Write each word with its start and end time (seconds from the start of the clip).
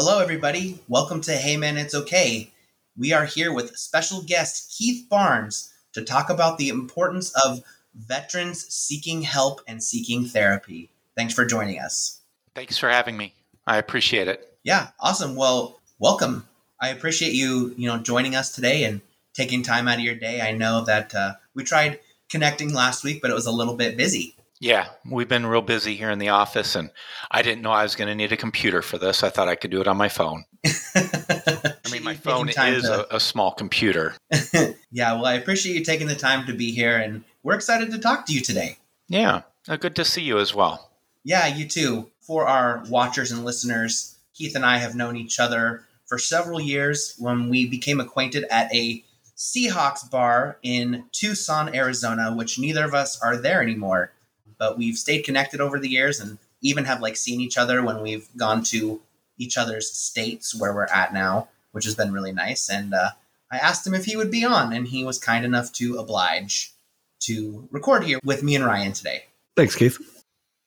Hello, 0.00 0.20
everybody. 0.20 0.78
Welcome 0.86 1.20
to 1.22 1.32
Hey 1.32 1.56
Man, 1.56 1.76
It's 1.76 1.92
Okay. 1.92 2.52
We 2.96 3.12
are 3.12 3.24
here 3.24 3.52
with 3.52 3.76
special 3.76 4.22
guest 4.22 4.72
Keith 4.78 5.08
Barnes 5.10 5.74
to 5.92 6.04
talk 6.04 6.30
about 6.30 6.56
the 6.56 6.68
importance 6.68 7.32
of 7.44 7.64
veterans 7.96 8.64
seeking 8.72 9.22
help 9.22 9.60
and 9.66 9.82
seeking 9.82 10.24
therapy. 10.24 10.88
Thanks 11.16 11.34
for 11.34 11.44
joining 11.44 11.80
us. 11.80 12.20
Thanks 12.54 12.78
for 12.78 12.88
having 12.88 13.16
me. 13.16 13.34
I 13.66 13.78
appreciate 13.78 14.28
it. 14.28 14.56
Yeah, 14.62 14.90
awesome. 15.00 15.34
Well, 15.34 15.80
welcome. 15.98 16.46
I 16.80 16.90
appreciate 16.90 17.32
you, 17.32 17.74
you 17.76 17.88
know, 17.88 17.98
joining 17.98 18.36
us 18.36 18.54
today 18.54 18.84
and 18.84 19.00
taking 19.34 19.64
time 19.64 19.88
out 19.88 19.98
of 19.98 20.04
your 20.04 20.14
day. 20.14 20.40
I 20.40 20.52
know 20.52 20.84
that 20.84 21.12
uh, 21.12 21.32
we 21.54 21.64
tried 21.64 21.98
connecting 22.28 22.72
last 22.72 23.02
week, 23.02 23.20
but 23.20 23.32
it 23.32 23.34
was 23.34 23.46
a 23.46 23.50
little 23.50 23.74
bit 23.74 23.96
busy. 23.96 24.36
Yeah, 24.60 24.88
we've 25.08 25.28
been 25.28 25.46
real 25.46 25.62
busy 25.62 25.94
here 25.94 26.10
in 26.10 26.18
the 26.18 26.30
office, 26.30 26.74
and 26.74 26.90
I 27.30 27.42
didn't 27.42 27.62
know 27.62 27.70
I 27.70 27.84
was 27.84 27.94
going 27.94 28.08
to 28.08 28.14
need 28.14 28.32
a 28.32 28.36
computer 28.36 28.82
for 28.82 28.98
this. 28.98 29.22
I 29.22 29.30
thought 29.30 29.48
I 29.48 29.54
could 29.54 29.70
do 29.70 29.80
it 29.80 29.86
on 29.86 29.96
my 29.96 30.08
phone. 30.08 30.44
I 30.66 31.90
mean, 31.92 32.02
my 32.02 32.14
phone 32.14 32.48
is 32.48 32.56
to... 32.56 33.06
a, 33.12 33.16
a, 33.16 33.20
small 33.20 33.52
computer. 33.52 34.16
yeah, 34.90 35.12
well, 35.12 35.26
I 35.26 35.34
appreciate 35.34 35.76
you 35.76 35.84
taking 35.84 36.08
the 36.08 36.16
time 36.16 36.44
to 36.46 36.52
be 36.52 36.72
here, 36.72 36.96
and 36.96 37.22
we're 37.44 37.54
excited 37.54 37.92
to 37.92 37.98
talk 37.98 38.26
to 38.26 38.32
you 38.32 38.40
today. 38.40 38.78
Yeah, 39.08 39.42
uh, 39.68 39.76
good 39.76 39.94
to 39.96 40.04
see 40.04 40.22
you 40.22 40.38
as 40.38 40.54
well. 40.54 40.90
Yeah, 41.22 41.46
you 41.46 41.68
too. 41.68 42.10
For 42.20 42.48
our 42.48 42.82
watchers 42.88 43.30
and 43.30 43.44
listeners, 43.44 44.16
Keith 44.34 44.56
and 44.56 44.66
I 44.66 44.78
have 44.78 44.96
known 44.96 45.16
each 45.16 45.38
other 45.38 45.84
for 46.06 46.18
several 46.18 46.60
years 46.60 47.14
when 47.18 47.48
we 47.48 47.66
became 47.66 48.00
acquainted 48.00 48.44
at 48.50 48.74
a 48.74 49.04
Seahawks 49.36 50.10
bar 50.10 50.58
in 50.64 51.04
Tucson, 51.12 51.74
Arizona, 51.74 52.34
which 52.34 52.58
neither 52.58 52.84
of 52.84 52.92
us 52.92 53.20
are 53.22 53.36
there 53.36 53.62
anymore 53.62 54.10
but 54.58 54.78
we've 54.78 54.96
stayed 54.96 55.22
connected 55.22 55.60
over 55.60 55.78
the 55.78 55.88
years 55.88 56.20
and 56.20 56.38
even 56.62 56.84
have 56.84 57.00
like 57.00 57.16
seen 57.16 57.40
each 57.40 57.56
other 57.56 57.82
when 57.82 58.02
we've 58.02 58.28
gone 58.36 58.62
to 58.64 59.00
each 59.38 59.56
other's 59.56 59.90
states 59.90 60.58
where 60.58 60.74
we're 60.74 60.84
at 60.84 61.14
now, 61.14 61.48
which 61.72 61.84
has 61.84 61.94
been 61.94 62.12
really 62.12 62.32
nice. 62.32 62.68
And 62.68 62.92
uh, 62.92 63.10
I 63.50 63.58
asked 63.58 63.86
him 63.86 63.94
if 63.94 64.04
he 64.04 64.16
would 64.16 64.30
be 64.30 64.44
on, 64.44 64.72
and 64.72 64.88
he 64.88 65.04
was 65.04 65.18
kind 65.18 65.44
enough 65.44 65.72
to 65.74 65.96
oblige 65.96 66.72
to 67.20 67.68
record 67.70 68.04
here 68.04 68.18
with 68.24 68.42
me 68.42 68.54
and 68.56 68.64
Ryan 68.64 68.92
today. 68.92 69.24
Thanks, 69.56 69.74
Keith. 69.74 69.98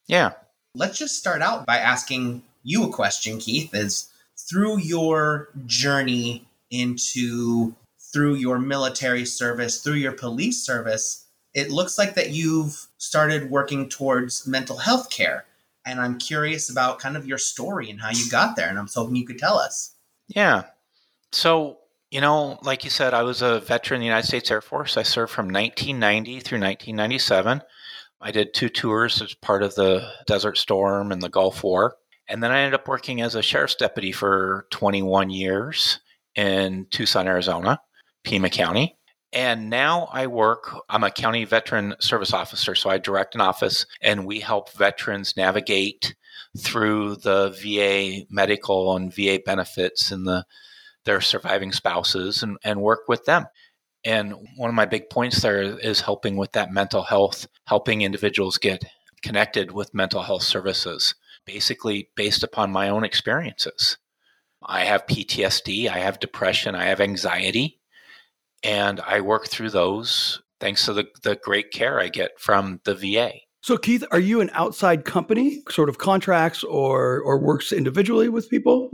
Yeah. 0.07 0.31
Let's 0.75 0.97
just 0.97 1.17
start 1.17 1.41
out 1.41 1.65
by 1.65 1.77
asking 1.77 2.43
you 2.63 2.83
a 2.85 2.93
question, 2.93 3.39
Keith. 3.39 3.73
Is 3.73 4.09
through 4.49 4.79
your 4.79 5.49
journey 5.65 6.47
into 6.69 7.75
through 8.13 8.35
your 8.35 8.59
military 8.59 9.25
service, 9.25 9.81
through 9.81 9.95
your 9.95 10.11
police 10.11 10.63
service, 10.63 11.20
it 11.53 11.69
looks 11.69 11.97
like 11.97 12.15
that 12.15 12.31
you've 12.31 12.87
started 12.97 13.49
working 13.49 13.89
towards 13.89 14.47
mental 14.47 14.77
health 14.77 15.09
care. 15.09 15.45
And 15.85 15.99
I'm 15.99 16.19
curious 16.19 16.69
about 16.69 16.99
kind 16.99 17.17
of 17.17 17.25
your 17.25 17.37
story 17.37 17.89
and 17.89 17.99
how 17.99 18.09
you 18.11 18.29
got 18.29 18.55
there. 18.55 18.69
And 18.69 18.77
I'm 18.77 18.87
hoping 18.93 19.15
you 19.15 19.25
could 19.25 19.39
tell 19.39 19.57
us. 19.57 19.95
Yeah. 20.27 20.63
So, 21.31 21.79
you 22.11 22.21
know, 22.21 22.59
like 22.61 22.83
you 22.83 22.89
said, 22.89 23.13
I 23.13 23.23
was 23.23 23.41
a 23.41 23.61
veteran 23.61 23.97
in 23.97 24.01
the 24.01 24.05
United 24.05 24.27
States 24.27 24.51
Air 24.51 24.61
Force. 24.61 24.97
I 24.97 25.03
served 25.03 25.31
from 25.31 25.45
1990 25.47 26.39
through 26.41 26.59
1997. 26.59 27.61
I 28.21 28.31
did 28.31 28.53
two 28.53 28.69
tours 28.69 29.21
as 29.21 29.33
part 29.33 29.63
of 29.63 29.73
the 29.75 30.07
Desert 30.27 30.57
Storm 30.57 31.11
and 31.11 31.21
the 31.21 31.29
Gulf 31.29 31.63
War. 31.63 31.95
And 32.27 32.41
then 32.43 32.51
I 32.51 32.59
ended 32.59 32.79
up 32.79 32.87
working 32.87 33.21
as 33.21 33.35
a 33.35 33.41
sheriff's 33.41 33.75
deputy 33.75 34.11
for 34.11 34.67
21 34.69 35.31
years 35.31 35.99
in 36.35 36.85
Tucson, 36.91 37.27
Arizona, 37.27 37.81
Pima 38.23 38.49
County. 38.49 38.95
And 39.33 39.69
now 39.69 40.09
I 40.11 40.27
work, 40.27 40.75
I'm 40.89 41.03
a 41.03 41.11
county 41.11 41.45
veteran 41.45 41.95
service 41.99 42.33
officer. 42.33 42.75
So 42.75 42.89
I 42.89 42.97
direct 42.97 43.33
an 43.35 43.41
office 43.41 43.85
and 44.01 44.25
we 44.25 44.41
help 44.41 44.71
veterans 44.73 45.37
navigate 45.37 46.15
through 46.57 47.15
the 47.15 47.49
VA 47.49 48.25
medical 48.29 48.95
and 48.95 49.13
VA 49.13 49.39
benefits 49.43 50.11
and 50.11 50.27
the 50.27 50.45
their 51.03 51.21
surviving 51.21 51.71
spouses 51.71 52.43
and, 52.43 52.57
and 52.63 52.79
work 52.81 53.07
with 53.07 53.25
them. 53.25 53.45
And 54.03 54.35
one 54.55 54.69
of 54.69 54.75
my 54.75 54.85
big 54.85 55.09
points 55.09 55.41
there 55.41 55.61
is 55.61 56.01
helping 56.01 56.35
with 56.35 56.51
that 56.51 56.71
mental 56.71 57.01
health, 57.01 57.47
helping 57.65 58.01
individuals 58.01 58.59
get 58.59 58.83
connected 59.23 59.71
with 59.71 59.95
mental 59.95 60.21
health 60.21 60.43
services, 60.43 61.15
basically 61.45 62.09
based 62.15 62.43
upon 62.43 62.71
my 62.71 62.89
own 62.89 63.03
experiences. 63.03 63.97
I 64.63 64.83
have 64.83 65.07
PTSD, 65.07 65.89
I 65.89 65.99
have 65.99 66.19
depression, 66.19 66.75
I 66.75 66.85
have 66.85 67.01
anxiety 67.01 67.80
and 68.63 68.99
I 69.01 69.21
work 69.21 69.47
through 69.47 69.71
those 69.71 70.41
thanks 70.59 70.85
to 70.85 70.93
the, 70.93 71.07
the 71.23 71.35
great 71.35 71.71
care 71.71 71.99
I 71.99 72.07
get 72.07 72.39
from 72.39 72.79
the 72.83 72.95
VA. 72.95 73.31
So, 73.63 73.77
Keith, 73.77 74.03
are 74.11 74.19
you 74.19 74.41
an 74.41 74.49
outside 74.53 75.05
company, 75.05 75.61
sort 75.69 75.89
of 75.89 75.97
contracts 75.97 76.63
or, 76.63 77.21
or 77.21 77.39
works 77.39 77.71
individually 77.71 78.29
with 78.29 78.49
people? 78.49 78.89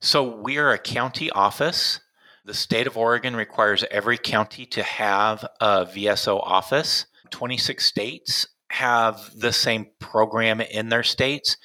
So, 0.00 0.36
we 0.36 0.58
are 0.58 0.70
a 0.72 0.78
county 0.78 1.30
office. 1.30 2.00
The 2.44 2.54
state 2.54 2.86
of 2.86 2.96
Oregon 2.96 3.34
requires 3.34 3.84
every 3.90 4.18
county 4.18 4.66
to 4.66 4.82
have 4.82 5.44
a 5.60 5.86
VSO 5.86 6.40
office. 6.40 7.06
26 7.30 7.84
states 7.84 8.46
have 8.68 9.30
the 9.36 9.52
same 9.52 9.86
program 9.98 10.60
in 10.60 10.88
their 10.88 11.02
states. 11.02 11.56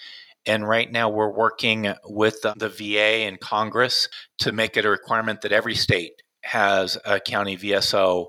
And 0.45 0.67
right 0.67 0.91
now, 0.91 1.09
we're 1.09 1.31
working 1.31 1.93
with 2.05 2.41
the 2.41 2.69
VA 2.69 3.25
and 3.25 3.39
Congress 3.39 4.07
to 4.39 4.51
make 4.51 4.77
it 4.77 4.85
a 4.85 4.89
requirement 4.89 5.41
that 5.41 5.51
every 5.51 5.75
state 5.75 6.21
has 6.47 6.97
a 7.05 7.19
county 7.19 7.57
VSO 7.57 8.27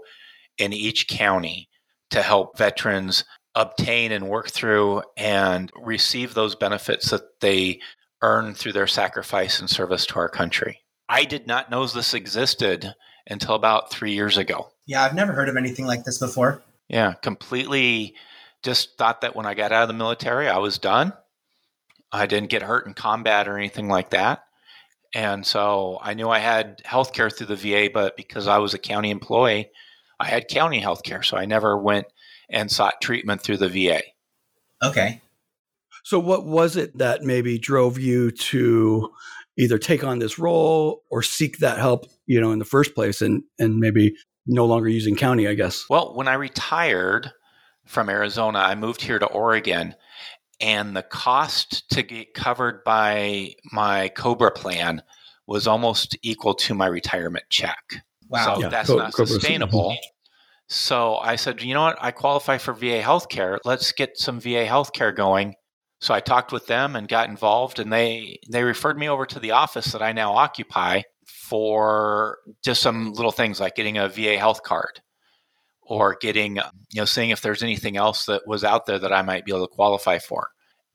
in 0.59 0.73
each 0.73 1.09
county 1.09 1.69
to 2.11 2.23
help 2.23 2.59
veterans 2.59 3.25
obtain 3.55 4.13
and 4.13 4.29
work 4.29 4.51
through 4.51 5.03
and 5.17 5.71
receive 5.81 6.35
those 6.35 6.55
benefits 6.55 7.11
that 7.11 7.41
they 7.41 7.81
earn 8.23 8.55
through 8.55 8.73
their 8.73 8.87
sacrifice 8.87 9.61
and 9.61 9.71
service 9.71 10.05
to 10.07 10.17
our 10.17 10.29
country. 10.29 10.81
I 11.09 11.25
did 11.25 11.47
not 11.47 11.71
know 11.71 11.87
this 11.87 12.15
existed 12.15 12.93
until 13.29 13.55
about 13.55 13.91
three 13.91 14.13
years 14.13 14.37
ago. 14.37 14.69
Yeah, 14.87 15.05
I've 15.05 15.15
never 15.15 15.33
heard 15.33 15.49
of 15.49 15.57
anything 15.57 15.87
like 15.87 16.05
this 16.05 16.19
before. 16.19 16.63
Yeah, 16.89 17.15
completely 17.15 18.15
just 18.63 18.97
thought 18.99 19.21
that 19.21 19.37
when 19.37 19.47
I 19.47 19.55
got 19.55 19.73
out 19.73 19.83
of 19.83 19.89
the 19.89 19.95
military, 19.95 20.49
I 20.49 20.59
was 20.59 20.79
done. 20.79 21.13
I 22.11 22.27
didn't 22.27 22.51
get 22.51 22.63
hurt 22.63 22.87
in 22.87 22.95
combat 22.95 23.47
or 23.47 23.59
anything 23.59 23.89
like 23.89 24.11
that. 24.11 24.45
And 25.15 25.47
so 25.47 25.99
I 26.03 26.15
knew 26.15 26.29
I 26.29 26.39
had 26.39 26.83
health 26.85 27.13
care 27.13 27.31
through 27.31 27.47
the 27.47 27.57
VA, 27.57 27.91
but 27.93 28.17
because 28.17 28.47
I 28.47 28.59
was 28.59 28.75
a 28.75 28.79
county 28.79 29.11
employee, 29.11 29.71
I 30.21 30.27
had 30.27 30.49
county 30.49 30.81
health 30.81 31.03
care. 31.03 31.23
So 31.23 31.37
I 31.37 31.47
never 31.47 31.77
went 31.77 32.07
and 32.51 32.71
sought 32.71 33.01
treatment 33.01 33.43
through 33.43 33.59
the 33.59 33.69
VA. 33.69 34.03
Okay. 34.83 35.21
So, 36.05 36.19
what 36.19 36.47
was 36.47 36.77
it 36.77 36.97
that 36.99 37.23
maybe 37.23 37.59
drove 37.59 37.99
you 37.99 38.31
to 38.31 39.11
either 39.59 39.79
take 39.79 40.05
on 40.05 40.21
this 40.21 40.39
role 40.39 41.03
or 41.11 41.23
seek 41.23 41.59
that 41.59 41.79
help, 41.79 42.07
you 42.27 42.41
know, 42.41 42.53
in 42.53 42.59
the 42.59 42.65
first 42.65 42.95
place 42.95 43.21
and, 43.21 43.43
and 43.59 43.79
maybe 43.79 44.15
no 44.47 44.65
longer 44.65 44.89
using 44.89 45.17
county, 45.17 45.49
I 45.49 45.55
guess? 45.55 45.85
Well, 45.91 46.15
when 46.15 46.29
I 46.29 46.35
retired 46.35 47.31
from 47.87 48.09
Arizona, 48.09 48.61
I 48.61 48.75
moved 48.75 49.03
here 49.03 49.19
to 49.19 49.27
Oregon 49.27 49.95
and 50.61 50.97
the 50.97 51.03
cost 51.03 51.89
to 51.91 52.03
get 52.03 52.35
covered 52.35 52.83
by 52.85 53.55
my 53.73 54.09
Cobra 54.11 54.51
plan 54.51 55.03
was 55.47 55.67
almost 55.67 56.17
equal 56.23 56.55
to 56.55 56.75
my 56.75 56.87
retirement 56.87 57.45
check. 57.49 58.03
Wow. 58.29 58.57
So 58.57 58.61
yeah, 58.63 58.69
that's 58.69 58.89
Co- 58.89 58.97
not 58.97 59.15
sustainable. 59.15 59.97
So 60.69 61.17
I 61.17 61.37
said, 61.37 61.63
you 61.63 61.73
know 61.73 61.83
what? 61.83 61.99
I 62.01 62.11
qualify 62.11 62.59
for 62.59 62.75
VA 62.75 63.01
healthcare. 63.01 63.59
Let's 63.65 63.93
get 63.93 64.19
some 64.19 64.41
VA 64.41 64.67
healthcare 64.67 65.15
going. 65.15 65.55
So 66.01 66.13
I 66.15 66.21
talked 66.21 66.53
with 66.53 66.67
them 66.67 66.95
and 66.95 67.09
got 67.09 67.29
involved, 67.29 67.79
and 67.79 67.93
they 67.93 68.39
they 68.51 68.63
referred 68.63 68.99
me 68.99 69.09
over 69.09 69.27
to 69.27 69.41
the 69.41 69.53
office 69.53 69.93
that 69.93 70.03
I 70.03 70.13
now 70.13 70.35
occupy 70.35 71.03
for 71.27 72.39
just 72.63 72.83
some 72.83 73.15
little 73.15 73.33
things 73.33 73.59
like 73.59 73.75
getting 73.75 73.99
a 73.99 74.09
VA 74.09 74.39
health 74.39 74.63
card 74.63 75.01
or 75.89 76.17
getting, 76.21 76.57
you 76.57 76.63
know, 77.01 77.05
seeing 77.05 77.31
if 77.31 77.41
there's 77.41 77.63
anything 77.63 77.97
else 77.97 78.27
that 78.27 78.47
was 78.47 78.63
out 78.65 78.87
there 78.87 78.99
that 78.99 79.13
I 79.13 79.23
might 79.23 79.45
be 79.45 79.53
able 79.53 79.67
to 79.67 79.75
qualify 79.75 80.19
for. 80.19 80.51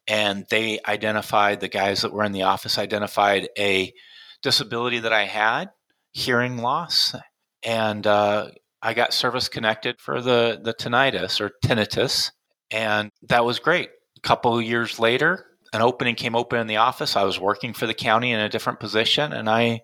And 0.07 0.45
they 0.49 0.79
identified, 0.87 1.59
the 1.59 1.69
guys 1.69 2.01
that 2.01 2.13
were 2.13 2.23
in 2.23 2.31
the 2.31 2.43
office 2.43 2.77
identified 2.77 3.49
a 3.57 3.93
disability 4.41 5.00
that 5.00 5.13
I 5.13 5.25
had, 5.25 5.71
hearing 6.12 6.57
loss. 6.57 7.15
And 7.63 8.06
uh, 8.06 8.50
I 8.81 8.94
got 8.94 9.13
service 9.13 9.50
connected 9.50 10.00
for 10.00 10.21
the, 10.21 10.59
the 10.62 10.73
tinnitus 10.73 11.41
or 11.41 11.51
tinnitus. 11.65 12.31
And 12.69 13.12
that 13.29 13.45
was 13.45 13.59
great. 13.59 13.89
A 14.18 14.21
couple 14.21 14.57
of 14.57 14.63
years 14.63 15.00
later, 15.00 15.45
an 15.73 15.81
opening 15.81 16.15
came 16.15 16.35
open 16.35 16.59
in 16.59 16.68
the 16.68 16.77
office. 16.77 17.15
I 17.15 17.23
was 17.23 17.39
working 17.39 17.73
for 17.73 17.88
the 17.88 17.94
county 17.95 18.31
in 18.31 18.39
a 18.39 18.50
different 18.50 18.79
position, 18.79 19.33
and 19.33 19.50
I 19.50 19.81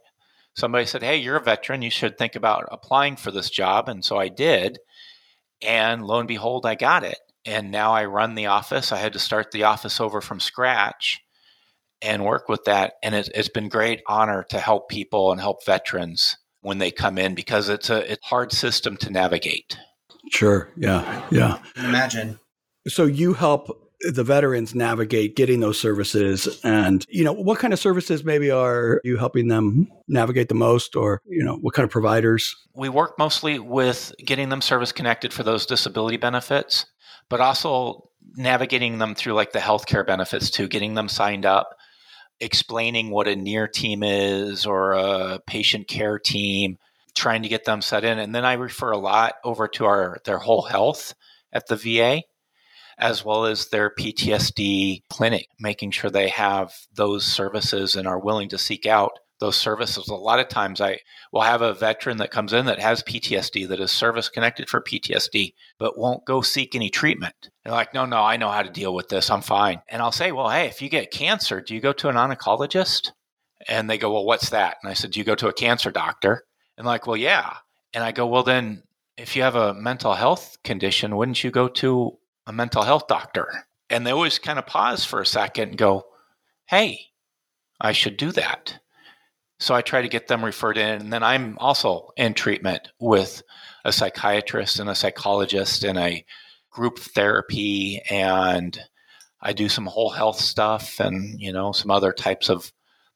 somebody 0.56 0.86
said, 0.86 1.02
"Hey, 1.02 1.18
you're 1.18 1.38
a 1.38 1.44
veteran. 1.44 1.82
You 1.82 1.90
should 1.90 2.18
think 2.18 2.36
about 2.36 2.68
applying 2.72 3.16
for 3.16 3.32
this 3.32 3.50
job." 3.50 3.90
And 3.90 4.06
so 4.06 4.18
I 4.18 4.28
did. 4.28 4.78
And 5.62 6.06
lo 6.06 6.20
and 6.20 6.28
behold, 6.28 6.66
I 6.66 6.76
got 6.76 7.04
it. 7.04 7.20
And 7.46 7.72
now 7.72 7.94
I 7.94 8.06
run 8.06 8.36
the 8.36 8.48
office. 8.48 8.92
I 8.92 8.98
had 8.98 9.14
to 9.14 9.20
start 9.20 9.52
the 9.52 9.64
office 9.64 10.00
over 10.00 10.22
from 10.22 10.40
scratch 10.40 11.22
and 12.02 12.26
work 12.26 12.48
with 12.50 12.64
that. 12.66 12.94
And 13.04 13.16
it, 13.16 13.36
has 13.36 13.50
been 13.50 13.70
great 13.70 14.02
honor 14.08 14.46
to 14.50 14.60
help 14.60 14.90
people 14.90 15.32
and 15.32 15.42
help 15.42 15.66
veterans 15.66 16.38
when 16.62 16.78
they 16.78 16.92
come 16.92 17.18
in 17.18 17.36
because 17.36 17.70
it's 17.70 17.90
a 17.90 18.12
it's 18.12 18.26
hard 18.26 18.52
system 18.52 18.98
to 18.98 19.10
navigate. 19.10 19.78
Sure. 20.32 20.70
Yeah. 20.76 21.26
Yeah. 21.32 21.60
Imagine. 21.78 22.40
So 22.88 23.06
you 23.06 23.34
help 23.34 23.89
the 24.02 24.24
veterans 24.24 24.74
navigate 24.74 25.36
getting 25.36 25.60
those 25.60 25.80
services 25.80 26.60
and 26.64 27.06
you 27.10 27.24
know 27.24 27.34
what 27.34 27.60
kind 27.60 27.74
of 27.74 27.80
services 27.80 28.24
maybe 28.24 28.50
are 28.50 29.02
you 29.04 29.18
helping 29.18 29.48
them 29.48 29.88
navigate 30.08 30.48
the 30.48 30.56
most 30.56 30.96
or 30.96 31.22
you 31.28 31.44
know 31.44 31.58
what 31.58 31.74
kind 31.74 31.84
of 31.84 31.92
providers? 31.92 32.56
We 32.74 32.90
work 32.90 33.18
mostly 33.20 33.60
with 33.60 34.14
getting 34.26 34.50
them 34.50 34.62
service 34.62 34.92
connected 34.92 35.34
for 35.34 35.44
those 35.44 35.66
disability 35.66 36.18
benefits 36.18 36.86
but 37.28 37.42
also 37.42 38.10
navigating 38.36 39.00
them 39.00 39.16
through 39.16 39.34
like 39.34 39.52
the 39.52 39.60
healthcare 39.60 40.06
benefits 40.06 40.50
too 40.50 40.68
getting 40.68 40.94
them 40.94 41.10
signed 41.10 41.46
up 41.46 41.76
explaining 42.40 43.10
what 43.10 43.28
a 43.28 43.36
near 43.36 43.68
team 43.68 44.02
is 44.04 44.66
or 44.66 44.94
a 44.94 45.40
patient 45.46 45.88
care 45.88 46.18
team 46.18 46.78
trying 47.16 47.44
to 47.44 47.50
get 47.50 47.66
them 47.66 47.82
set 47.82 48.04
in. 48.04 48.18
And 48.20 48.34
then 48.34 48.46
i 48.46 48.54
refer 48.54 48.92
a 48.92 48.98
lot 48.98 49.36
over 49.44 49.68
to 49.68 49.86
our 49.86 50.20
their 50.26 50.38
whole 50.38 50.62
health 50.62 51.14
at 51.52 51.68
the 51.68 51.76
va 51.76 52.22
as 53.00 53.24
well 53.26 53.46
as 53.46 53.68
their 53.68 53.90
ptsd 53.90 55.02
clinic 55.10 55.48
making 55.60 55.92
sure 55.92 56.10
they 56.10 56.30
have 56.30 56.74
those 56.94 57.26
services 57.26 57.96
and 57.96 58.08
are 58.08 58.20
willing 58.20 58.50
to 58.50 58.58
seek 58.58 58.86
out 58.86 59.12
those 59.40 59.56
services. 59.56 60.10
A 60.10 60.16
lot 60.16 60.42
of 60.42 60.50
times 60.50 60.82
i 60.82 61.00
will 61.32 61.42
have 61.42 61.62
a 61.62 61.74
veteran 61.74 62.18
that 62.18 62.32
comes 62.32 62.52
in 62.52 62.66
that 62.66 62.80
has 62.80 63.04
ptsd 63.04 63.68
that 63.70 63.80
is 63.80 63.92
service 63.92 64.28
connected 64.28 64.70
for 64.70 64.82
ptsd 64.82 65.54
but 65.78 65.98
won't 65.98 66.26
go 66.26 66.42
seek 66.42 66.76
any 66.76 66.90
treatment. 66.90 67.50
They're 67.64 67.74
like 67.74 67.94
no 67.94 68.06
no 68.06 68.22
i 68.22 68.38
know 68.38 68.50
how 68.50 68.64
to 68.64 68.70
deal 68.70 68.94
with 68.94 69.08
this. 69.10 69.30
I'm 69.30 69.42
fine. 69.42 69.82
And 69.88 70.02
i'll 70.02 70.12
say 70.12 70.32
well 70.32 70.50
hey 70.50 70.68
if 70.68 70.82
you 70.82 70.90
get 70.90 71.12
cancer 71.12 71.62
do 71.62 71.74
you 71.74 71.82
go 71.82 71.94
to 71.94 72.10
an 72.10 72.16
oncologist? 72.16 73.12
And 73.68 73.90
they 73.90 73.98
go 73.98 74.12
well 74.12 74.26
what's 74.26 74.50
that? 74.50 74.78
And 74.84 74.92
i 74.92 74.94
said 74.94 75.12
do 75.12 75.20
you 75.20 75.24
go 75.24 75.36
to 75.36 75.48
a 75.48 75.54
cancer 75.54 75.90
doctor? 75.90 76.44
And 76.80 76.88
like, 76.88 77.06
well, 77.06 77.18
yeah. 77.18 77.58
And 77.94 78.04
I 78.04 78.14
go, 78.14 78.26
well, 78.26 78.44
then 78.44 78.84
if 79.18 79.36
you 79.36 79.44
have 79.44 79.56
a 79.56 79.74
mental 79.74 80.14
health 80.14 80.58
condition, 80.64 81.18
wouldn't 81.18 81.44
you 81.44 81.52
go 81.52 81.68
to 81.68 82.18
a 82.50 82.54
mental 82.54 82.84
health 82.84 83.08
doctor? 83.08 83.48
And 83.90 84.06
they 84.06 84.12
always 84.12 84.40
kind 84.40 84.60
of 84.60 84.66
pause 84.66 85.06
for 85.06 85.22
a 85.22 85.26
second 85.26 85.70
and 85.70 85.78
go, 85.78 86.04
hey, 86.68 87.00
I 87.80 87.94
should 87.94 88.18
do 88.18 88.32
that. 88.34 88.80
So 89.60 89.76
I 89.76 89.82
try 89.82 90.02
to 90.02 90.10
get 90.10 90.28
them 90.28 90.44
referred 90.44 90.78
in. 90.78 91.02
And 91.02 91.14
then 91.14 91.24
I'm 91.24 91.58
also 91.60 92.10
in 92.18 92.34
treatment 92.34 92.90
with 93.00 93.42
a 93.86 93.92
psychiatrist 93.92 94.80
and 94.80 94.90
a 94.90 94.96
psychologist 94.96 95.84
and 95.84 95.98
a 95.98 96.26
group 96.72 97.00
therapy. 97.00 98.02
And 98.10 98.80
I 99.42 99.54
do 99.54 99.70
some 99.70 99.86
whole 99.86 100.10
health 100.10 100.40
stuff 100.40 101.00
and, 101.00 101.40
you 101.40 101.54
know, 101.54 101.72
some 101.72 101.92
other 101.92 102.14
types 102.14 102.50
of 102.50 102.72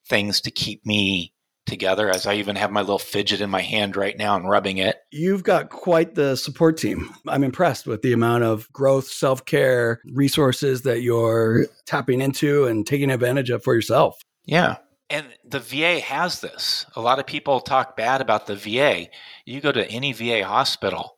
things 0.07 0.41
to 0.41 0.51
keep 0.51 0.85
me 0.85 1.33
together 1.65 2.10
as 2.10 2.25
I 2.25 2.36
even 2.36 2.56
have 2.56 2.71
my 2.71 2.81
little 2.81 3.00
fidget 3.00 3.42
in 3.42 3.50
my 3.50 3.62
hand 3.62 3.95
right 3.95 4.18
now 4.18 4.36
and 4.36 4.50
rubbing 4.50 4.77
it. 4.77 4.98
You've 5.12 5.44
got 5.44 5.69
quite 5.69 6.15
the 6.15 6.36
support 6.36 6.77
team. 6.77 7.10
I'm 7.27 7.44
impressed 7.44 7.88
with 7.88 8.01
the 8.01 8.13
amount 8.13 8.44
of 8.44 8.71
growth, 8.71 9.07
self 9.07 9.45
care, 9.45 10.01
resources 10.12 10.81
that 10.83 11.01
you're 11.01 11.68
tapping 11.86 12.21
into 12.21 12.65
and 12.65 12.86
taking 12.86 13.12
advantage 13.12 13.50
of 13.50 13.63
for 13.63 13.75
yourself. 13.75 14.21
Yeah. 14.45 14.77
And 15.10 15.27
the 15.45 15.60
VA 15.60 16.00
has 16.00 16.42
this. 16.42 16.86
A 16.95 17.01
lot 17.01 17.19
of 17.19 17.27
people 17.27 17.60
talk 17.60 17.95
bad 17.95 18.21
about 18.21 18.48
the 18.48 18.56
VA. 18.56 19.07
You 19.45 19.62
go 19.62 19.71
to 19.71 19.89
any 19.89 20.12
VA 20.12 20.45
hospital 20.45 21.18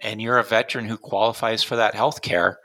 and 0.00 0.20
you're 0.20 0.38
a 0.38 0.44
veteran 0.44 0.86
who 0.86 0.96
qualifies 0.96 1.62
for 1.62 1.76
that 1.76 1.94
health 1.94 2.22
care, 2.22 2.58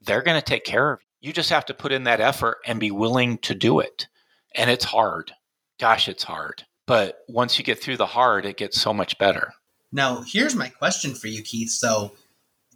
they're 0.00 0.22
going 0.22 0.40
to 0.40 0.44
take 0.44 0.64
care 0.64 0.92
of 0.92 1.00
you. 1.00 1.28
You 1.28 1.32
just 1.32 1.50
have 1.50 1.64
to 1.66 1.74
put 1.74 1.92
in 1.92 2.04
that 2.04 2.20
effort 2.20 2.58
and 2.66 2.78
be 2.78 2.90
willing 2.90 3.38
to 3.38 3.54
do 3.54 3.80
it. 3.80 4.08
And 4.54 4.70
it's 4.70 4.84
hard 4.84 5.32
gosh, 5.78 6.08
it's 6.08 6.24
hard. 6.24 6.64
But 6.86 7.24
once 7.28 7.58
you 7.58 7.64
get 7.64 7.80
through 7.80 7.96
the 7.96 8.06
hard, 8.06 8.44
it 8.44 8.56
gets 8.56 8.80
so 8.80 8.92
much 8.92 9.18
better. 9.18 9.54
Now, 9.92 10.22
here's 10.26 10.54
my 10.54 10.68
question 10.68 11.14
for 11.14 11.28
you, 11.28 11.42
Keith. 11.42 11.70
So, 11.70 12.12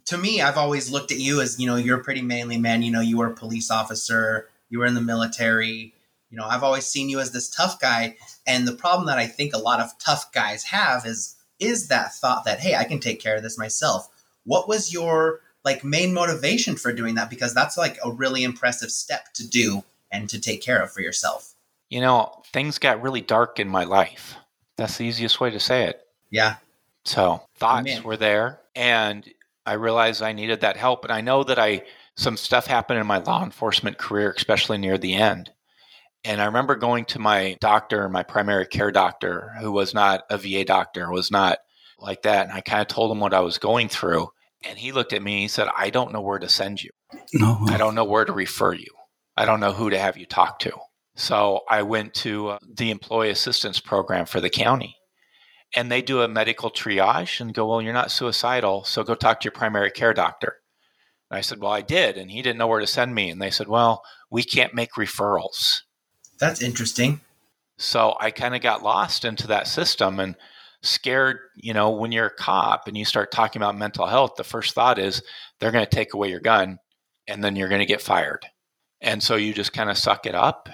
to 0.05 0.17
me, 0.17 0.41
I've 0.41 0.57
always 0.57 0.89
looked 0.89 1.11
at 1.11 1.19
you 1.19 1.41
as, 1.41 1.59
you 1.59 1.67
know, 1.67 1.75
you're 1.75 1.99
a 1.99 2.03
pretty 2.03 2.23
manly 2.23 2.57
man. 2.57 2.81
You 2.81 2.91
know, 2.91 3.01
you 3.01 3.17
were 3.17 3.27
a 3.27 3.35
police 3.35 3.69
officer, 3.69 4.49
you 4.69 4.79
were 4.79 4.85
in 4.85 4.95
the 4.95 5.01
military. 5.01 5.93
You 6.31 6.37
know, 6.37 6.45
I've 6.45 6.63
always 6.63 6.85
seen 6.85 7.09
you 7.09 7.19
as 7.19 7.31
this 7.31 7.49
tough 7.49 7.79
guy. 7.79 8.15
And 8.47 8.67
the 8.67 8.73
problem 8.73 9.07
that 9.07 9.17
I 9.17 9.27
think 9.27 9.53
a 9.53 9.59
lot 9.59 9.79
of 9.79 9.91
tough 9.99 10.31
guys 10.31 10.63
have 10.63 11.05
is 11.05 11.35
is 11.59 11.89
that 11.89 12.13
thought 12.13 12.45
that, 12.45 12.59
hey, 12.59 12.75
I 12.75 12.85
can 12.85 12.99
take 12.99 13.19
care 13.19 13.35
of 13.35 13.43
this 13.43 13.57
myself. 13.57 14.07
What 14.45 14.67
was 14.67 14.93
your 14.93 15.41
like 15.65 15.83
main 15.83 16.13
motivation 16.13 16.75
for 16.75 16.93
doing 16.93 17.15
that? 17.15 17.29
Because 17.29 17.53
that's 17.53 17.77
like 17.77 17.97
a 18.03 18.11
really 18.11 18.43
impressive 18.43 18.91
step 18.91 19.33
to 19.33 19.47
do 19.47 19.83
and 20.11 20.29
to 20.29 20.39
take 20.39 20.61
care 20.61 20.81
of 20.81 20.91
for 20.91 21.01
yourself 21.01 21.53
you 21.89 22.01
know, 22.01 22.31
things 22.51 22.79
got 22.79 23.01
really 23.01 23.21
dark 23.21 23.59
in 23.59 23.67
my 23.67 23.83
life. 23.83 24.35
That's 24.77 24.97
the 24.97 25.05
easiest 25.05 25.39
way 25.39 25.49
to 25.49 25.59
say 25.59 25.85
it. 25.85 26.01
Yeah. 26.29 26.55
So 27.05 27.41
thoughts 27.57 27.91
Amen. 27.91 28.03
were 28.03 28.17
there, 28.17 28.61
and 28.75 29.27
I 29.65 29.73
realized 29.73 30.21
I 30.21 30.33
needed 30.33 30.61
that 30.61 30.77
help. 30.77 31.03
And 31.03 31.11
I 31.11 31.21
know 31.21 31.43
that 31.43 31.59
I 31.59 31.83
some 32.15 32.37
stuff 32.37 32.67
happened 32.67 32.99
in 32.99 33.07
my 33.07 33.19
law 33.19 33.43
enforcement 33.43 33.97
career, 33.97 34.33
especially 34.35 34.77
near 34.77 34.97
the 34.97 35.15
end. 35.15 35.51
And 36.25 36.41
I 36.41 36.45
remember 36.45 36.75
going 36.75 37.05
to 37.05 37.19
my 37.19 37.55
doctor, 37.61 38.09
my 38.09 38.23
primary 38.23 38.65
care 38.67 38.91
doctor, 38.91 39.53
who 39.61 39.71
was 39.71 39.93
not 39.93 40.23
a 40.29 40.37
VA 40.37 40.65
doctor, 40.65 41.09
was 41.09 41.31
not 41.31 41.59
like 41.97 42.23
that. 42.23 42.45
And 42.47 42.53
I 42.53 42.61
kind 42.61 42.81
of 42.81 42.87
told 42.87 43.11
him 43.11 43.21
what 43.21 43.33
I 43.33 43.39
was 43.39 43.57
going 43.57 43.87
through. 43.87 44.27
And 44.65 44.77
he 44.77 44.91
looked 44.91 45.13
at 45.13 45.21
me 45.21 45.33
and 45.33 45.41
he 45.43 45.47
said, 45.47 45.69
I 45.75 45.89
don't 45.89 46.11
know 46.11 46.19
where 46.19 46.39
to 46.39 46.49
send 46.49 46.83
you. 46.83 46.89
No. 47.33 47.59
I 47.67 47.77
don't 47.77 47.95
know 47.95 48.03
where 48.03 48.25
to 48.25 48.33
refer 48.33 48.73
you. 48.73 48.93
I 49.37 49.45
don't 49.45 49.61
know 49.61 49.71
who 49.71 49.89
to 49.89 49.97
have 49.97 50.17
you 50.17 50.25
talk 50.25 50.59
to. 50.59 50.73
So 51.19 51.63
I 51.69 51.81
went 51.81 52.13
to 52.15 52.47
uh, 52.47 52.59
the 52.65 52.91
employee 52.91 53.29
assistance 53.29 53.81
program 53.81 54.25
for 54.25 54.39
the 54.39 54.49
county. 54.49 54.95
And 55.75 55.91
they 55.91 56.01
do 56.01 56.21
a 56.21 56.29
medical 56.29 56.71
triage 56.71 57.41
and 57.41 57.53
go, 57.53 57.67
Well, 57.67 57.81
you're 57.81 57.91
not 57.91 58.09
suicidal, 58.09 58.85
so 58.85 59.03
go 59.03 59.15
talk 59.15 59.41
to 59.41 59.45
your 59.45 59.51
primary 59.51 59.91
care 59.91 60.13
doctor. 60.13 60.55
And 61.29 61.37
I 61.37 61.41
said, 61.41 61.59
Well, 61.59 61.73
I 61.73 61.81
did. 61.81 62.15
And 62.15 62.31
he 62.31 62.41
didn't 62.41 62.57
know 62.57 62.67
where 62.67 62.79
to 62.79 62.87
send 62.87 63.13
me. 63.13 63.29
And 63.29 63.41
they 63.41 63.51
said, 63.51 63.67
Well, 63.67 64.01
we 64.31 64.43
can't 64.43 64.73
make 64.73 64.93
referrals. 64.93 65.81
That's 66.39 66.61
interesting. 66.61 67.19
So 67.77 68.15
I 68.21 68.31
kind 68.31 68.55
of 68.55 68.61
got 68.61 68.81
lost 68.81 69.25
into 69.25 69.45
that 69.47 69.67
system 69.67 70.21
and 70.21 70.37
scared. 70.83 71.39
You 71.55 71.73
know, 71.73 71.89
when 71.89 72.13
you're 72.13 72.27
a 72.27 72.33
cop 72.33 72.87
and 72.87 72.97
you 72.97 73.03
start 73.03 73.33
talking 73.33 73.61
about 73.61 73.77
mental 73.77 74.05
health, 74.05 74.35
the 74.37 74.45
first 74.45 74.73
thought 74.73 74.97
is 74.97 75.21
they're 75.59 75.73
going 75.73 75.85
to 75.85 75.95
take 75.95 76.13
away 76.13 76.29
your 76.29 76.39
gun 76.39 76.79
and 77.27 77.43
then 77.43 77.57
you're 77.57 77.69
going 77.69 77.79
to 77.79 77.85
get 77.85 78.01
fired. 78.01 78.45
And 79.01 79.21
so 79.21 79.35
you 79.35 79.53
just 79.53 79.73
kind 79.73 79.89
of 79.89 79.97
suck 79.97 80.25
it 80.25 80.33
up 80.33 80.69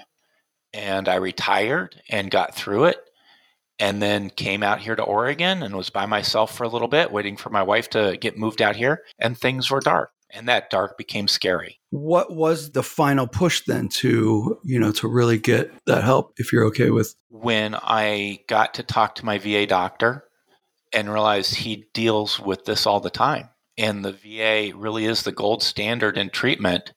and 0.72 1.08
I 1.08 1.16
retired 1.16 2.00
and 2.10 2.30
got 2.30 2.54
through 2.54 2.84
it 2.84 2.98
and 3.78 4.00
then 4.00 4.30
came 4.30 4.62
out 4.62 4.80
here 4.80 4.96
to 4.96 5.02
Oregon 5.02 5.62
and 5.62 5.76
was 5.76 5.90
by 5.90 6.06
myself 6.06 6.56
for 6.56 6.64
a 6.64 6.68
little 6.68 6.88
bit 6.88 7.12
waiting 7.12 7.36
for 7.36 7.50
my 7.50 7.62
wife 7.62 7.90
to 7.90 8.16
get 8.20 8.38
moved 8.38 8.62
out 8.62 8.76
here 8.76 9.02
and 9.18 9.36
things 9.36 9.70
were 9.70 9.80
dark 9.80 10.10
and 10.30 10.48
that 10.48 10.70
dark 10.70 10.98
became 10.98 11.28
scary. 11.28 11.78
What 11.90 12.34
was 12.34 12.72
the 12.72 12.82
final 12.82 13.26
push 13.26 13.62
then 13.66 13.88
to, 13.88 14.58
you 14.64 14.78
know, 14.78 14.92
to 14.92 15.08
really 15.08 15.38
get 15.38 15.70
that 15.86 16.04
help 16.04 16.32
if 16.36 16.52
you're 16.52 16.64
okay 16.66 16.90
with 16.90 17.14
when 17.28 17.74
I 17.74 18.40
got 18.48 18.74
to 18.74 18.82
talk 18.82 19.16
to 19.16 19.26
my 19.26 19.38
VA 19.38 19.66
doctor 19.66 20.24
and 20.92 21.12
realized 21.12 21.54
he 21.54 21.86
deals 21.92 22.40
with 22.40 22.64
this 22.64 22.86
all 22.86 23.00
the 23.00 23.10
time 23.10 23.50
and 23.78 24.04
the 24.04 24.12
VA 24.12 24.76
really 24.76 25.04
is 25.04 25.22
the 25.22 25.32
gold 25.32 25.62
standard 25.62 26.16
in 26.16 26.30
treatment 26.30 26.92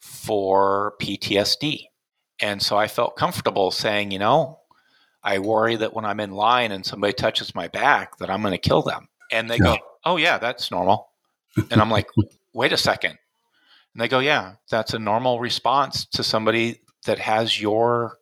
for 0.00 0.94
PTSD. 1.00 1.84
And 2.42 2.60
so 2.60 2.76
I 2.76 2.88
felt 2.88 3.16
comfortable 3.16 3.70
saying, 3.70 4.10
you 4.10 4.18
know, 4.18 4.58
I 5.22 5.38
worry 5.38 5.76
that 5.76 5.94
when 5.94 6.04
I'm 6.04 6.18
in 6.18 6.32
line 6.32 6.72
and 6.72 6.84
somebody 6.84 7.12
touches 7.12 7.54
my 7.54 7.68
back 7.68 8.18
that 8.18 8.28
I'm 8.28 8.42
going 8.42 8.52
to 8.52 8.58
kill 8.58 8.82
them. 8.82 9.08
And 9.30 9.48
they 9.48 9.56
yeah. 9.56 9.62
go, 9.62 9.78
"Oh 10.04 10.16
yeah, 10.16 10.38
that's 10.38 10.70
normal." 10.70 11.10
And 11.70 11.80
I'm 11.80 11.90
like, 11.90 12.08
"Wait 12.52 12.72
a 12.72 12.76
second. 12.76 13.16
And 13.94 14.02
they 14.02 14.08
go, 14.08 14.18
"Yeah, 14.18 14.54
that's 14.68 14.92
a 14.92 14.98
normal 14.98 15.38
response 15.38 16.04
to 16.06 16.24
somebody 16.24 16.80
that 17.06 17.20
has 17.20 17.60
your 17.60 18.18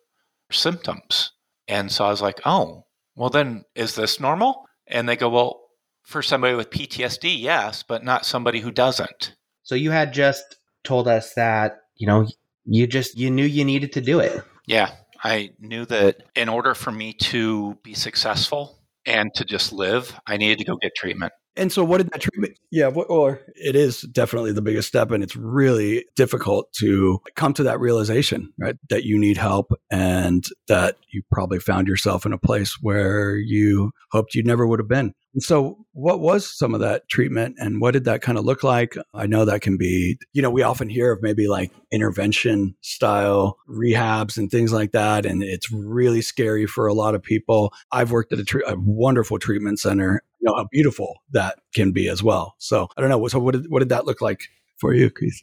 symptoms." 0.51 1.31
And 1.67 1.91
so 1.91 2.05
I 2.05 2.11
was 2.11 2.21
like, 2.21 2.39
"Oh, 2.45 2.85
well 3.15 3.31
then 3.31 3.65
is 3.75 3.95
this 3.95 4.19
normal?" 4.19 4.67
And 4.85 5.09
they 5.09 5.15
go, 5.15 5.29
"Well, 5.29 5.61
for 6.03 6.21
somebody 6.21 6.53
with 6.53 6.69
PTSD, 6.69 7.41
yes, 7.41 7.83
but 7.83 8.03
not 8.03 8.25
somebody 8.25 8.59
who 8.59 8.71
doesn't." 8.71 9.35
So 9.63 9.73
you 9.73 9.89
had 9.89 10.13
just 10.13 10.57
told 10.83 11.07
us 11.07 11.33
that, 11.33 11.77
you 11.95 12.05
know, 12.05 12.27
you 12.65 12.87
just 12.87 13.17
you 13.17 13.29
knew 13.31 13.45
you 13.45 13.65
needed 13.65 13.93
to 13.93 14.01
do 14.01 14.19
it. 14.19 14.43
Yeah, 14.67 14.91
I 15.23 15.51
knew 15.59 15.85
that 15.85 16.23
in 16.35 16.49
order 16.49 16.73
for 16.73 16.91
me 16.91 17.13
to 17.13 17.75
be 17.83 17.93
successful 17.93 18.79
and 19.05 19.33
to 19.35 19.45
just 19.45 19.71
live, 19.73 20.19
I 20.27 20.37
needed 20.37 20.59
to 20.59 20.65
go 20.65 20.77
get 20.81 20.93
treatment. 20.95 21.33
And 21.55 21.71
so, 21.71 21.83
what 21.83 21.97
did 21.97 22.09
that 22.11 22.21
treatment? 22.21 22.57
Yeah, 22.71 22.87
or 22.87 23.41
it 23.55 23.75
is 23.75 24.01
definitely 24.01 24.53
the 24.53 24.61
biggest 24.61 24.87
step, 24.87 25.11
and 25.11 25.23
it's 25.23 25.35
really 25.35 26.05
difficult 26.15 26.71
to 26.79 27.19
come 27.35 27.53
to 27.53 27.63
that 27.63 27.79
realization, 27.79 28.53
right? 28.57 28.77
That 28.89 29.03
you 29.03 29.19
need 29.19 29.37
help, 29.37 29.73
and 29.89 30.45
that 30.67 30.95
you 31.11 31.23
probably 31.29 31.59
found 31.59 31.87
yourself 31.87 32.25
in 32.25 32.31
a 32.31 32.37
place 32.37 32.77
where 32.81 33.35
you 33.35 33.91
hoped 34.11 34.33
you 34.33 34.43
never 34.43 34.65
would 34.65 34.79
have 34.79 34.87
been. 34.87 35.13
So, 35.39 35.85
what 35.93 36.19
was 36.19 36.45
some 36.45 36.73
of 36.73 36.81
that 36.81 37.07
treatment 37.07 37.55
and 37.57 37.79
what 37.79 37.91
did 37.91 38.03
that 38.03 38.21
kind 38.21 38.37
of 38.37 38.43
look 38.43 38.63
like? 38.63 38.95
I 39.13 39.27
know 39.27 39.45
that 39.45 39.61
can 39.61 39.77
be, 39.77 40.17
you 40.33 40.41
know, 40.41 40.49
we 40.49 40.61
often 40.61 40.89
hear 40.89 41.13
of 41.13 41.21
maybe 41.21 41.47
like 41.47 41.71
intervention 41.89 42.75
style 42.81 43.57
rehabs 43.69 44.37
and 44.37 44.51
things 44.51 44.73
like 44.73 44.91
that. 44.91 45.25
And 45.25 45.41
it's 45.41 45.71
really 45.71 46.21
scary 46.21 46.65
for 46.65 46.85
a 46.85 46.93
lot 46.93 47.15
of 47.15 47.23
people. 47.23 47.73
I've 47.93 48.11
worked 48.11 48.33
at 48.33 48.39
a, 48.39 48.43
tre- 48.43 48.63
a 48.67 48.75
wonderful 48.77 49.39
treatment 49.39 49.79
center, 49.79 50.21
you 50.41 50.49
know, 50.49 50.55
how 50.55 50.67
beautiful 50.71 51.19
that 51.31 51.59
can 51.73 51.91
be 51.91 52.09
as 52.09 52.23
well. 52.23 52.55
So, 52.57 52.87
I 52.97 53.01
don't 53.01 53.09
know. 53.09 53.27
So, 53.27 53.39
what 53.39 53.53
did, 53.53 53.69
what 53.69 53.79
did 53.79 53.89
that 53.89 54.05
look 54.05 54.21
like 54.21 54.49
for 54.77 54.93
you, 54.93 55.09
Keith? 55.09 55.41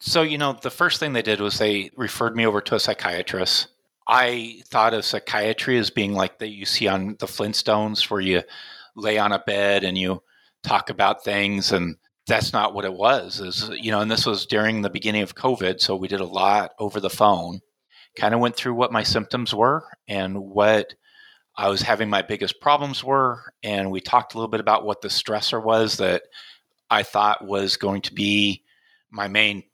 So, 0.00 0.22
you 0.22 0.38
know, 0.38 0.52
the 0.52 0.70
first 0.70 1.00
thing 1.00 1.12
they 1.12 1.22
did 1.22 1.40
was 1.40 1.58
they 1.58 1.90
referred 1.96 2.36
me 2.36 2.46
over 2.46 2.60
to 2.62 2.76
a 2.76 2.80
psychiatrist. 2.80 3.68
I 4.06 4.62
thought 4.68 4.94
of 4.94 5.04
psychiatry 5.04 5.76
as 5.76 5.90
being 5.90 6.14
like 6.14 6.38
that 6.38 6.48
you 6.48 6.64
see 6.64 6.88
on 6.88 7.16
the 7.18 7.26
Flintstones, 7.26 8.10
where 8.10 8.20
you 8.20 8.42
lay 8.96 9.18
on 9.18 9.32
a 9.32 9.38
bed 9.40 9.84
and 9.84 9.98
you 9.98 10.22
talk 10.62 10.88
about 10.88 11.24
things, 11.24 11.72
and 11.72 11.96
that's 12.26 12.52
not 12.52 12.74
what 12.74 12.84
it 12.84 12.94
was. 12.94 13.40
Is 13.40 13.70
you 13.74 13.90
know, 13.90 14.00
and 14.00 14.10
this 14.10 14.24
was 14.24 14.46
during 14.46 14.80
the 14.80 14.90
beginning 14.90 15.22
of 15.22 15.34
COVID, 15.34 15.80
so 15.80 15.94
we 15.94 16.08
did 16.08 16.20
a 16.20 16.24
lot 16.24 16.72
over 16.78 17.00
the 17.00 17.10
phone. 17.10 17.60
Kind 18.16 18.34
of 18.34 18.40
went 18.40 18.56
through 18.56 18.74
what 18.74 18.92
my 18.92 19.02
symptoms 19.02 19.54
were 19.54 19.84
and 20.08 20.38
what 20.38 20.94
I 21.58 21.68
was 21.68 21.82
having 21.82 22.08
my 22.08 22.22
biggest 22.22 22.60
problems 22.60 23.02
were, 23.02 23.52
and 23.64 23.90
we 23.90 24.00
talked 24.00 24.32
a 24.32 24.36
little 24.36 24.48
bit 24.48 24.60
about 24.60 24.86
what 24.86 25.02
the 25.02 25.08
stressor 25.08 25.62
was 25.62 25.96
that 25.96 26.22
I 26.88 27.02
thought 27.02 27.44
was 27.44 27.76
going 27.76 28.02
to 28.02 28.14
be 28.14 28.62
my 29.10 29.26
main 29.26 29.64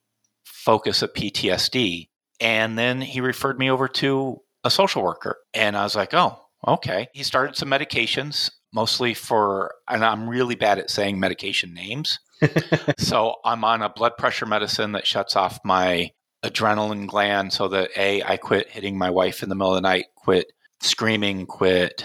focus 0.44 1.02
of 1.02 1.12
PTSD. 1.12 2.08
And 2.40 2.78
then 2.78 3.02
he 3.02 3.20
referred 3.20 3.58
me 3.58 3.70
over 3.70 3.86
to 3.88 4.40
a 4.64 4.70
social 4.70 5.02
worker. 5.02 5.36
And 5.52 5.76
I 5.76 5.82
was 5.82 5.94
like, 5.94 6.14
oh, 6.14 6.40
okay. 6.66 7.08
He 7.12 7.22
started 7.22 7.54
some 7.54 7.68
medications, 7.68 8.50
mostly 8.72 9.12
for, 9.12 9.74
and 9.86 10.02
I'm 10.02 10.26
really 10.26 10.54
bad 10.54 10.78
at 10.78 10.88
saying 10.88 11.20
medication 11.20 11.74
names. 11.74 12.18
so 12.98 13.36
I'm 13.44 13.62
on 13.62 13.82
a 13.82 13.90
blood 13.90 14.16
pressure 14.16 14.46
medicine 14.46 14.92
that 14.92 15.06
shuts 15.06 15.36
off 15.36 15.60
my 15.66 16.12
adrenaline 16.42 17.06
gland 17.06 17.52
so 17.52 17.68
that 17.68 17.90
A, 17.98 18.22
I 18.22 18.38
quit 18.38 18.70
hitting 18.70 18.96
my 18.96 19.10
wife 19.10 19.42
in 19.42 19.50
the 19.50 19.54
middle 19.54 19.74
of 19.74 19.82
the 19.82 19.88
night, 19.88 20.06
quit 20.16 20.50
screaming, 20.84 21.46
quit 21.46 22.04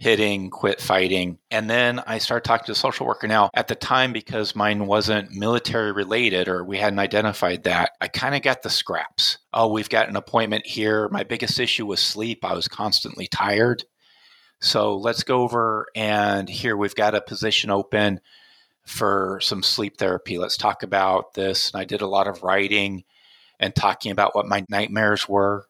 hitting, 0.00 0.48
quit 0.48 0.80
fighting. 0.80 1.38
And 1.50 1.68
then 1.68 2.00
I 2.06 2.18
started 2.18 2.44
talking 2.44 2.64
to 2.66 2.72
a 2.72 2.74
social 2.74 3.06
worker. 3.06 3.28
Now, 3.28 3.50
at 3.52 3.68
the 3.68 3.74
time, 3.74 4.14
because 4.14 4.56
mine 4.56 4.86
wasn't 4.86 5.32
military 5.32 5.92
related 5.92 6.48
or 6.48 6.64
we 6.64 6.78
hadn't 6.78 6.98
identified 6.98 7.64
that, 7.64 7.90
I 8.00 8.08
kind 8.08 8.34
of 8.34 8.40
got 8.40 8.62
the 8.62 8.70
scraps. 8.70 9.36
Oh, 9.52 9.70
we've 9.70 9.90
got 9.90 10.08
an 10.08 10.16
appointment 10.16 10.66
here. 10.66 11.10
My 11.10 11.22
biggest 11.22 11.60
issue 11.60 11.84
was 11.84 12.00
sleep. 12.00 12.46
I 12.46 12.54
was 12.54 12.66
constantly 12.66 13.26
tired. 13.26 13.84
So 14.58 14.96
let's 14.96 15.22
go 15.22 15.42
over 15.42 15.86
and 15.94 16.48
here 16.48 16.78
we've 16.78 16.94
got 16.94 17.14
a 17.14 17.20
position 17.20 17.70
open 17.70 18.20
for 18.86 19.38
some 19.42 19.62
sleep 19.62 19.98
therapy. 19.98 20.38
Let's 20.38 20.56
talk 20.56 20.82
about 20.82 21.34
this. 21.34 21.70
And 21.72 21.80
I 21.80 21.84
did 21.84 22.00
a 22.00 22.06
lot 22.06 22.26
of 22.26 22.42
writing 22.42 23.04
and 23.58 23.74
talking 23.74 24.12
about 24.12 24.34
what 24.34 24.48
my 24.48 24.64
nightmares 24.70 25.28
were 25.28 25.66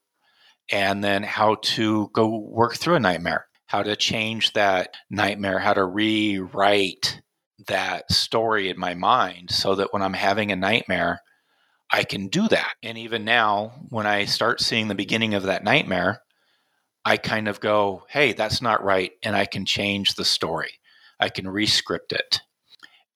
and 0.71 1.03
then 1.03 1.23
how 1.23 1.57
to 1.63 2.11
go 2.13 2.39
work 2.39 2.77
through 2.77 2.95
a 2.95 3.01
nightmare 3.01 3.47
how 3.71 3.85
to 3.85 3.95
change 3.95 4.53
that 4.55 4.97
nightmare, 5.09 5.61
how 5.61 5.73
to 5.73 5.85
rewrite 5.85 7.23
that 7.69 8.11
story 8.11 8.69
in 8.69 8.77
my 8.77 8.95
mind 8.95 9.49
so 9.49 9.77
that 9.77 9.93
when 9.93 10.03
I'm 10.03 10.15
having 10.15 10.51
a 10.51 10.57
nightmare, 10.57 11.21
I 11.89 12.03
can 12.03 12.27
do 12.27 12.49
that. 12.49 12.73
And 12.83 12.99
even 12.99 13.25
now, 13.25 13.75
when 13.89 14.09
I 14.09 14.25
start 14.25 14.61
seeing 14.61 14.89
the 14.89 14.97
beginning 14.97 15.35
of 15.35 15.45
that 15.45 15.63
nightmare, 15.63 16.21
I 17.05 17.17
kind 17.17 17.47
of 17.47 17.61
go, 17.61 18.07
hey, 18.09 18.33
that's 18.33 18.61
not 18.61 18.83
right. 18.83 19.13
And 19.23 19.37
I 19.37 19.45
can 19.45 19.65
change 19.65 20.17
the 20.17 20.25
story, 20.25 20.81
I 21.21 21.29
can 21.29 21.47
rescript 21.47 22.11
it. 22.11 22.41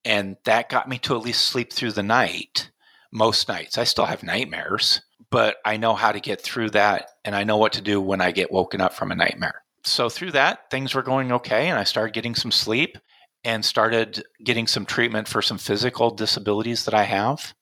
And 0.05 0.37
that 0.45 0.69
got 0.69 0.89
me 0.89 0.99
to 0.99 1.17
at 1.17 1.23
least 1.23 1.47
sleep 1.47 1.73
through 1.73 1.93
the 1.93 2.05
night 2.05 2.71
most 3.11 3.49
nights. 3.49 3.77
I 3.77 3.83
still 3.83 4.07
have 4.07 4.23
nightmares, 4.23 5.01
but 5.35 5.57
I 5.65 5.77
know 5.77 5.95
how 5.95 6.13
to 6.13 6.21
get 6.21 6.41
through 6.41 6.71
that. 6.71 7.11
And 7.25 7.35
I 7.35 7.45
know 7.45 7.59
what 7.59 7.75
to 7.75 7.83
do 7.83 8.01
when 8.01 8.21
I 8.21 8.31
get 8.31 8.53
woken 8.53 8.81
up 8.81 8.95
from 8.95 9.11
a 9.11 9.15
nightmare 9.15 9.65
so 9.85 10.09
through 10.09 10.33
that, 10.33 10.71
things 10.71 10.95
were 10.95 11.03
going 11.03 11.31
okay, 11.31 11.69
and 11.69 11.79
I 11.79 11.85
started 11.85 12.15
getting 12.15 12.35
some 12.35 12.51
sleep 12.51 12.99
and 13.45 13.65
started 13.65 14.25
getting 14.43 14.67
some 14.67 14.87
treatment 14.87 15.29
for 15.29 15.43
some 15.43 15.59
physical 15.59 16.11
disabilities 16.11 16.87
that 16.87 16.95
I 16.95 17.05
have 17.05 17.55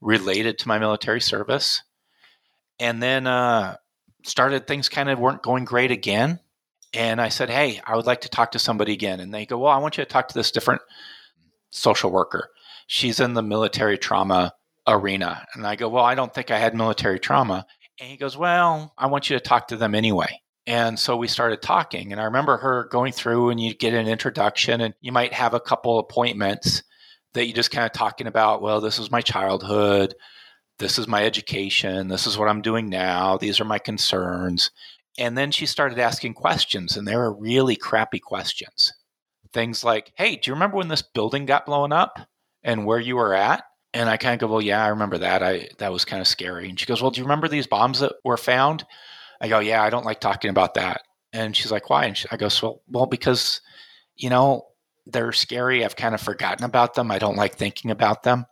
related 0.00 0.58
to 0.58 0.68
my 0.68 0.78
military 0.78 1.20
service. 1.20 1.82
And 2.78 3.02
then 3.02 3.26
uh, 3.26 3.76
started 4.24 4.66
things 4.66 4.88
kind 4.88 5.08
of 5.08 5.18
weren't 5.18 5.42
going 5.42 5.64
great 5.64 5.90
again. 5.90 6.40
And 6.92 7.20
I 7.20 7.30
said, 7.30 7.48
Hey, 7.48 7.80
I 7.86 7.96
would 7.96 8.06
like 8.06 8.22
to 8.22 8.28
talk 8.28 8.52
to 8.52 8.58
somebody 8.58 8.92
again. 8.92 9.20
And 9.20 9.32
they 9.32 9.46
go, 9.46 9.58
Well, 9.58 9.72
I 9.72 9.78
want 9.78 9.96
you 9.96 10.04
to 10.04 10.10
talk 10.10 10.28
to 10.28 10.34
this 10.34 10.50
different 10.50 10.82
social 11.70 12.10
worker. 12.10 12.50
She's 12.86 13.20
in 13.20 13.34
the 13.34 13.42
military 13.42 13.96
trauma 13.96 14.52
arena. 14.90 15.46
And 15.54 15.66
I 15.66 15.76
go, 15.76 15.88
Well, 15.88 16.04
I 16.04 16.14
don't 16.14 16.34
think 16.34 16.50
I 16.50 16.58
had 16.58 16.74
military 16.74 17.18
trauma. 17.18 17.66
And 17.98 18.10
he 18.10 18.16
goes, 18.16 18.36
Well, 18.36 18.92
I 18.98 19.06
want 19.06 19.30
you 19.30 19.36
to 19.38 19.44
talk 19.44 19.68
to 19.68 19.76
them 19.76 19.94
anyway. 19.94 20.40
And 20.66 20.98
so 20.98 21.16
we 21.16 21.28
started 21.28 21.62
talking. 21.62 22.12
And 22.12 22.20
I 22.20 22.24
remember 22.24 22.56
her 22.58 22.84
going 22.90 23.12
through, 23.12 23.50
and 23.50 23.60
you 23.60 23.74
get 23.74 23.94
an 23.94 24.06
introduction, 24.06 24.80
and 24.80 24.94
you 25.00 25.12
might 25.12 25.32
have 25.32 25.54
a 25.54 25.60
couple 25.60 25.98
appointments 25.98 26.82
that 27.34 27.46
you 27.46 27.52
just 27.52 27.70
kind 27.70 27.86
of 27.86 27.92
talking 27.92 28.26
about, 28.26 28.62
well, 28.62 28.80
this 28.80 28.98
is 28.98 29.10
my 29.10 29.20
childhood. 29.20 30.14
This 30.78 30.98
is 30.98 31.08
my 31.08 31.24
education. 31.24 32.08
This 32.08 32.26
is 32.26 32.36
what 32.36 32.48
I'm 32.48 32.62
doing 32.62 32.88
now. 32.88 33.36
These 33.36 33.60
are 33.60 33.64
my 33.64 33.78
concerns. 33.78 34.70
And 35.18 35.36
then 35.36 35.50
she 35.50 35.66
started 35.66 35.98
asking 35.98 36.34
questions, 36.34 36.96
and 36.96 37.06
they 37.06 37.16
were 37.16 37.32
really 37.32 37.76
crappy 37.76 38.18
questions. 38.18 38.92
Things 39.52 39.82
like, 39.82 40.12
hey, 40.16 40.36
do 40.36 40.50
you 40.50 40.54
remember 40.54 40.76
when 40.76 40.88
this 40.88 41.02
building 41.02 41.46
got 41.46 41.66
blown 41.66 41.92
up 41.92 42.18
and 42.62 42.86
where 42.86 43.00
you 43.00 43.16
were 43.16 43.34
at? 43.34 43.64
And 43.92 44.08
I 44.08 44.16
kind 44.16 44.34
of 44.34 44.40
go, 44.40 44.52
well, 44.52 44.62
yeah, 44.62 44.84
I 44.84 44.88
remember 44.88 45.18
that. 45.18 45.42
I 45.42 45.68
that 45.78 45.92
was 45.92 46.04
kind 46.04 46.20
of 46.20 46.28
scary. 46.28 46.68
And 46.68 46.78
she 46.78 46.86
goes, 46.86 47.02
well, 47.02 47.10
do 47.10 47.18
you 47.18 47.24
remember 47.24 47.48
these 47.48 47.66
bombs 47.66 48.00
that 48.00 48.14
were 48.24 48.36
found? 48.36 48.84
I 49.40 49.48
go, 49.48 49.58
yeah, 49.58 49.82
I 49.82 49.90
don't 49.90 50.04
like 50.04 50.20
talking 50.20 50.50
about 50.50 50.74
that. 50.74 51.02
And 51.32 51.56
she's 51.56 51.72
like, 51.72 51.90
why? 51.90 52.04
And 52.06 52.16
she, 52.16 52.28
I 52.30 52.36
go, 52.36 52.48
well, 52.62 52.82
well, 52.88 53.06
because, 53.06 53.60
you 54.16 54.30
know, 54.30 54.66
they're 55.06 55.32
scary. 55.32 55.84
I've 55.84 55.96
kind 55.96 56.14
of 56.14 56.20
forgotten 56.20 56.64
about 56.64 56.94
them. 56.94 57.10
I 57.10 57.18
don't 57.18 57.36
like 57.36 57.56
thinking 57.56 57.90
about 57.90 58.22
them. 58.22 58.46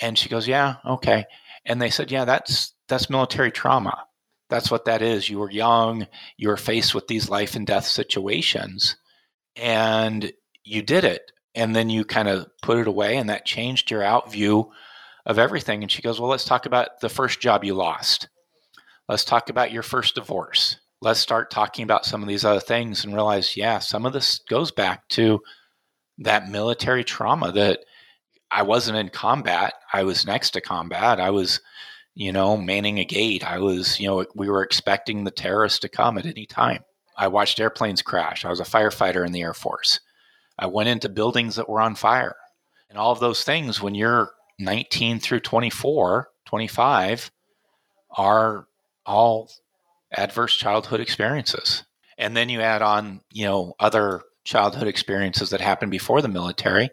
And 0.00 0.18
she 0.18 0.28
goes, 0.28 0.46
yeah, 0.46 0.76
okay. 0.84 1.24
And 1.64 1.80
they 1.80 1.90
said, 1.90 2.10
yeah, 2.10 2.24
that's 2.24 2.72
that's 2.88 3.10
military 3.10 3.50
trauma. 3.50 4.04
That's 4.50 4.70
what 4.70 4.84
that 4.84 5.02
is. 5.02 5.28
You 5.28 5.38
were 5.38 5.50
young. 5.50 6.06
You 6.36 6.48
were 6.48 6.56
faced 6.56 6.94
with 6.94 7.08
these 7.08 7.28
life 7.30 7.56
and 7.56 7.66
death 7.66 7.86
situations, 7.86 8.96
and 9.56 10.30
you 10.62 10.82
did 10.82 11.04
it. 11.04 11.32
And 11.54 11.74
then 11.74 11.88
you 11.88 12.04
kind 12.04 12.28
of 12.28 12.46
put 12.62 12.78
it 12.78 12.88
away, 12.88 13.16
and 13.16 13.30
that 13.30 13.46
changed 13.46 13.90
your 13.90 14.02
out 14.02 14.32
view 14.32 14.72
of 15.24 15.38
everything. 15.38 15.82
And 15.82 15.90
she 15.90 16.02
goes, 16.02 16.20
well, 16.20 16.30
let's 16.30 16.44
talk 16.44 16.66
about 16.66 17.00
the 17.00 17.08
first 17.08 17.40
job 17.40 17.64
you 17.64 17.74
lost. 17.74 18.28
Let's 19.08 19.24
talk 19.24 19.50
about 19.50 19.72
your 19.72 19.82
first 19.82 20.16
divorce. 20.16 20.78
Let's 21.00 21.20
start 21.20 21.50
talking 21.50 21.82
about 21.82 22.06
some 22.06 22.22
of 22.22 22.28
these 22.28 22.44
other 22.44 22.60
things 22.60 23.04
and 23.04 23.14
realize, 23.14 23.56
yeah, 23.56 23.78
some 23.78 24.06
of 24.06 24.12
this 24.12 24.40
goes 24.48 24.70
back 24.70 25.06
to 25.10 25.40
that 26.18 26.48
military 26.48 27.04
trauma 27.04 27.52
that 27.52 27.80
I 28.50 28.62
wasn't 28.62 28.98
in 28.98 29.08
combat. 29.10 29.74
I 29.92 30.04
was 30.04 30.26
next 30.26 30.50
to 30.50 30.60
combat. 30.60 31.20
I 31.20 31.30
was, 31.30 31.60
you 32.14 32.32
know, 32.32 32.56
manning 32.56 32.98
a 32.98 33.04
gate. 33.04 33.44
I 33.44 33.58
was, 33.58 34.00
you 34.00 34.06
know, 34.06 34.24
we 34.34 34.48
were 34.48 34.62
expecting 34.62 35.24
the 35.24 35.30
terrorists 35.30 35.80
to 35.80 35.88
come 35.88 36.18
at 36.18 36.26
any 36.26 36.46
time. 36.46 36.84
I 37.16 37.28
watched 37.28 37.60
airplanes 37.60 38.02
crash. 38.02 38.44
I 38.44 38.50
was 38.50 38.60
a 38.60 38.64
firefighter 38.64 39.26
in 39.26 39.32
the 39.32 39.42
Air 39.42 39.54
Force. 39.54 40.00
I 40.58 40.66
went 40.66 40.88
into 40.88 41.08
buildings 41.08 41.56
that 41.56 41.68
were 41.68 41.80
on 41.80 41.94
fire. 41.94 42.36
And 42.88 42.98
all 42.98 43.12
of 43.12 43.20
those 43.20 43.42
things, 43.44 43.82
when 43.82 43.94
you're 43.94 44.30
19 44.58 45.18
through 45.18 45.40
24, 45.40 46.28
25, 46.46 47.30
are 48.16 48.66
all 49.04 49.50
adverse 50.12 50.54
childhood 50.56 51.00
experiences. 51.00 51.84
And 52.16 52.36
then 52.36 52.48
you 52.48 52.60
add 52.60 52.82
on, 52.82 53.20
you 53.32 53.46
know, 53.46 53.74
other 53.80 54.22
childhood 54.44 54.86
experiences 54.86 55.50
that 55.50 55.60
happened 55.60 55.90
before 55.90 56.22
the 56.22 56.28
military. 56.28 56.90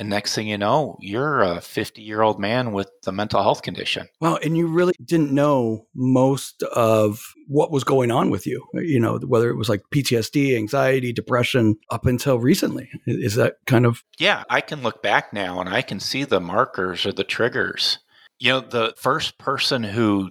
And 0.00 0.08
next 0.08 0.34
thing 0.34 0.48
you 0.48 0.56
know, 0.56 0.96
you're 0.98 1.42
a 1.42 1.60
50 1.60 2.00
year 2.00 2.22
old 2.22 2.40
man 2.40 2.72
with 2.72 2.90
a 3.06 3.12
mental 3.12 3.42
health 3.42 3.60
condition. 3.60 4.08
Well, 4.18 4.38
and 4.42 4.56
you 4.56 4.66
really 4.66 4.94
didn't 5.04 5.30
know 5.30 5.86
most 5.94 6.62
of 6.62 7.22
what 7.46 7.70
was 7.70 7.84
going 7.84 8.10
on 8.10 8.30
with 8.30 8.46
you, 8.46 8.66
you 8.72 8.98
know, 8.98 9.18
whether 9.18 9.50
it 9.50 9.56
was 9.56 9.68
like 9.68 9.82
PTSD, 9.94 10.56
anxiety, 10.56 11.12
depression 11.12 11.76
up 11.90 12.06
until 12.06 12.38
recently. 12.38 12.88
Is 13.06 13.34
that 13.34 13.56
kind 13.66 13.84
of? 13.84 14.02
Yeah, 14.18 14.44
I 14.48 14.62
can 14.62 14.82
look 14.82 15.02
back 15.02 15.34
now 15.34 15.60
and 15.60 15.68
I 15.68 15.82
can 15.82 16.00
see 16.00 16.24
the 16.24 16.40
markers 16.40 17.04
or 17.04 17.12
the 17.12 17.22
triggers. 17.22 17.98
You 18.38 18.52
know, 18.52 18.60
the 18.60 18.94
first 18.96 19.36
person 19.36 19.84
who 19.84 20.30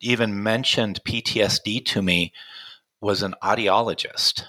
even 0.00 0.44
mentioned 0.44 1.00
PTSD 1.04 1.84
to 1.86 2.02
me 2.02 2.32
was 3.00 3.24
an 3.24 3.34
audiologist. 3.42 4.44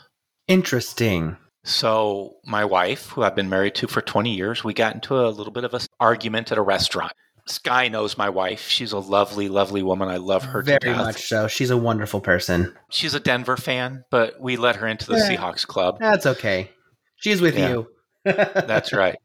Interesting. 0.47 1.37
So, 1.69 2.37
my 2.43 2.65
wife, 2.65 3.09
who 3.09 3.21
I've 3.21 3.35
been 3.35 3.47
married 3.47 3.75
to 3.75 3.87
for 3.87 4.01
20 4.01 4.33
years, 4.33 4.63
we 4.63 4.73
got 4.73 4.95
into 4.95 5.13
a 5.15 5.29
little 5.29 5.53
bit 5.53 5.63
of 5.63 5.75
an 5.75 5.81
argument 5.99 6.51
at 6.51 6.57
a 6.57 6.63
restaurant. 6.63 7.13
Sky 7.45 7.89
knows 7.89 8.17
my 8.17 8.27
wife. 8.27 8.67
She's 8.67 8.91
a 8.91 8.97
lovely, 8.97 9.49
lovely 9.49 9.83
woman. 9.83 10.09
I 10.09 10.17
love 10.17 10.43
her 10.45 10.63
very 10.63 10.95
much 10.95 11.27
so. 11.27 11.47
She's 11.47 11.69
a 11.69 11.77
wonderful 11.77 12.21
person. 12.21 12.75
She's 12.89 13.13
a 13.13 13.19
Denver 13.19 13.55
fan, 13.55 14.03
but 14.09 14.41
we 14.41 14.57
let 14.57 14.77
her 14.77 14.87
into 14.87 15.05
the 15.05 15.17
yeah. 15.17 15.29
Seahawks 15.29 15.65
club. 15.65 15.99
That's 15.99 16.25
okay. 16.25 16.71
She's 17.17 17.39
with 17.39 17.55
yeah. 17.55 17.69
you. 17.69 17.87
That's 18.23 18.91
right. 18.91 19.17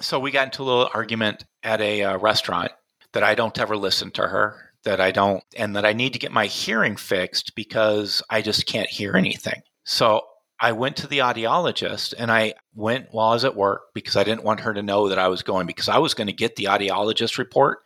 So 0.00 0.20
we 0.20 0.30
got 0.30 0.44
into 0.44 0.62
a 0.62 0.64
little 0.64 0.90
argument 0.94 1.44
at 1.64 1.80
a 1.80 2.04
uh, 2.04 2.18
restaurant 2.18 2.70
that 3.12 3.24
I 3.24 3.34
don't 3.34 3.58
ever 3.58 3.76
listen 3.76 4.12
to 4.12 4.22
her 4.22 4.70
that 4.84 5.00
I 5.00 5.10
don't, 5.10 5.42
and 5.56 5.74
that 5.74 5.84
I 5.84 5.94
need 5.94 6.12
to 6.12 6.20
get 6.20 6.30
my 6.30 6.46
hearing 6.46 6.94
fixed 6.94 7.56
because 7.56 8.22
I 8.30 8.40
just 8.40 8.66
can't 8.66 8.88
hear 8.88 9.16
anything. 9.16 9.62
So 9.82 10.22
I 10.60 10.72
went 10.72 10.96
to 10.98 11.06
the 11.06 11.18
audiologist 11.18 12.14
and 12.18 12.30
I 12.30 12.54
went 12.74 13.08
while 13.10 13.28
I 13.28 13.34
was 13.34 13.44
at 13.44 13.56
work 13.56 13.92
because 13.94 14.16
I 14.16 14.24
didn't 14.24 14.44
want 14.44 14.60
her 14.60 14.72
to 14.74 14.82
know 14.82 15.08
that 15.08 15.18
I 15.18 15.28
was 15.28 15.42
going 15.42 15.66
because 15.66 15.88
I 15.88 15.98
was 15.98 16.14
going 16.14 16.28
to 16.28 16.32
get 16.32 16.56
the 16.56 16.64
audiologist 16.64 17.38
report 17.38 17.80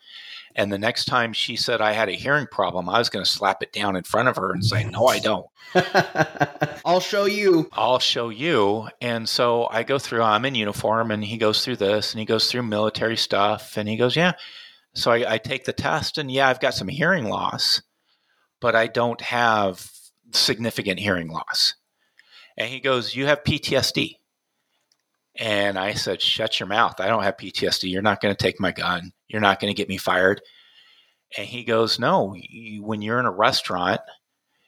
And 0.54 0.72
the 0.72 0.78
next 0.78 1.04
time 1.04 1.32
she 1.32 1.56
said 1.56 1.80
I 1.80 1.92
had 1.92 2.08
a 2.08 2.12
hearing 2.12 2.46
problem, 2.46 2.88
I 2.88 2.98
was 2.98 3.08
going 3.08 3.24
to 3.24 3.30
slap 3.30 3.62
it 3.62 3.72
down 3.72 3.96
in 3.96 4.02
front 4.02 4.28
of 4.28 4.36
her 4.36 4.52
and 4.52 4.64
say, 4.64 4.84
No, 4.84 5.06
I 5.06 5.18
don't. 5.20 5.46
I'll 6.84 7.00
show 7.00 7.24
you. 7.26 7.68
I'll 7.72 8.00
show 8.00 8.30
you. 8.30 8.88
And 9.00 9.28
so 9.28 9.68
I 9.70 9.84
go 9.84 9.98
through, 9.98 10.22
I'm 10.22 10.44
in 10.44 10.56
uniform, 10.56 11.10
and 11.12 11.24
he 11.24 11.38
goes 11.38 11.64
through 11.64 11.76
this 11.76 12.12
and 12.12 12.18
he 12.18 12.26
goes 12.26 12.50
through 12.50 12.62
military 12.62 13.16
stuff. 13.16 13.76
And 13.76 13.88
he 13.88 13.96
goes, 13.96 14.16
Yeah. 14.16 14.32
So 14.94 15.12
I, 15.12 15.34
I 15.34 15.38
take 15.38 15.64
the 15.64 15.72
test, 15.72 16.18
and 16.18 16.30
yeah, 16.30 16.48
I've 16.48 16.60
got 16.60 16.74
some 16.74 16.88
hearing 16.88 17.26
loss, 17.28 17.80
but 18.60 18.74
I 18.74 18.88
don't 18.88 19.20
have 19.20 19.88
significant 20.32 20.98
hearing 20.98 21.28
loss. 21.28 21.74
And 22.56 22.68
he 22.68 22.80
goes, 22.80 23.14
You 23.14 23.26
have 23.26 23.44
PTSD. 23.44 24.16
And 25.36 25.78
I 25.78 25.94
said, 25.94 26.20
Shut 26.20 26.60
your 26.60 26.68
mouth. 26.68 27.00
I 27.00 27.08
don't 27.08 27.22
have 27.22 27.36
PTSD. 27.36 27.90
You're 27.90 28.02
not 28.02 28.20
going 28.20 28.34
to 28.34 28.42
take 28.42 28.60
my 28.60 28.72
gun. 28.72 29.12
You're 29.28 29.40
not 29.40 29.60
going 29.60 29.72
to 29.72 29.76
get 29.76 29.88
me 29.88 29.96
fired. 29.96 30.42
And 31.36 31.46
he 31.46 31.64
goes, 31.64 31.98
No, 31.98 32.34
you, 32.36 32.82
when 32.82 33.02
you're 33.02 33.20
in 33.20 33.26
a 33.26 33.30
restaurant, 33.30 34.00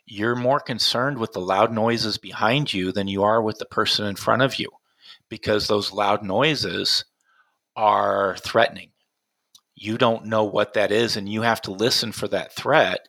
you're 0.06 0.36
more 0.36 0.60
concerned 0.60 1.18
with 1.18 1.32
the 1.32 1.40
loud 1.40 1.72
noises 1.72 2.18
behind 2.18 2.72
you 2.72 2.92
than 2.92 3.08
you 3.08 3.22
are 3.22 3.42
with 3.42 3.58
the 3.58 3.66
person 3.66 4.06
in 4.06 4.16
front 4.16 4.42
of 4.42 4.58
you 4.58 4.68
because 5.28 5.66
those 5.66 5.92
loud 5.92 6.22
noises 6.22 7.04
are 7.76 8.36
threatening. 8.38 8.90
You 9.74 9.98
don't 9.98 10.26
know 10.26 10.44
what 10.44 10.74
that 10.74 10.92
is, 10.92 11.16
and 11.16 11.28
you 11.28 11.42
have 11.42 11.62
to 11.62 11.72
listen 11.72 12.12
for 12.12 12.28
that 12.28 12.54
threat 12.54 13.08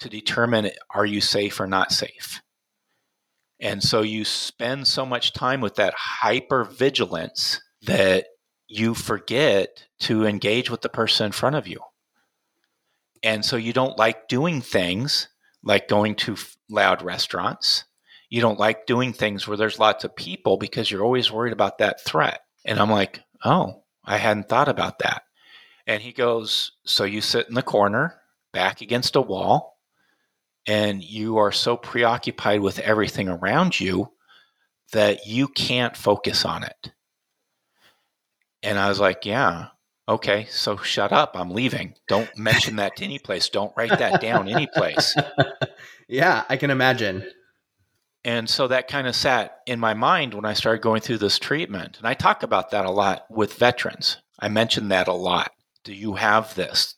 to 0.00 0.08
determine 0.08 0.70
are 0.90 1.06
you 1.06 1.20
safe 1.20 1.60
or 1.60 1.66
not 1.66 1.92
safe. 1.92 2.42
And 3.62 3.82
so 3.82 4.02
you 4.02 4.24
spend 4.24 4.88
so 4.88 5.06
much 5.06 5.32
time 5.32 5.60
with 5.60 5.76
that 5.76 5.94
hyper 5.96 6.64
vigilance 6.64 7.62
that 7.82 8.26
you 8.66 8.92
forget 8.92 9.86
to 10.00 10.26
engage 10.26 10.68
with 10.68 10.80
the 10.80 10.88
person 10.88 11.26
in 11.26 11.32
front 11.32 11.54
of 11.54 11.68
you. 11.68 11.78
And 13.22 13.44
so 13.44 13.56
you 13.56 13.72
don't 13.72 13.96
like 13.96 14.26
doing 14.26 14.60
things 14.60 15.28
like 15.62 15.86
going 15.86 16.16
to 16.16 16.36
loud 16.68 17.02
restaurants. 17.02 17.84
You 18.28 18.40
don't 18.40 18.58
like 18.58 18.86
doing 18.86 19.12
things 19.12 19.46
where 19.46 19.56
there's 19.56 19.78
lots 19.78 20.02
of 20.02 20.16
people 20.16 20.56
because 20.56 20.90
you're 20.90 21.04
always 21.04 21.30
worried 21.30 21.52
about 21.52 21.78
that 21.78 22.04
threat. 22.04 22.40
And 22.64 22.80
I'm 22.80 22.90
like, 22.90 23.20
oh, 23.44 23.84
I 24.04 24.16
hadn't 24.16 24.48
thought 24.48 24.68
about 24.68 24.98
that. 25.00 25.22
And 25.86 26.02
he 26.02 26.12
goes, 26.12 26.72
so 26.84 27.04
you 27.04 27.20
sit 27.20 27.48
in 27.48 27.54
the 27.54 27.62
corner, 27.62 28.20
back 28.52 28.80
against 28.80 29.16
a 29.16 29.20
wall, 29.20 29.71
and 30.66 31.02
you 31.02 31.38
are 31.38 31.52
so 31.52 31.76
preoccupied 31.76 32.60
with 32.60 32.78
everything 32.80 33.28
around 33.28 33.78
you 33.78 34.12
that 34.92 35.26
you 35.26 35.48
can't 35.48 35.96
focus 35.96 36.44
on 36.44 36.64
it. 36.64 36.92
And 38.62 38.78
I 38.78 38.88
was 38.88 39.00
like, 39.00 39.26
yeah, 39.26 39.68
okay, 40.08 40.46
so 40.50 40.76
shut 40.76 41.12
up. 41.12 41.32
I'm 41.34 41.50
leaving. 41.50 41.94
Don't 42.06 42.36
mention 42.36 42.76
that 42.76 42.96
to 42.96 43.04
any 43.04 43.18
place. 43.18 43.48
Don't 43.48 43.72
write 43.76 43.98
that 43.98 44.20
down 44.20 44.48
any 44.48 44.68
place. 44.68 45.14
yeah, 46.08 46.44
I 46.48 46.56
can 46.56 46.70
imagine. 46.70 47.24
And 48.24 48.48
so 48.48 48.68
that 48.68 48.86
kind 48.86 49.08
of 49.08 49.16
sat 49.16 49.58
in 49.66 49.80
my 49.80 49.94
mind 49.94 50.34
when 50.34 50.44
I 50.44 50.52
started 50.52 50.82
going 50.82 51.00
through 51.00 51.18
this 51.18 51.40
treatment. 51.40 51.98
And 51.98 52.06
I 52.06 52.14
talk 52.14 52.44
about 52.44 52.70
that 52.70 52.86
a 52.86 52.90
lot 52.90 53.24
with 53.30 53.54
veterans. 53.54 54.18
I 54.38 54.48
mention 54.48 54.88
that 54.88 55.08
a 55.08 55.12
lot. 55.12 55.50
Do 55.82 55.92
you 55.92 56.14
have 56.14 56.54
this? 56.54 56.94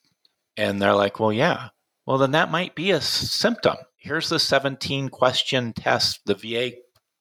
And 0.56 0.82
they're 0.82 0.94
like, 0.94 1.18
well, 1.18 1.32
yeah. 1.32 1.68
Well, 2.06 2.18
then 2.18 2.32
that 2.32 2.50
might 2.50 2.74
be 2.74 2.90
a 2.90 3.00
symptom. 3.00 3.76
Here's 3.96 4.28
the 4.28 4.38
17 4.38 5.08
question 5.08 5.72
test 5.72 6.20
the 6.26 6.34
VA 6.34 6.76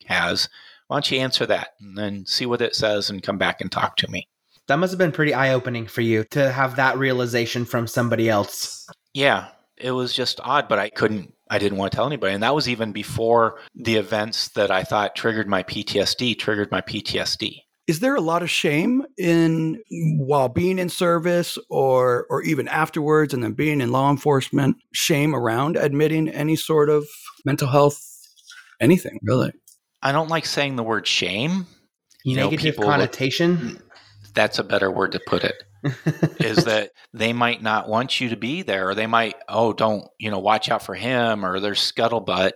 has. 0.05 0.49
Why 0.87 0.97
don't 0.97 1.11
you 1.11 1.19
answer 1.19 1.45
that 1.45 1.69
and 1.79 1.97
then 1.97 2.25
see 2.25 2.45
what 2.45 2.61
it 2.61 2.75
says 2.75 3.09
and 3.09 3.23
come 3.23 3.37
back 3.37 3.61
and 3.61 3.71
talk 3.71 3.95
to 3.97 4.11
me? 4.11 4.27
That 4.67 4.77
must 4.77 4.91
have 4.91 4.97
been 4.97 5.11
pretty 5.11 5.33
eye 5.33 5.53
opening 5.53 5.87
for 5.87 6.01
you 6.01 6.23
to 6.31 6.51
have 6.51 6.75
that 6.75 6.97
realization 6.97 7.65
from 7.65 7.87
somebody 7.87 8.29
else. 8.29 8.87
Yeah, 9.13 9.47
it 9.77 9.91
was 9.91 10.13
just 10.13 10.39
odd, 10.43 10.67
but 10.67 10.79
I 10.79 10.89
couldn't, 10.89 11.33
I 11.49 11.59
didn't 11.59 11.77
want 11.77 11.91
to 11.91 11.95
tell 11.95 12.07
anybody. 12.07 12.33
And 12.33 12.43
that 12.43 12.55
was 12.55 12.69
even 12.69 12.91
before 12.91 13.59
the 13.75 13.95
events 13.95 14.49
that 14.49 14.71
I 14.71 14.83
thought 14.83 15.15
triggered 15.15 15.47
my 15.47 15.63
PTSD 15.63 16.37
triggered 16.37 16.71
my 16.71 16.81
PTSD. 16.81 17.61
Is 17.85 17.99
there 17.99 18.15
a 18.15 18.21
lot 18.21 18.43
of 18.43 18.49
shame 18.49 19.05
in 19.17 19.81
while 20.17 20.47
being 20.47 20.79
in 20.79 20.87
service 20.89 21.57
or 21.69 22.25
or 22.29 22.41
even 22.43 22.67
afterwards 22.67 23.33
and 23.33 23.43
then 23.43 23.53
being 23.53 23.81
in 23.81 23.91
law 23.91 24.09
enforcement, 24.09 24.77
shame 24.93 25.35
around 25.35 25.75
admitting 25.75 26.29
any 26.29 26.55
sort 26.55 26.89
of 26.89 27.05
mental 27.45 27.67
health 27.67 27.99
anything, 28.79 29.19
really? 29.23 29.51
I 30.01 30.11
don't 30.11 30.29
like 30.29 30.45
saying 30.45 30.75
the 30.75 30.83
word 30.83 31.07
shame. 31.07 31.65
You 32.23 32.37
Negative 32.37 32.77
know, 32.77 32.85
connotation. 32.85 33.73
Look, 33.73 33.83
that's 34.33 34.59
a 34.59 34.63
better 34.63 34.91
word 34.91 35.11
to 35.13 35.19
put 35.25 35.43
it. 35.43 35.63
is 36.39 36.63
that 36.65 36.91
they 37.13 37.33
might 37.33 37.61
not 37.61 37.89
want 37.89 38.21
you 38.21 38.29
to 38.29 38.37
be 38.37 38.61
there, 38.61 38.89
or 38.89 38.95
they 38.95 39.07
might, 39.07 39.35
oh, 39.49 39.73
don't, 39.73 40.07
you 40.19 40.31
know, 40.31 40.39
watch 40.39 40.69
out 40.69 40.83
for 40.83 40.95
him, 40.95 41.45
or 41.45 41.59
there's 41.59 41.79
scuttlebutt. 41.79 42.51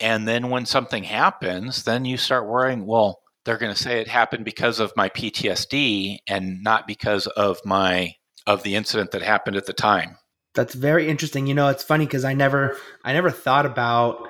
And 0.00 0.26
then 0.26 0.50
when 0.50 0.66
something 0.66 1.04
happens, 1.04 1.84
then 1.84 2.04
you 2.04 2.16
start 2.16 2.48
worrying, 2.48 2.86
well, 2.86 3.21
they're 3.44 3.58
going 3.58 3.74
to 3.74 3.80
say 3.80 4.00
it 4.00 4.08
happened 4.08 4.44
because 4.44 4.80
of 4.80 4.92
my 4.96 5.08
PTSD 5.08 6.18
and 6.26 6.62
not 6.62 6.86
because 6.86 7.26
of 7.28 7.60
my 7.64 8.14
of 8.46 8.62
the 8.62 8.74
incident 8.74 9.12
that 9.12 9.22
happened 9.22 9.56
at 9.56 9.66
the 9.66 9.72
time. 9.72 10.16
That's 10.54 10.74
very 10.74 11.08
interesting. 11.08 11.46
You 11.46 11.54
know, 11.54 11.68
it's 11.68 11.82
funny 11.82 12.06
because 12.06 12.24
I 12.24 12.34
never 12.34 12.76
I 13.04 13.12
never 13.12 13.30
thought 13.30 13.66
about 13.66 14.26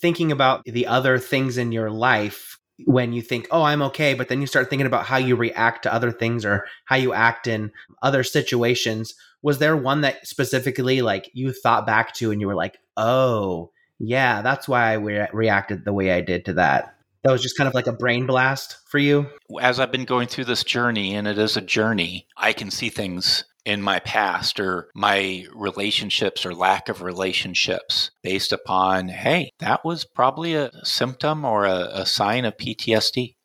thinking 0.00 0.32
about 0.32 0.64
the 0.64 0.86
other 0.86 1.18
things 1.18 1.56
in 1.56 1.72
your 1.72 1.90
life 1.90 2.58
when 2.84 3.12
you 3.12 3.22
think, 3.22 3.46
oh, 3.50 3.62
I'm 3.62 3.82
okay, 3.82 4.14
but 4.14 4.28
then 4.28 4.40
you 4.40 4.46
start 4.46 4.68
thinking 4.68 4.86
about 4.86 5.06
how 5.06 5.16
you 5.16 5.36
react 5.36 5.84
to 5.84 5.94
other 5.94 6.10
things 6.10 6.44
or 6.44 6.66
how 6.86 6.96
you 6.96 7.12
act 7.12 7.46
in 7.46 7.70
other 8.02 8.22
situations. 8.22 9.14
Was 9.42 9.58
there 9.58 9.76
one 9.76 10.00
that 10.00 10.26
specifically 10.26 11.00
like 11.00 11.30
you 11.34 11.52
thought 11.52 11.86
back 11.86 12.12
to 12.14 12.30
and 12.30 12.40
you 12.40 12.46
were 12.46 12.54
like, 12.54 12.78
oh, 12.96 13.70
yeah, 13.98 14.42
that's 14.42 14.66
why 14.68 14.90
I 14.90 14.94
re- 14.94 15.28
reacted 15.32 15.84
the 15.84 15.92
way 15.92 16.12
I 16.12 16.20
did 16.20 16.44
to 16.46 16.54
that? 16.54 16.93
That 17.24 17.32
was 17.32 17.42
just 17.42 17.56
kind 17.56 17.68
of 17.68 17.74
like 17.74 17.86
a 17.86 17.92
brain 17.92 18.26
blast 18.26 18.76
for 18.86 18.98
you? 18.98 19.26
As 19.58 19.80
I've 19.80 19.90
been 19.90 20.04
going 20.04 20.28
through 20.28 20.44
this 20.44 20.62
journey, 20.62 21.14
and 21.14 21.26
it 21.26 21.38
is 21.38 21.56
a 21.56 21.62
journey, 21.62 22.26
I 22.36 22.52
can 22.52 22.70
see 22.70 22.90
things 22.90 23.44
in 23.64 23.80
my 23.80 23.98
past 24.00 24.60
or 24.60 24.88
my 24.94 25.46
relationships 25.54 26.44
or 26.44 26.54
lack 26.54 26.90
of 26.90 27.00
relationships 27.00 28.10
based 28.22 28.52
upon, 28.52 29.08
hey, 29.08 29.50
that 29.58 29.86
was 29.86 30.04
probably 30.04 30.54
a 30.54 30.70
symptom 30.82 31.46
or 31.46 31.64
a, 31.64 31.88
a 31.92 32.06
sign 32.06 32.44
of 32.44 32.58
PTSD. 32.58 33.36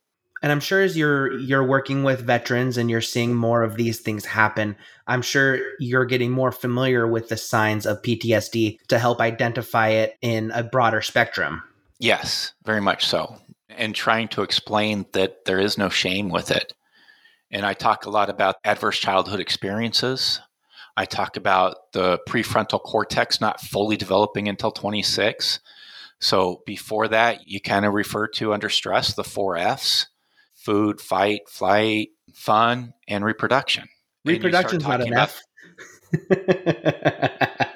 And 0.42 0.52
I'm 0.52 0.60
sure 0.60 0.82
as 0.82 0.98
you're 0.98 1.38
you're 1.38 1.66
working 1.66 2.04
with 2.04 2.22
veterans 2.22 2.78
and 2.78 2.90
you're 2.90 3.02
seeing 3.02 3.34
more 3.34 3.64
of 3.64 3.76
these 3.76 4.00
things 4.00 4.26
happen, 4.26 4.78
I'm 5.08 5.22
sure 5.22 5.60
you're 5.80 6.06
getting 6.06 6.32
more 6.32 6.52
familiar 6.52 7.08
with 7.08 7.30
the 7.30 7.38
signs 7.38 7.86
of 7.86 8.02
PTSD 8.02 8.78
to 8.88 9.00
help 9.00 9.20
identify 9.20 9.90
it 9.90 10.16
in 10.22 10.52
a 10.52 10.64
broader 10.64 11.02
spectrum. 11.02 11.64
Yes, 12.00 12.54
very 12.66 12.82
much 12.82 13.06
so. 13.06 13.38
And 13.70 13.94
trying 13.94 14.28
to 14.30 14.42
explain 14.42 15.06
that 15.14 15.46
there 15.46 15.60
is 15.60 15.78
no 15.78 15.90
shame 15.90 16.30
with 16.30 16.52
it. 16.52 16.74
And 17.52 17.66
I 17.66 17.74
talk 17.74 18.06
a 18.06 18.10
lot 18.10 18.30
about 18.30 18.56
adverse 18.64 19.00
childhood 19.00 19.40
experiences. 19.40 20.40
I 20.98 21.06
talk 21.06 21.38
about 21.38 21.92
the 21.94 22.20
prefrontal 22.28 22.82
cortex 22.82 23.40
not 23.40 23.62
fully 23.62 23.96
developing 23.96 24.48
until 24.48 24.72
26. 24.72 25.60
So 26.20 26.62
before 26.66 27.08
that, 27.08 27.48
you 27.48 27.62
kind 27.62 27.86
of 27.86 27.94
refer 27.94 28.28
to 28.28 28.54
under 28.54 28.70
stress 28.70 29.14
the 29.14 29.24
four 29.24 29.56
F's 29.56 30.08
food, 30.56 31.00
fight, 31.00 31.48
flight, 31.48 32.10
fun, 32.34 32.94
and 33.08 33.24
reproduction. 33.24 33.88
Reproduction's 34.26 34.84
not 34.84 35.02
enough. 35.02 35.42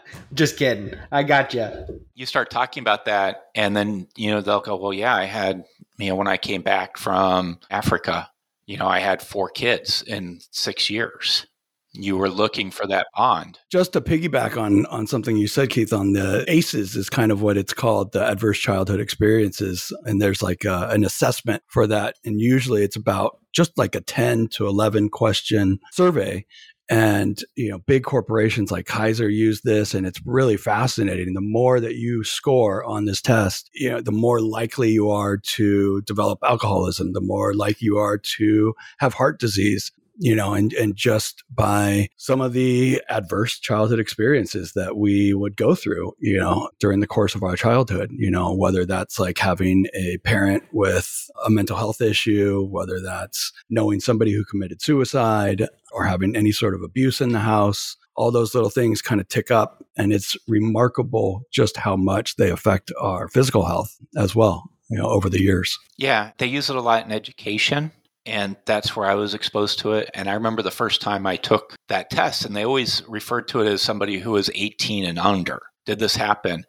Just 0.34 0.56
kidding. 0.56 0.94
I 1.10 1.22
got 1.22 1.54
you. 1.54 1.70
You 2.14 2.26
start 2.26 2.50
talking 2.50 2.82
about 2.82 3.06
that, 3.06 3.46
and 3.54 3.76
then 3.76 4.08
you 4.16 4.30
know 4.30 4.40
they'll 4.40 4.60
go, 4.60 4.76
"Well, 4.76 4.92
yeah, 4.92 5.14
I 5.14 5.24
had 5.24 5.64
you 5.98 6.08
know 6.08 6.16
when 6.16 6.28
I 6.28 6.36
came 6.36 6.62
back 6.62 6.98
from 6.98 7.58
Africa, 7.70 8.30
you 8.66 8.76
know, 8.76 8.86
I 8.86 9.00
had 9.00 9.22
four 9.22 9.48
kids 9.48 10.02
in 10.02 10.40
six 10.50 10.88
years. 10.88 11.46
You 11.94 12.16
were 12.16 12.30
looking 12.30 12.70
for 12.70 12.86
that 12.86 13.08
bond. 13.14 13.58
Just 13.70 13.92
to 13.92 14.00
piggyback 14.00 14.56
on 14.56 14.86
on 14.86 15.06
something 15.06 15.36
you 15.36 15.46
said, 15.46 15.68
Keith, 15.68 15.92
on 15.92 16.14
the 16.14 16.42
ACEs 16.48 16.96
is 16.96 17.10
kind 17.10 17.30
of 17.30 17.42
what 17.42 17.58
it's 17.58 17.74
called, 17.74 18.12
the 18.12 18.24
adverse 18.24 18.58
childhood 18.58 18.98
experiences, 18.98 19.92
and 20.04 20.22
there's 20.22 20.42
like 20.42 20.64
a, 20.64 20.88
an 20.90 21.04
assessment 21.04 21.62
for 21.66 21.86
that, 21.86 22.16
and 22.24 22.40
usually 22.40 22.82
it's 22.82 22.96
about 22.96 23.38
just 23.52 23.76
like 23.76 23.94
a 23.94 24.00
ten 24.00 24.48
to 24.48 24.66
eleven 24.66 25.10
question 25.10 25.80
survey, 25.90 26.46
and 26.92 27.42
you 27.56 27.70
know, 27.70 27.78
big 27.78 28.04
corporations 28.04 28.70
like 28.70 28.84
Kaiser 28.84 29.28
use 29.28 29.62
this, 29.62 29.94
and 29.94 30.06
it's 30.06 30.20
really 30.26 30.58
fascinating. 30.58 31.32
The 31.32 31.40
more 31.40 31.80
that 31.80 31.94
you 31.94 32.22
score 32.22 32.84
on 32.84 33.06
this 33.06 33.22
test, 33.22 33.70
you 33.74 33.90
know, 33.90 34.02
the 34.02 34.12
more 34.12 34.42
likely 34.42 34.90
you 34.90 35.08
are 35.08 35.38
to 35.38 36.02
develop 36.02 36.38
alcoholism, 36.44 37.14
the 37.14 37.22
more 37.22 37.54
likely 37.54 37.86
you 37.86 37.96
are 37.96 38.18
to 38.36 38.74
have 38.98 39.14
heart 39.14 39.40
disease. 39.40 39.90
You 40.18 40.36
know, 40.36 40.52
and 40.52 40.74
and 40.74 40.94
just 40.94 41.42
by 41.50 42.08
some 42.18 42.42
of 42.42 42.52
the 42.52 43.02
adverse 43.08 43.58
childhood 43.58 43.98
experiences 43.98 44.74
that 44.74 44.94
we 44.94 45.32
would 45.32 45.56
go 45.56 45.74
through, 45.74 46.12
you 46.18 46.38
know, 46.38 46.68
during 46.78 47.00
the 47.00 47.06
course 47.06 47.34
of 47.34 47.42
our 47.42 47.56
childhood, 47.56 48.10
you 48.12 48.30
know, 48.30 48.54
whether 48.54 48.84
that's 48.84 49.18
like 49.18 49.38
having 49.38 49.86
a 49.94 50.18
parent 50.18 50.64
with 50.70 51.30
a 51.46 51.50
mental 51.50 51.78
health 51.78 52.02
issue, 52.02 52.62
whether 52.70 53.00
that's 53.00 53.52
knowing 53.70 54.00
somebody 54.00 54.32
who 54.32 54.44
committed 54.44 54.82
suicide, 54.82 55.66
or 55.92 56.04
having 56.04 56.36
any 56.36 56.52
sort 56.52 56.74
of 56.74 56.82
abuse 56.82 57.20
in 57.20 57.32
the 57.32 57.40
house. 57.40 57.96
All 58.14 58.30
those 58.30 58.54
little 58.54 58.70
things 58.70 59.00
kind 59.00 59.20
of 59.20 59.28
tick 59.28 59.50
up, 59.50 59.84
and 59.96 60.12
it's 60.12 60.36
remarkable 60.46 61.42
just 61.50 61.76
how 61.76 61.96
much 61.96 62.36
they 62.36 62.50
affect 62.50 62.92
our 63.00 63.28
physical 63.28 63.64
health 63.64 63.96
as 64.16 64.34
well, 64.34 64.70
you 64.90 64.98
know, 64.98 65.06
over 65.06 65.30
the 65.30 65.40
years. 65.40 65.78
Yeah, 65.96 66.32
they 66.38 66.46
use 66.46 66.68
it 66.68 66.76
a 66.76 66.80
lot 66.80 67.06
in 67.06 67.12
education 67.12 67.92
and 68.24 68.56
that's 68.66 68.94
where 68.94 69.06
I 69.06 69.14
was 69.14 69.34
exposed 69.34 69.80
to 69.80 69.92
it. 69.92 70.10
And 70.14 70.28
I 70.28 70.34
remember 70.34 70.62
the 70.62 70.70
first 70.70 71.00
time 71.00 71.26
I 71.26 71.36
took 71.36 71.74
that 71.88 72.10
test, 72.10 72.44
and 72.44 72.54
they 72.54 72.64
always 72.64 73.02
referred 73.08 73.48
to 73.48 73.60
it 73.60 73.66
as 73.66 73.82
somebody 73.82 74.18
who 74.18 74.32
was 74.32 74.50
18 74.54 75.04
and 75.04 75.18
under. 75.18 75.60
Did 75.86 75.98
this 75.98 76.14
happen? 76.14 76.64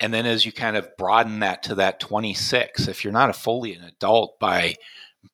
And 0.00 0.12
then 0.12 0.26
as 0.26 0.46
you 0.46 0.52
kind 0.52 0.76
of 0.76 0.88
broaden 0.96 1.40
that 1.40 1.62
to 1.64 1.74
that 1.76 2.00
26, 2.00 2.88
if 2.88 3.04
you're 3.04 3.12
not 3.12 3.30
a 3.30 3.34
fully 3.34 3.74
an 3.74 3.84
adult 3.84 4.38
by 4.40 4.74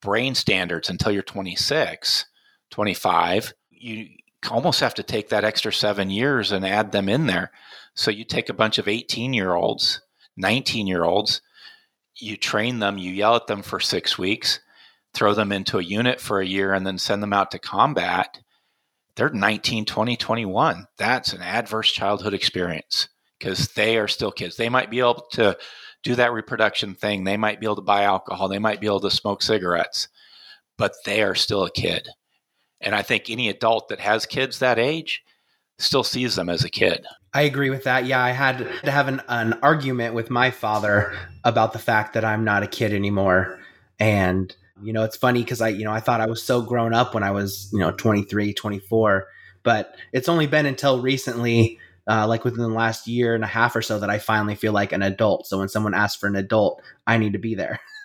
brain 0.00 0.34
standards 0.34 0.90
until 0.90 1.12
you're 1.12 1.22
26, 1.22 2.26
25, 2.72 3.54
you 3.70 4.08
almost 4.50 4.80
have 4.80 4.94
to 4.94 5.02
take 5.04 5.28
that 5.28 5.44
extra 5.44 5.72
seven 5.72 6.10
years 6.10 6.50
and 6.50 6.66
add 6.66 6.90
them 6.90 7.08
in 7.08 7.26
there. 7.26 7.52
So 7.94 8.10
you 8.10 8.24
take 8.24 8.48
a 8.48 8.54
bunch 8.54 8.78
of 8.78 8.88
18 8.88 9.32
year 9.32 9.54
olds, 9.54 10.02
19 10.36 10.86
year 10.86 11.04
olds, 11.04 11.40
you 12.16 12.36
train 12.36 12.80
them, 12.80 12.98
you 12.98 13.12
yell 13.12 13.36
at 13.36 13.46
them 13.46 13.62
for 13.62 13.78
six 13.78 14.18
weeks 14.18 14.60
throw 15.14 15.34
them 15.34 15.52
into 15.52 15.78
a 15.78 15.82
unit 15.82 16.20
for 16.20 16.40
a 16.40 16.46
year 16.46 16.72
and 16.72 16.86
then 16.86 16.98
send 16.98 17.22
them 17.22 17.32
out 17.32 17.50
to 17.50 17.58
combat, 17.58 18.40
they're 19.14 19.28
19, 19.28 19.84
20, 19.84 20.16
21. 20.16 20.86
That's 20.96 21.32
an 21.32 21.42
adverse 21.42 21.92
childhood 21.92 22.34
experience 22.34 23.08
because 23.38 23.68
they 23.68 23.98
are 23.98 24.08
still 24.08 24.32
kids. 24.32 24.56
They 24.56 24.70
might 24.70 24.90
be 24.90 25.00
able 25.00 25.26
to 25.32 25.56
do 26.02 26.14
that 26.14 26.32
reproduction 26.32 26.94
thing. 26.94 27.24
They 27.24 27.36
might 27.36 27.60
be 27.60 27.66
able 27.66 27.76
to 27.76 27.82
buy 27.82 28.04
alcohol. 28.04 28.48
They 28.48 28.58
might 28.58 28.80
be 28.80 28.86
able 28.86 29.00
to 29.00 29.10
smoke 29.10 29.42
cigarettes, 29.42 30.08
but 30.78 30.94
they 31.04 31.22
are 31.22 31.34
still 31.34 31.64
a 31.64 31.70
kid. 31.70 32.08
And 32.82 32.94
I 32.94 33.02
think 33.02 33.30
any 33.30 33.48
adult 33.48 33.88
that 33.88 34.00
has 34.00 34.26
kids 34.26 34.58
that 34.58 34.78
age 34.78 35.22
still 35.78 36.04
sees 36.04 36.36
them 36.36 36.48
as 36.48 36.64
a 36.64 36.70
kid. 36.70 37.06
I 37.34 37.42
agree 37.42 37.70
with 37.70 37.84
that. 37.84 38.04
Yeah, 38.06 38.22
I 38.22 38.30
had 38.30 38.58
to 38.84 38.90
have 38.90 39.08
an, 39.08 39.22
an 39.28 39.54
argument 39.62 40.14
with 40.14 40.30
my 40.30 40.50
father 40.50 41.16
about 41.44 41.72
the 41.72 41.78
fact 41.78 42.14
that 42.14 42.24
I'm 42.24 42.44
not 42.44 42.62
a 42.62 42.66
kid 42.66 42.92
anymore. 42.92 43.58
And 43.98 44.54
you 44.82 44.92
know, 44.92 45.04
it's 45.04 45.16
funny 45.16 45.42
because 45.42 45.60
I, 45.60 45.68
you 45.68 45.84
know, 45.84 45.92
I 45.92 46.00
thought 46.00 46.20
I 46.20 46.26
was 46.26 46.42
so 46.42 46.60
grown 46.60 46.92
up 46.92 47.14
when 47.14 47.22
I 47.22 47.30
was, 47.30 47.70
you 47.72 47.78
know, 47.78 47.92
23, 47.92 48.52
24, 48.52 49.28
but 49.62 49.94
it's 50.12 50.28
only 50.28 50.46
been 50.46 50.66
until 50.66 51.00
recently, 51.00 51.78
uh, 52.08 52.26
like 52.26 52.44
within 52.44 52.60
the 52.60 52.68
last 52.68 53.06
year 53.06 53.34
and 53.34 53.44
a 53.44 53.48
half 53.48 53.76
or 53.76 53.82
so, 53.82 54.00
that 54.00 54.10
I 54.10 54.18
finally 54.18 54.56
feel 54.56 54.72
like 54.72 54.92
an 54.92 55.02
adult. 55.02 55.46
So 55.46 55.58
when 55.58 55.68
someone 55.68 55.94
asks 55.94 56.18
for 56.18 56.26
an 56.26 56.36
adult, 56.36 56.82
I 57.06 57.16
need 57.18 57.32
to 57.34 57.38
be 57.38 57.54
there 57.54 57.80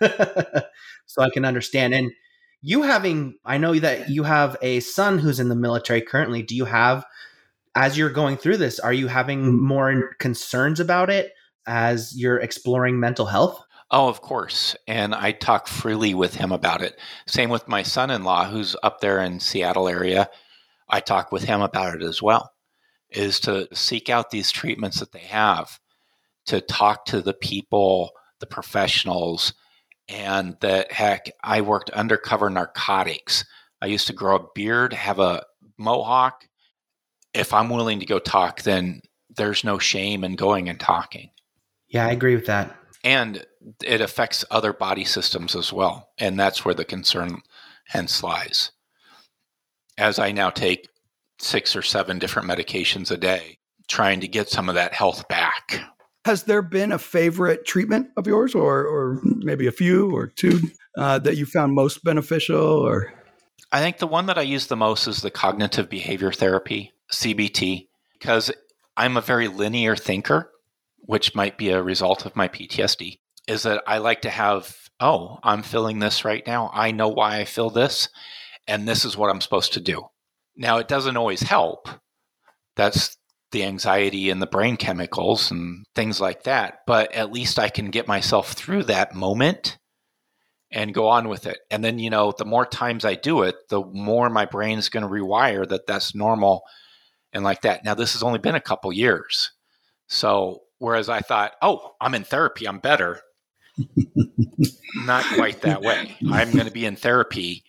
so 1.06 1.22
I 1.22 1.30
can 1.30 1.44
understand. 1.44 1.94
And 1.94 2.12
you 2.60 2.82
having, 2.82 3.36
I 3.44 3.58
know 3.58 3.74
that 3.78 4.10
you 4.10 4.24
have 4.24 4.56
a 4.62 4.80
son 4.80 5.18
who's 5.18 5.40
in 5.40 5.48
the 5.48 5.54
military 5.54 6.00
currently. 6.00 6.42
Do 6.42 6.56
you 6.56 6.64
have, 6.64 7.04
as 7.74 7.96
you're 7.96 8.10
going 8.10 8.36
through 8.36 8.56
this, 8.56 8.80
are 8.80 8.92
you 8.92 9.06
having 9.06 9.44
mm. 9.44 9.60
more 9.60 10.14
concerns 10.18 10.80
about 10.80 11.10
it 11.10 11.32
as 11.66 12.16
you're 12.16 12.38
exploring 12.38 12.98
mental 12.98 13.26
health? 13.26 13.62
Oh, 13.90 14.08
of 14.08 14.20
course. 14.20 14.76
And 14.86 15.14
I 15.14 15.32
talk 15.32 15.66
freely 15.66 16.12
with 16.14 16.34
him 16.34 16.52
about 16.52 16.82
it. 16.82 16.98
Same 17.26 17.48
with 17.48 17.68
my 17.68 17.82
son 17.82 18.10
in 18.10 18.22
law, 18.24 18.44
who's 18.44 18.76
up 18.82 19.00
there 19.00 19.20
in 19.20 19.40
Seattle 19.40 19.88
area. 19.88 20.28
I 20.88 21.00
talk 21.00 21.32
with 21.32 21.44
him 21.44 21.62
about 21.62 21.94
it 21.94 22.02
as 22.02 22.20
well, 22.20 22.52
is 23.10 23.40
to 23.40 23.68
seek 23.74 24.10
out 24.10 24.30
these 24.30 24.50
treatments 24.50 25.00
that 25.00 25.12
they 25.12 25.20
have, 25.20 25.78
to 26.46 26.60
talk 26.60 27.06
to 27.06 27.22
the 27.22 27.34
people, 27.34 28.10
the 28.40 28.46
professionals, 28.46 29.54
and 30.08 30.56
that 30.60 30.92
heck, 30.92 31.30
I 31.42 31.60
worked 31.60 31.90
undercover 31.90 32.50
narcotics. 32.50 33.44
I 33.80 33.86
used 33.86 34.06
to 34.08 34.12
grow 34.12 34.36
a 34.36 34.46
beard, 34.54 34.92
have 34.92 35.18
a 35.18 35.44
mohawk. 35.78 36.46
If 37.34 37.52
I'm 37.52 37.68
willing 37.68 38.00
to 38.00 38.06
go 38.06 38.18
talk, 38.18 38.62
then 38.62 39.02
there's 39.36 39.64
no 39.64 39.78
shame 39.78 40.24
in 40.24 40.34
going 40.34 40.68
and 40.68 40.80
talking. 40.80 41.30
Yeah, 41.88 42.06
I 42.06 42.10
agree 42.10 42.34
with 42.34 42.46
that 42.46 42.76
and 43.04 43.44
it 43.84 44.00
affects 44.00 44.44
other 44.50 44.72
body 44.72 45.04
systems 45.04 45.54
as 45.54 45.72
well. 45.72 46.10
And 46.18 46.38
that's 46.38 46.64
where 46.64 46.74
the 46.74 46.84
concern 46.84 47.42
hence 47.86 48.22
lies. 48.22 48.72
As 49.96 50.18
I 50.18 50.32
now 50.32 50.50
take 50.50 50.88
six 51.40 51.76
or 51.76 51.82
seven 51.82 52.18
different 52.18 52.48
medications 52.48 53.10
a 53.10 53.16
day, 53.16 53.58
trying 53.88 54.20
to 54.20 54.28
get 54.28 54.48
some 54.48 54.68
of 54.68 54.74
that 54.74 54.94
health 54.94 55.26
back. 55.28 55.80
Has 56.24 56.44
there 56.44 56.62
been 56.62 56.92
a 56.92 56.98
favorite 56.98 57.64
treatment 57.64 58.08
of 58.16 58.26
yours, 58.26 58.54
or, 58.54 58.84
or 58.86 59.20
maybe 59.22 59.66
a 59.66 59.72
few 59.72 60.14
or 60.14 60.26
two 60.26 60.60
uh, 60.96 61.18
that 61.20 61.36
you 61.36 61.46
found 61.46 61.74
most 61.74 62.04
beneficial? 62.04 62.60
Or 62.60 63.12
I 63.72 63.80
think 63.80 63.98
the 63.98 64.06
one 64.06 64.26
that 64.26 64.38
I 64.38 64.42
use 64.42 64.66
the 64.66 64.76
most 64.76 65.06
is 65.06 65.22
the 65.22 65.30
cognitive 65.30 65.88
behavior 65.88 66.32
therapy, 66.32 66.92
CBT, 67.12 67.88
because 68.18 68.50
I'm 68.96 69.16
a 69.16 69.22
very 69.22 69.48
linear 69.48 69.96
thinker 69.96 70.50
which 71.08 71.34
might 71.34 71.56
be 71.56 71.70
a 71.70 71.82
result 71.82 72.26
of 72.26 72.36
my 72.36 72.48
PTSD, 72.48 73.18
is 73.46 73.62
that 73.62 73.82
I 73.86 73.96
like 73.96 74.20
to 74.22 74.30
have, 74.30 74.76
oh, 75.00 75.38
I'm 75.42 75.62
feeling 75.62 76.00
this 76.00 76.22
right 76.22 76.46
now. 76.46 76.70
I 76.74 76.90
know 76.90 77.08
why 77.08 77.38
I 77.38 77.46
feel 77.46 77.70
this, 77.70 78.10
and 78.66 78.86
this 78.86 79.06
is 79.06 79.16
what 79.16 79.30
I'm 79.30 79.40
supposed 79.40 79.72
to 79.72 79.80
do. 79.80 80.08
Now, 80.54 80.76
it 80.76 80.86
doesn't 80.86 81.16
always 81.16 81.40
help. 81.40 81.88
That's 82.76 83.16
the 83.52 83.64
anxiety 83.64 84.30
and 84.30 84.42
the 84.42 84.46
brain 84.46 84.76
chemicals 84.76 85.50
and 85.50 85.84
things 85.94 86.20
like 86.20 86.44
that. 86.44 86.80
But 86.86 87.12
at 87.12 87.32
least 87.32 87.58
I 87.58 87.68
can 87.68 87.90
get 87.90 88.08
myself 88.08 88.52
through 88.52 88.84
that 88.84 89.14
moment 89.14 89.78
and 90.70 90.94
go 90.94 91.08
on 91.08 91.28
with 91.28 91.46
it. 91.46 91.58
And 91.70 91.82
then, 91.82 91.98
you 91.98 92.10
know, 92.10 92.32
the 92.36 92.44
more 92.44 92.66
times 92.66 93.04
I 93.04 93.14
do 93.14 93.42
it, 93.42 93.56
the 93.70 93.82
more 93.84 94.28
my 94.28 94.44
brain's 94.44 94.90
going 94.90 95.02
to 95.02 95.08
rewire 95.08 95.66
that 95.68 95.86
that's 95.86 96.14
normal 96.14 96.62
and 97.32 97.42
like 97.42 97.62
that. 97.62 97.84
Now, 97.84 97.94
this 97.94 98.12
has 98.12 98.22
only 98.22 98.38
been 98.38 98.54
a 98.54 98.60
couple 98.60 98.92
years. 98.92 99.52
So 100.08 100.62
Whereas 100.78 101.08
I 101.08 101.20
thought, 101.20 101.52
oh, 101.60 101.94
I'm 102.00 102.14
in 102.14 102.24
therapy, 102.24 102.66
I'm 102.66 102.78
better. 102.78 103.20
Not 105.04 105.24
quite 105.34 105.60
that 105.62 105.82
way. 105.82 106.16
I'm 106.30 106.52
going 106.52 106.66
to 106.66 106.72
be 106.72 106.86
in 106.86 106.96
therapy 106.96 107.64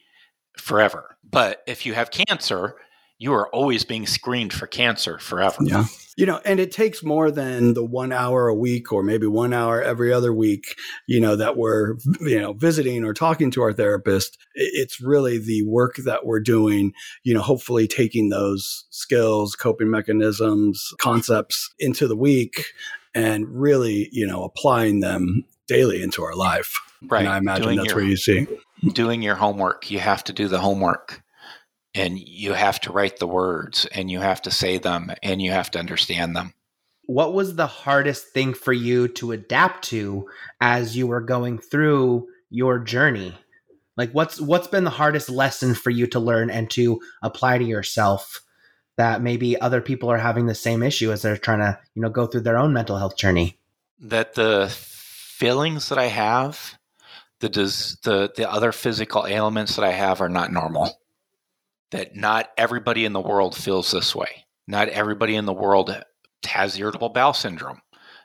forever. 0.57 1.17
But 1.23 1.63
if 1.67 1.85
you 1.85 1.93
have 1.93 2.11
cancer, 2.11 2.75
you 3.19 3.34
are 3.34 3.53
always 3.53 3.84
being 3.84 4.08
screened 4.08 4.53
for 4.53 4.65
cancer 4.65 5.19
forever. 5.19 5.58
Yeah. 5.62 5.86
You 6.15 6.25
know, 6.25 6.39
and 6.43 6.60
it 6.60 6.71
takes 6.71 7.03
more 7.03 7.32
than 7.32 7.73
the 7.73 7.84
one 7.84 8.12
hour 8.12 8.47
a 8.47 8.55
week 8.55 8.91
or 8.91 9.03
maybe 9.03 9.27
one 9.27 9.53
hour 9.53 9.82
every 9.82 10.12
other 10.12 10.34
week, 10.34 10.75
you 11.05 11.19
know, 11.19 11.36
that 11.36 11.55
we're, 11.55 11.97
you 12.21 12.39
know, 12.39 12.53
visiting 12.53 13.05
or 13.05 13.13
talking 13.13 13.51
to 13.51 13.62
our 13.62 13.71
therapist. 13.73 14.38
It's 14.53 14.99
really 14.99 15.38
the 15.38 15.63
work 15.63 15.95
that 15.97 16.25
we're 16.25 16.39
doing, 16.39 16.93
you 17.23 17.34
know, 17.34 17.41
hopefully 17.41 17.88
taking 17.88 18.29
those 18.29 18.86
skills, 18.89 19.55
coping 19.55 19.89
mechanisms, 19.89 20.93
concepts 20.99 21.69
into 21.77 22.08
the 22.08 22.17
week 22.17 22.65
and 23.13 23.47
really, 23.49 24.10
you 24.12 24.27
know, 24.27 24.43
applying 24.43 25.01
them 25.01 25.45
daily 25.67 26.01
into 26.01 26.23
our 26.23 26.36
life. 26.36 26.73
Right. 27.01 27.19
And 27.19 27.29
I 27.29 27.38
imagine 27.38 27.63
doing 27.63 27.77
that's 27.77 27.88
your, 27.89 27.95
where 27.95 28.05
you 28.05 28.17
see. 28.17 28.47
Doing 28.93 29.21
your 29.21 29.36
homework. 29.36 29.91
You 29.91 29.99
have 29.99 30.23
to 30.25 30.34
do 30.34 30.47
the 30.47 30.60
homework 30.60 31.21
and 31.95 32.19
you 32.19 32.54
have 32.54 32.80
to 32.82 32.91
write 32.91 33.17
the 33.17 33.28
words 33.28 33.86
and 33.91 34.12
you 34.12 34.19
have 34.19 34.41
to 34.43 34.52
say 34.52 34.78
them 34.78 35.12
and 35.23 35.41
you 35.41 35.52
have 35.52 35.71
to 35.71 35.80
understand 35.80 36.36
them. 36.36 36.54
What 37.06 37.34
was 37.34 37.56
the 37.56 37.67
hardest 37.67 38.28
thing 38.28 38.54
for 38.54 38.73
you 38.73 39.08
to 39.10 39.32
adapt 39.32 39.86
to 39.86 40.30
as 40.62 40.95
you 40.95 41.08
were 41.08 41.21
going 41.21 41.58
through 41.58 42.28
your 42.49 42.80
journey? 42.80 43.36
Like 43.97 44.12
what's 44.12 44.39
what's 44.39 44.67
been 44.67 44.84
the 44.84 44.91
hardest 44.91 45.30
lesson 45.30 45.73
for 45.73 45.89
you 45.89 46.08
to 46.08 46.19
learn 46.19 46.49
and 46.49 46.69
to 46.71 47.02
apply 47.23 47.58
to 47.58 47.65
yourself 47.65 48.41
that 48.97 49.21
maybe 49.21 49.60
other 49.60 49.82
people 49.82 50.12
are 50.12 50.17
having 50.17 50.45
the 50.45 50.56
same 50.56 50.84
issue 50.84 51.12
as 51.12 51.21
they're 51.21 51.38
trying 51.38 51.60
to, 51.60 51.80
you 51.95 52.02
know, 52.02 52.10
go 52.10 52.28
through 52.28 52.41
their 52.41 52.58
own 52.58 52.73
mental 52.73 52.97
health 52.97 53.17
journey? 53.17 53.58
That 53.99 54.36
the 54.36 54.69
feelings 54.69 55.89
that 55.89 55.97
I 55.97 56.08
have, 56.08 56.78
the 57.39 57.49
does 57.49 57.97
the 58.04 58.32
the 58.34 58.49
other 58.49 58.71
physical 58.71 59.25
ailments 59.25 59.75
that 59.75 59.84
I 59.84 59.91
have 59.91 60.21
are 60.21 60.30
not 60.30 60.52
normal 60.52 60.99
that 61.91 62.15
not 62.15 62.49
everybody 62.58 63.06
in 63.06 63.13
the 63.13 63.21
world 63.21 63.56
feels 63.56 63.91
this 63.91 64.15
way. 64.15 64.45
Not 64.67 64.89
everybody 64.89 65.36
in 65.36 65.45
the 65.45 65.54
world 65.54 66.04
has 66.45 66.78
irritable 66.78 67.10
bowel 67.10 67.34
syndrome. 67.34 67.82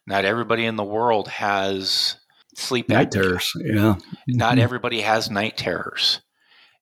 Not 0.06 0.24
everybody 0.24 0.66
in 0.66 0.76
the 0.76 0.84
world 0.84 1.28
has 1.28 2.16
sleep 2.56 2.88
night 2.88 3.10
terrors. 3.10 3.52
Yeah. 3.56 3.96
Not 4.28 4.52
mm-hmm. 4.52 4.60
everybody 4.60 5.00
has 5.00 5.30
night 5.30 5.56
terrors. 5.56 6.20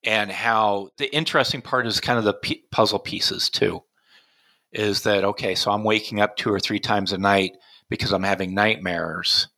And 0.05 0.33
how 0.33 0.90
the 0.99 1.14
interesting 1.14 1.62
part 1.62 1.87
is 1.87 2.01
kind 2.01 2.18
of 2.18 2.25
the 2.25 2.35
p- 2.35 2.64
puzzle 2.73 2.99
pieces 2.99 3.49
too. 3.49 3.83
Is 4.73 5.03
that 5.03 5.23
okay? 5.23 5.55
So 5.55 5.71
I'm 5.71 5.85
waking 5.85 6.21
up 6.21 6.37
two 6.37 6.53
or 6.53 6.59
three 6.59 6.81
times 6.81 7.12
a 7.12 7.18
night 7.18 7.53
because 7.88 8.12
I'm 8.12 8.23
having 8.23 8.55
nightmares, 8.55 9.49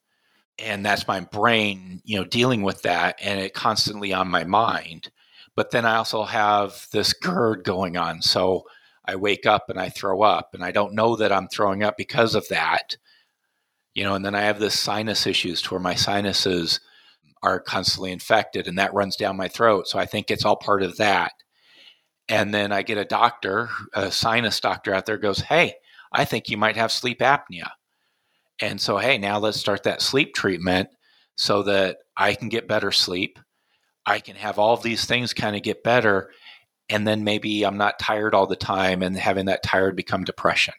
and 0.58 0.84
that's 0.84 1.06
my 1.06 1.20
brain, 1.20 2.02
you 2.04 2.18
know, 2.18 2.24
dealing 2.24 2.62
with 2.62 2.82
that, 2.82 3.16
and 3.22 3.40
it 3.40 3.54
constantly 3.54 4.12
on 4.12 4.28
my 4.28 4.44
mind. 4.44 5.10
But 5.56 5.70
then 5.70 5.84
I 5.84 5.96
also 5.96 6.24
have 6.24 6.86
this 6.92 7.12
GERD 7.12 7.64
going 7.64 7.96
on. 7.96 8.22
So 8.22 8.64
I 9.04 9.16
wake 9.16 9.46
up 9.46 9.68
and 9.68 9.78
I 9.78 9.88
throw 9.88 10.22
up, 10.22 10.54
and 10.54 10.64
I 10.64 10.72
don't 10.72 10.94
know 10.94 11.16
that 11.16 11.32
I'm 11.32 11.48
throwing 11.48 11.82
up 11.82 11.96
because 11.96 12.34
of 12.34 12.48
that. 12.48 12.96
You 13.94 14.02
know, 14.04 14.14
and 14.14 14.24
then 14.24 14.34
I 14.34 14.42
have 14.42 14.58
this 14.58 14.78
sinus 14.78 15.26
issues 15.26 15.62
to 15.62 15.70
where 15.70 15.80
my 15.80 15.94
sinuses 15.94 16.80
are 17.44 17.60
constantly 17.60 18.10
infected 18.10 18.66
and 18.66 18.78
that 18.78 18.94
runs 18.94 19.16
down 19.16 19.36
my 19.36 19.48
throat. 19.48 19.86
So 19.86 19.98
I 19.98 20.06
think 20.06 20.30
it's 20.30 20.46
all 20.46 20.56
part 20.56 20.82
of 20.82 20.96
that. 20.96 21.32
And 22.26 22.54
then 22.54 22.72
I 22.72 22.80
get 22.80 22.96
a 22.96 23.04
doctor, 23.04 23.68
a 23.92 24.10
sinus 24.10 24.58
doctor 24.60 24.94
out 24.94 25.04
there 25.04 25.18
goes, 25.18 25.40
Hey, 25.40 25.74
I 26.10 26.24
think 26.24 26.48
you 26.48 26.56
might 26.56 26.76
have 26.76 26.90
sleep 26.90 27.20
apnea. 27.20 27.68
And 28.60 28.80
so, 28.80 28.96
hey, 28.96 29.18
now 29.18 29.38
let's 29.38 29.60
start 29.60 29.82
that 29.82 30.00
sleep 30.00 30.34
treatment 30.34 30.88
so 31.36 31.64
that 31.64 31.98
I 32.16 32.34
can 32.34 32.48
get 32.48 32.66
better 32.66 32.92
sleep. 32.92 33.38
I 34.06 34.20
can 34.20 34.36
have 34.36 34.58
all 34.58 34.76
these 34.76 35.04
things 35.04 35.32
kind 35.32 35.56
of 35.56 35.62
get 35.62 35.82
better. 35.82 36.30
And 36.88 37.06
then 37.06 37.24
maybe 37.24 37.64
I'm 37.64 37.78
not 37.78 37.98
tired 37.98 38.34
all 38.34 38.46
the 38.46 38.56
time 38.56 39.02
and 39.02 39.16
having 39.16 39.46
that 39.46 39.62
tired 39.62 39.96
become 39.96 40.24
depression. 40.24 40.74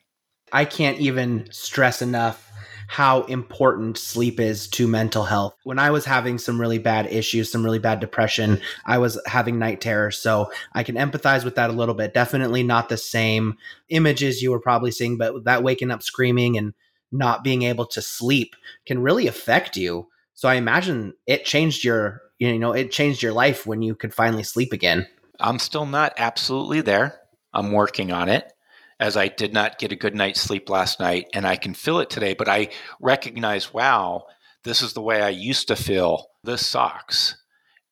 I 0.52 0.66
can't 0.66 1.00
even 1.00 1.48
stress 1.52 2.02
enough 2.02 2.52
how 2.88 3.24
important 3.24 3.98
sleep 3.98 4.40
is 4.40 4.68
to 4.68 4.88
mental 4.88 5.24
health. 5.24 5.56
When 5.64 5.80
I 5.80 5.90
was 5.90 6.06
having 6.06 6.38
some 6.38 6.62
really 6.62 6.78
bad 6.78 7.08
issues, 7.08 7.52
some 7.52 7.66
really 7.66 7.80
bad 7.80 8.00
depression, 8.00 8.62
I 8.86 9.00
was 9.00 9.20
having 9.26 9.58
night 9.58 9.82
terrors. 9.82 10.20
So 10.20 10.52
I 10.74 10.84
can 10.84 10.96
empathize 10.96 11.44
with 11.44 11.56
that 11.56 11.72
a 11.72 11.74
little 11.74 11.96
bit. 11.96 12.14
Definitely 12.14 12.62
not 12.62 12.90
the 12.90 12.98
same 12.98 13.58
images 13.90 14.44
you 14.44 14.52
were 14.52 14.60
probably 14.60 14.92
seeing, 14.92 15.18
but 15.18 15.46
that 15.46 15.64
waking 15.64 15.90
up 15.90 16.04
screaming 16.04 16.58
and 16.58 16.74
not 17.12 17.44
being 17.44 17.64
able 17.64 17.88
to 17.88 18.02
sleep 18.02 18.56
can 18.86 19.02
really 19.02 19.26
affect 19.26 19.76
you. 19.76 20.08
So 20.36 20.48
I 20.48 20.56
imagine 20.56 21.14
it 21.26 21.46
changed 21.46 21.84
your, 21.84 22.22
you 22.39 22.60
know, 22.60 22.74
it 22.74 22.91
changed 22.91 23.24
your 23.24 23.34
life 23.34 23.65
when 23.65 23.82
you 23.82 23.95
could 23.95 24.13
finally 24.13 24.43
sleep 24.43 24.74
again. 24.74 25.08
I'm 25.39 25.60
still 25.60 25.86
not 25.86 26.13
absolutely 26.17 26.82
there. 26.82 27.19
I'm 27.54 27.71
working 27.71 28.12
on 28.12 28.30
it 28.30 28.52
as 29.00 29.17
I 29.17 29.28
did 29.28 29.54
not 29.54 29.80
get 29.80 29.91
a 29.91 29.98
good 29.98 30.15
night's 30.15 30.39
sleep 30.39 30.69
last 30.69 31.00
night 31.00 31.28
and 31.34 31.45
I 31.45 31.56
can 31.56 31.74
feel 31.74 32.00
it 32.00 32.10
today, 32.10 32.34
but 32.34 32.48
I 32.48 32.69
recognize, 33.02 33.74
wow, 33.74 34.26
this 34.63 34.82
is 34.82 34.93
the 34.93 35.02
way 35.02 35.21
I 35.21 35.30
used 35.30 35.67
to 35.67 35.76
feel. 35.76 36.28
This 36.43 36.65
sucks. 36.65 37.36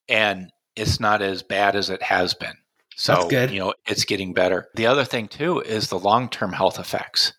And 0.08 0.52
it's 0.76 1.00
not 1.00 1.22
as 1.22 1.44
bad 1.44 1.76
as 1.76 1.90
it 1.90 2.02
has 2.04 2.34
been. 2.34 2.56
So, 2.96 3.30
you 3.52 3.60
know, 3.60 3.74
it's 3.88 4.06
getting 4.06 4.34
better. 4.34 4.70
The 4.76 4.88
other 4.88 5.04
thing 5.04 5.28
too 5.28 5.60
is 5.62 5.88
the 5.88 6.00
long-term 6.00 6.54
health 6.54 6.80
effects. 6.80 7.34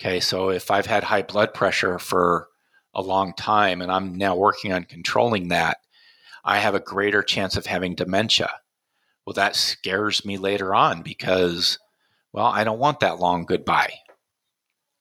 Okay, 0.00 0.20
so 0.20 0.50
if 0.50 0.70
I've 0.70 0.86
had 0.86 1.04
high 1.04 1.22
blood 1.22 1.54
pressure 1.54 1.98
for 1.98 2.48
a 2.94 3.02
long 3.02 3.32
time 3.34 3.80
and 3.82 3.90
I'm 3.90 4.14
now 4.14 4.36
working 4.36 4.72
on 4.72 4.84
controlling 4.84 5.48
that, 5.48 5.78
I 6.46 6.58
have 6.58 6.74
a 6.74 6.80
greater 6.80 7.22
chance 7.22 7.56
of 7.56 7.66
having 7.66 7.94
dementia. 7.94 8.50
Well, 9.26 9.34
that 9.34 9.56
scares 9.56 10.24
me 10.24 10.38
later 10.38 10.74
on 10.74 11.02
because 11.02 11.78
well, 12.32 12.46
I 12.46 12.64
don't 12.64 12.78
want 12.78 13.00
that 13.00 13.18
long 13.18 13.44
goodbye. 13.46 13.94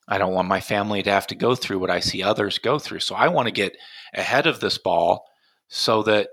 I 0.07 0.17
don't 0.17 0.33
want 0.33 0.47
my 0.47 0.61
family 0.61 1.03
to 1.03 1.11
have 1.11 1.27
to 1.27 1.35
go 1.35 1.53
through 1.53 1.79
what 1.79 1.89
I 1.89 1.99
see 1.99 2.23
others 2.23 2.59
go 2.59 2.79
through. 2.79 2.99
So 2.99 3.13
I 3.13 3.27
want 3.27 3.47
to 3.47 3.51
get 3.51 3.75
ahead 4.13 4.47
of 4.47 4.59
this 4.59 4.77
ball 4.77 5.25
so 5.67 6.01
that 6.03 6.29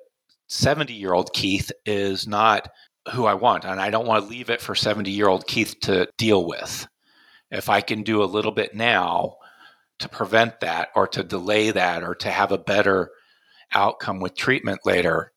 70 0.48 0.92
year 0.92 1.12
old 1.12 1.32
Keith 1.32 1.72
is 1.84 2.26
not 2.26 2.68
who 3.12 3.24
I 3.24 3.34
want. 3.34 3.64
And 3.64 3.80
I 3.80 3.90
don't 3.90 4.06
want 4.06 4.24
to 4.24 4.30
leave 4.30 4.48
it 4.48 4.60
for 4.60 4.74
70 4.74 5.10
year 5.10 5.28
old 5.28 5.46
Keith 5.46 5.74
to 5.82 6.08
deal 6.18 6.46
with. 6.46 6.86
If 7.50 7.68
I 7.68 7.80
can 7.80 8.02
do 8.02 8.22
a 8.22 8.24
little 8.24 8.52
bit 8.52 8.74
now 8.74 9.36
to 9.98 10.08
prevent 10.08 10.60
that 10.60 10.88
or 10.94 11.06
to 11.08 11.22
delay 11.22 11.70
that 11.70 12.02
or 12.02 12.14
to 12.16 12.30
have 12.30 12.52
a 12.52 12.58
better 12.58 13.10
outcome 13.74 14.20
with 14.20 14.36
treatment 14.36 14.80
later, 14.84 15.32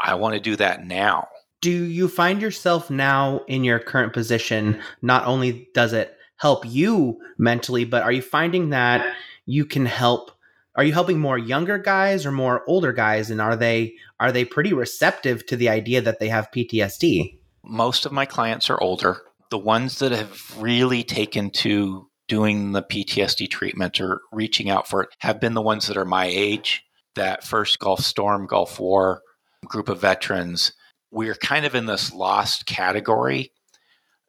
I 0.00 0.14
want 0.14 0.34
to 0.34 0.40
do 0.40 0.56
that 0.56 0.84
now. 0.84 1.28
Do 1.62 1.70
you 1.70 2.08
find 2.08 2.42
yourself 2.42 2.90
now 2.90 3.40
in 3.48 3.64
your 3.64 3.78
current 3.78 4.12
position 4.12 4.80
not 5.02 5.26
only 5.26 5.68
does 5.74 5.92
it 5.92 6.16
help 6.36 6.66
you 6.66 7.18
mentally 7.38 7.84
but 7.84 8.02
are 8.02 8.12
you 8.12 8.20
finding 8.20 8.70
that 8.70 9.14
you 9.46 9.64
can 9.64 9.86
help 9.86 10.30
are 10.74 10.84
you 10.84 10.92
helping 10.92 11.18
more 11.18 11.38
younger 11.38 11.78
guys 11.78 12.26
or 12.26 12.30
more 12.30 12.62
older 12.68 12.92
guys 12.92 13.30
and 13.30 13.40
are 13.40 13.56
they 13.56 13.94
are 14.20 14.30
they 14.30 14.44
pretty 14.44 14.74
receptive 14.74 15.46
to 15.46 15.56
the 15.56 15.70
idea 15.70 16.02
that 16.02 16.20
they 16.20 16.28
have 16.28 16.50
PTSD 16.50 17.38
most 17.66 18.06
of 18.06 18.12
my 18.12 18.24
clients 18.24 18.70
are 18.70 18.80
older. 18.80 19.18
The 19.50 19.58
ones 19.58 19.98
that 19.98 20.12
have 20.12 20.56
really 20.58 21.02
taken 21.02 21.50
to 21.50 22.08
doing 22.28 22.72
the 22.72 22.82
PTSD 22.82 23.48
treatment 23.50 24.00
or 24.00 24.20
reaching 24.32 24.70
out 24.70 24.88
for 24.88 25.02
it 25.02 25.10
have 25.18 25.40
been 25.40 25.54
the 25.54 25.62
ones 25.62 25.86
that 25.86 25.96
are 25.96 26.04
my 26.04 26.26
age 26.26 26.84
that 27.16 27.44
first 27.44 27.78
Gulf 27.78 28.00
Storm 28.00 28.46
Gulf 28.46 28.78
War 28.78 29.20
group 29.66 29.88
of 29.88 30.00
veterans 30.00 30.72
we're 31.10 31.34
kind 31.34 31.64
of 31.64 31.74
in 31.74 31.86
this 31.86 32.12
lost 32.12 32.66
category 32.66 33.52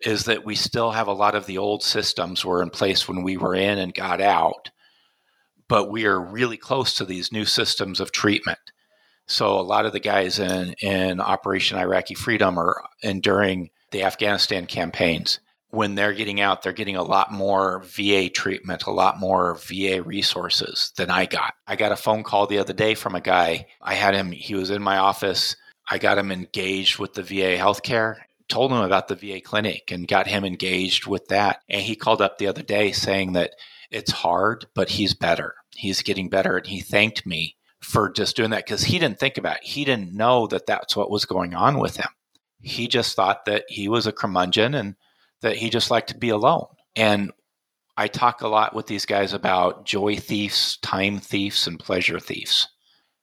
is 0.01 0.25
that 0.25 0.45
we 0.45 0.55
still 0.55 0.91
have 0.91 1.07
a 1.07 1.13
lot 1.13 1.35
of 1.35 1.45
the 1.45 1.57
old 1.57 1.83
systems 1.83 2.45
were 2.45 2.61
in 2.61 2.69
place 2.69 3.07
when 3.07 3.23
we 3.23 3.35
were 3.35 3.55
in 3.55 3.79
and 3.79 3.93
got 3.93 4.21
out, 4.21 4.69
but 5.67 5.91
we 5.91 6.05
are 6.05 6.19
really 6.19 6.57
close 6.57 6.93
to 6.95 7.05
these 7.05 7.31
new 7.31 7.45
systems 7.45 7.99
of 7.99 8.11
treatment. 8.11 8.59
So 9.27 9.59
a 9.59 9.61
lot 9.61 9.85
of 9.85 9.91
the 9.91 9.99
guys 9.99 10.39
in, 10.39 10.75
in 10.81 11.19
Operation 11.19 11.77
Iraqi 11.77 12.13
Freedom 12.13 12.57
are 12.57 12.81
enduring 13.01 13.69
the 13.91 14.03
Afghanistan 14.03 14.65
campaigns. 14.65 15.39
When 15.69 15.95
they're 15.95 16.13
getting 16.13 16.39
out, 16.39 16.63
they're 16.63 16.71
getting 16.71 16.95
a 16.95 17.03
lot 17.03 17.31
more 17.31 17.81
VA 17.83 18.29
treatment, 18.29 18.85
a 18.85 18.91
lot 18.91 19.19
more 19.19 19.55
VA 19.55 20.01
resources 20.01 20.93
than 20.95 21.09
I 21.09 21.25
got. 21.25 21.55
I 21.67 21.75
got 21.75 21.91
a 21.91 21.97
phone 21.97 22.23
call 22.23 22.47
the 22.47 22.59
other 22.59 22.73
day 22.73 22.95
from 22.95 23.15
a 23.15 23.21
guy. 23.21 23.67
I 23.81 23.93
had 23.93 24.15
him, 24.15 24.31
he 24.31 24.55
was 24.55 24.69
in 24.69 24.81
my 24.81 24.97
office 24.97 25.57
I 25.89 25.97
got 25.97 26.17
him 26.17 26.31
engaged 26.31 26.99
with 26.99 27.13
the 27.13 27.23
VA 27.23 27.57
healthcare, 27.57 28.17
told 28.49 28.71
him 28.71 28.79
about 28.79 29.07
the 29.07 29.15
VA 29.15 29.39
clinic 29.39 29.91
and 29.91 30.07
got 30.07 30.27
him 30.27 30.43
engaged 30.43 31.07
with 31.07 31.27
that. 31.29 31.61
And 31.69 31.81
he 31.81 31.95
called 31.95 32.21
up 32.21 32.37
the 32.37 32.47
other 32.47 32.61
day 32.61 32.91
saying 32.91 33.33
that 33.33 33.53
it's 33.89 34.11
hard, 34.11 34.65
but 34.73 34.89
he's 34.89 35.13
better. 35.13 35.55
He's 35.75 36.01
getting 36.01 36.29
better. 36.29 36.57
And 36.57 36.67
he 36.67 36.81
thanked 36.81 37.25
me 37.25 37.55
for 37.79 38.09
just 38.09 38.35
doing 38.35 38.49
that 38.49 38.65
because 38.65 38.83
he 38.83 38.99
didn't 38.99 39.19
think 39.19 39.37
about 39.37 39.57
it. 39.57 39.63
He 39.63 39.85
didn't 39.85 40.13
know 40.13 40.47
that 40.47 40.65
that's 40.65 40.95
what 40.95 41.11
was 41.11 41.25
going 41.25 41.53
on 41.53 41.79
with 41.79 41.95
him. 41.95 42.09
He 42.61 42.87
just 42.87 43.15
thought 43.15 43.45
that 43.45 43.63
he 43.69 43.87
was 43.87 44.07
a 44.07 44.11
curmudgeon 44.11 44.73
and 44.73 44.95
that 45.41 45.57
he 45.57 45.69
just 45.69 45.91
liked 45.91 46.09
to 46.09 46.17
be 46.17 46.29
alone. 46.29 46.65
And 46.95 47.31
I 47.95 48.07
talk 48.07 48.41
a 48.41 48.47
lot 48.47 48.75
with 48.75 48.87
these 48.87 49.05
guys 49.05 49.33
about 49.33 49.85
joy 49.85 50.17
thieves, 50.17 50.77
time 50.81 51.19
thieves, 51.19 51.67
and 51.67 51.79
pleasure 51.79 52.19
thieves. 52.19 52.67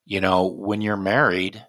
You 0.05 0.20
know, 0.20 0.46
when 0.46 0.81
you're 0.81 0.96
married, 0.96 1.64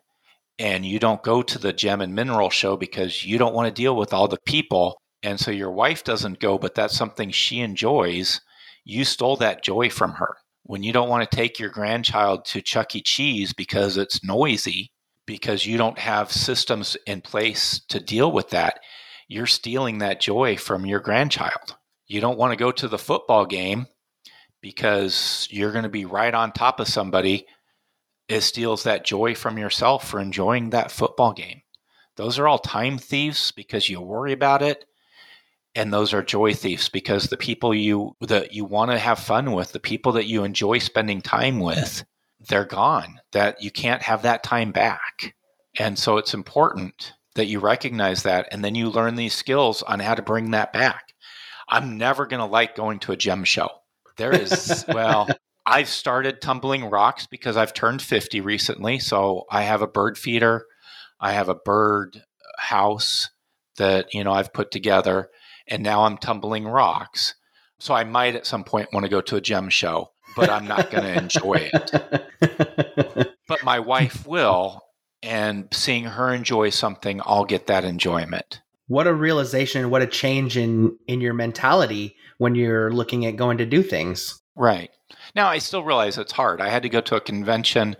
and 0.57 0.85
you 0.85 0.99
don't 0.99 1.23
go 1.23 1.41
to 1.41 1.59
the 1.59 1.73
gem 1.73 2.01
and 2.01 2.15
mineral 2.15 2.49
show 2.49 2.77
because 2.77 3.25
you 3.25 3.37
don't 3.37 3.53
want 3.53 3.67
to 3.67 3.81
deal 3.81 3.95
with 3.95 4.13
all 4.13 4.27
the 4.27 4.39
people. 4.45 4.97
And 5.23 5.39
so 5.39 5.51
your 5.51 5.71
wife 5.71 6.03
doesn't 6.03 6.39
go, 6.39 6.57
but 6.57 6.75
that's 6.75 6.95
something 6.95 7.31
she 7.31 7.59
enjoys. 7.59 8.39
You 8.83 9.03
stole 9.03 9.35
that 9.37 9.63
joy 9.63 9.89
from 9.89 10.13
her. 10.13 10.37
When 10.63 10.81
you 10.81 10.93
don't 10.93 11.09
want 11.09 11.29
to 11.29 11.35
take 11.35 11.59
your 11.59 11.69
grandchild 11.69 12.45
to 12.45 12.61
Chuck 12.61 12.95
E. 12.95 13.01
Cheese 13.01 13.53
because 13.53 13.97
it's 13.97 14.23
noisy, 14.23 14.91
because 15.25 15.65
you 15.65 15.77
don't 15.77 15.99
have 15.99 16.31
systems 16.31 16.95
in 17.05 17.21
place 17.21 17.81
to 17.89 17.99
deal 17.99 18.31
with 18.31 18.49
that, 18.51 18.79
you're 19.27 19.45
stealing 19.45 19.99
that 19.99 20.21
joy 20.21 20.57
from 20.57 20.85
your 20.85 20.99
grandchild. 20.99 21.75
You 22.07 22.21
don't 22.21 22.37
want 22.37 22.51
to 22.51 22.57
go 22.57 22.71
to 22.71 22.87
the 22.87 22.97
football 22.97 23.45
game 23.45 23.87
because 24.61 25.47
you're 25.51 25.71
going 25.71 25.83
to 25.83 25.89
be 25.89 26.05
right 26.05 26.33
on 26.33 26.51
top 26.51 26.79
of 26.79 26.87
somebody 26.87 27.47
it 28.27 28.41
steals 28.41 28.83
that 28.83 29.05
joy 29.05 29.35
from 29.35 29.57
yourself 29.57 30.07
for 30.07 30.19
enjoying 30.19 30.71
that 30.71 30.91
football 30.91 31.33
game. 31.33 31.61
Those 32.15 32.39
are 32.39 32.47
all 32.47 32.59
time 32.59 32.97
thieves 32.97 33.51
because 33.51 33.89
you 33.89 34.01
worry 34.01 34.33
about 34.33 34.61
it. 34.61 34.85
And 35.75 35.93
those 35.93 36.13
are 36.13 36.23
joy 36.23 36.53
thieves 36.53 36.87
because 36.87 37.25
the 37.25 37.37
people 37.37 37.73
you 37.75 38.15
that 38.21 38.53
you 38.53 38.63
want 38.63 38.91
to 38.91 38.97
have 38.97 39.19
fun 39.19 39.51
with, 39.51 39.73
the 39.73 39.79
people 39.79 40.13
that 40.13 40.25
you 40.25 40.45
enjoy 40.45 40.77
spending 40.79 41.21
time 41.21 41.59
with, 41.59 42.05
they're 42.39 42.65
gone. 42.65 43.19
That 43.33 43.61
you 43.61 43.71
can't 43.71 44.01
have 44.01 44.21
that 44.21 44.41
time 44.41 44.71
back. 44.71 45.35
And 45.77 45.99
so 45.99 46.15
it's 46.17 46.33
important 46.33 47.13
that 47.35 47.47
you 47.47 47.59
recognize 47.59 48.23
that 48.23 48.47
and 48.51 48.63
then 48.63 48.75
you 48.75 48.89
learn 48.89 49.15
these 49.15 49.33
skills 49.33 49.83
on 49.83 49.99
how 49.99 50.15
to 50.15 50.21
bring 50.21 50.51
that 50.51 50.73
back. 50.73 51.13
I'm 51.67 51.97
never 51.97 52.25
going 52.25 52.39
to 52.39 52.45
like 52.45 52.75
going 52.75 52.99
to 52.99 53.11
a 53.11 53.17
gem 53.17 53.43
show. 53.43 53.69
There 54.17 54.33
is, 54.33 54.85
well, 54.89 55.27
I've 55.65 55.89
started 55.89 56.41
tumbling 56.41 56.85
rocks 56.85 57.27
because 57.27 57.57
I've 57.57 57.73
turned 57.73 58.01
50 58.01 58.41
recently. 58.41 58.99
So 58.99 59.45
I 59.49 59.63
have 59.63 59.81
a 59.81 59.87
bird 59.87 60.17
feeder, 60.17 60.65
I 61.19 61.33
have 61.33 61.49
a 61.49 61.55
bird 61.55 62.17
uh, 62.17 62.61
house 62.61 63.29
that, 63.77 64.13
you 64.13 64.23
know, 64.23 64.31
I've 64.31 64.53
put 64.53 64.71
together, 64.71 65.29
and 65.67 65.83
now 65.83 66.03
I'm 66.03 66.17
tumbling 66.17 66.65
rocks. 66.65 67.35
So 67.79 67.93
I 67.93 68.03
might 68.03 68.35
at 68.35 68.45
some 68.45 68.63
point 68.63 68.93
want 68.93 69.05
to 69.05 69.09
go 69.09 69.21
to 69.21 69.35
a 69.35 69.41
gem 69.41 69.69
show, 69.69 70.11
but 70.35 70.49
I'm 70.49 70.67
not 70.67 70.91
going 70.91 71.03
to 71.03 71.17
enjoy 71.17 71.69
it. 71.73 73.31
but 73.47 73.63
my 73.63 73.79
wife 73.79 74.25
will, 74.25 74.81
and 75.25 75.67
seeing 75.71 76.05
her 76.05 76.33
enjoy 76.33 76.69
something, 76.69 77.19
I'll 77.25 77.45
get 77.45 77.67
that 77.67 77.83
enjoyment. 77.83 78.61
What 78.87 79.07
a 79.07 79.13
realization, 79.13 79.89
what 79.89 80.03
a 80.03 80.07
change 80.07 80.55
in 80.55 80.97
in 81.07 81.19
your 81.19 81.33
mentality 81.33 82.15
when 82.37 82.53
you're 82.53 82.91
looking 82.91 83.25
at 83.25 83.35
going 83.35 83.57
to 83.57 83.65
do 83.65 83.81
things. 83.81 84.39
Right. 84.55 84.91
Now, 85.35 85.47
I 85.47 85.57
still 85.57 85.83
realize 85.83 86.17
it's 86.17 86.31
hard. 86.31 86.61
I 86.61 86.69
had 86.69 86.83
to 86.83 86.89
go 86.89 87.01
to 87.01 87.15
a 87.15 87.21
convention 87.21 87.95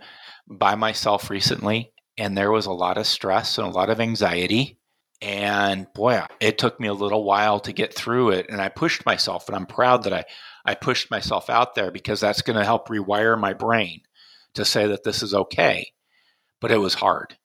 by 0.48 0.76
myself 0.76 1.28
recently, 1.28 1.92
and 2.16 2.36
there 2.36 2.52
was 2.52 2.66
a 2.66 2.72
lot 2.72 2.98
of 2.98 3.06
stress 3.06 3.58
and 3.58 3.66
a 3.66 3.70
lot 3.70 3.90
of 3.90 4.00
anxiety. 4.00 4.78
And 5.20 5.86
boy, 5.94 6.22
it 6.40 6.58
took 6.58 6.78
me 6.78 6.88
a 6.88 6.94
little 6.94 7.24
while 7.24 7.58
to 7.60 7.72
get 7.72 7.94
through 7.94 8.30
it. 8.30 8.46
And 8.48 8.60
I 8.60 8.68
pushed 8.68 9.04
myself, 9.04 9.48
and 9.48 9.56
I'm 9.56 9.66
proud 9.66 10.04
that 10.04 10.12
I, 10.12 10.24
I 10.64 10.74
pushed 10.74 11.10
myself 11.10 11.50
out 11.50 11.74
there 11.74 11.90
because 11.90 12.20
that's 12.20 12.42
going 12.42 12.58
to 12.58 12.64
help 12.64 12.88
rewire 12.88 13.38
my 13.38 13.54
brain 13.54 14.02
to 14.54 14.64
say 14.64 14.86
that 14.86 15.04
this 15.04 15.22
is 15.22 15.34
okay. 15.34 15.92
But 16.60 16.70
it 16.70 16.78
was 16.78 16.94
hard. 16.94 17.36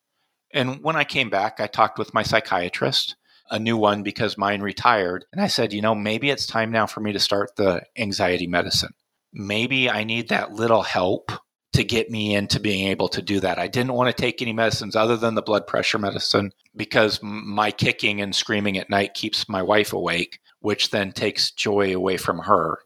And 0.53 0.83
when 0.83 0.95
I 0.95 1.03
came 1.03 1.29
back, 1.29 1.59
I 1.59 1.67
talked 1.67 1.97
with 1.97 2.13
my 2.13 2.23
psychiatrist, 2.23 3.15
a 3.49 3.59
new 3.59 3.77
one 3.77 4.03
because 4.03 4.37
mine 4.37 4.61
retired. 4.61 5.25
And 5.31 5.41
I 5.41 5.47
said, 5.47 5.73
you 5.73 5.81
know, 5.81 5.95
maybe 5.95 6.29
it's 6.29 6.45
time 6.45 6.71
now 6.71 6.87
for 6.87 6.99
me 6.99 7.13
to 7.13 7.19
start 7.19 7.55
the 7.55 7.83
anxiety 7.97 8.47
medicine. 8.47 8.93
Maybe 9.33 9.89
I 9.89 10.03
need 10.03 10.29
that 10.29 10.53
little 10.53 10.83
help 10.83 11.31
to 11.73 11.83
get 11.85 12.11
me 12.11 12.35
into 12.35 12.59
being 12.59 12.87
able 12.89 13.07
to 13.09 13.21
do 13.21 13.39
that. 13.39 13.57
I 13.57 13.67
didn't 13.67 13.93
want 13.93 14.15
to 14.15 14.21
take 14.21 14.41
any 14.41 14.51
medicines 14.51 14.95
other 14.95 15.15
than 15.15 15.35
the 15.35 15.41
blood 15.41 15.67
pressure 15.67 15.97
medicine 15.97 16.51
because 16.75 17.19
my 17.23 17.71
kicking 17.71 18.19
and 18.19 18.35
screaming 18.35 18.77
at 18.77 18.89
night 18.89 19.13
keeps 19.13 19.47
my 19.47 19.61
wife 19.61 19.93
awake, 19.93 20.39
which 20.59 20.89
then 20.89 21.13
takes 21.13 21.51
joy 21.51 21.95
away 21.95 22.17
from 22.17 22.39
her. 22.39 22.79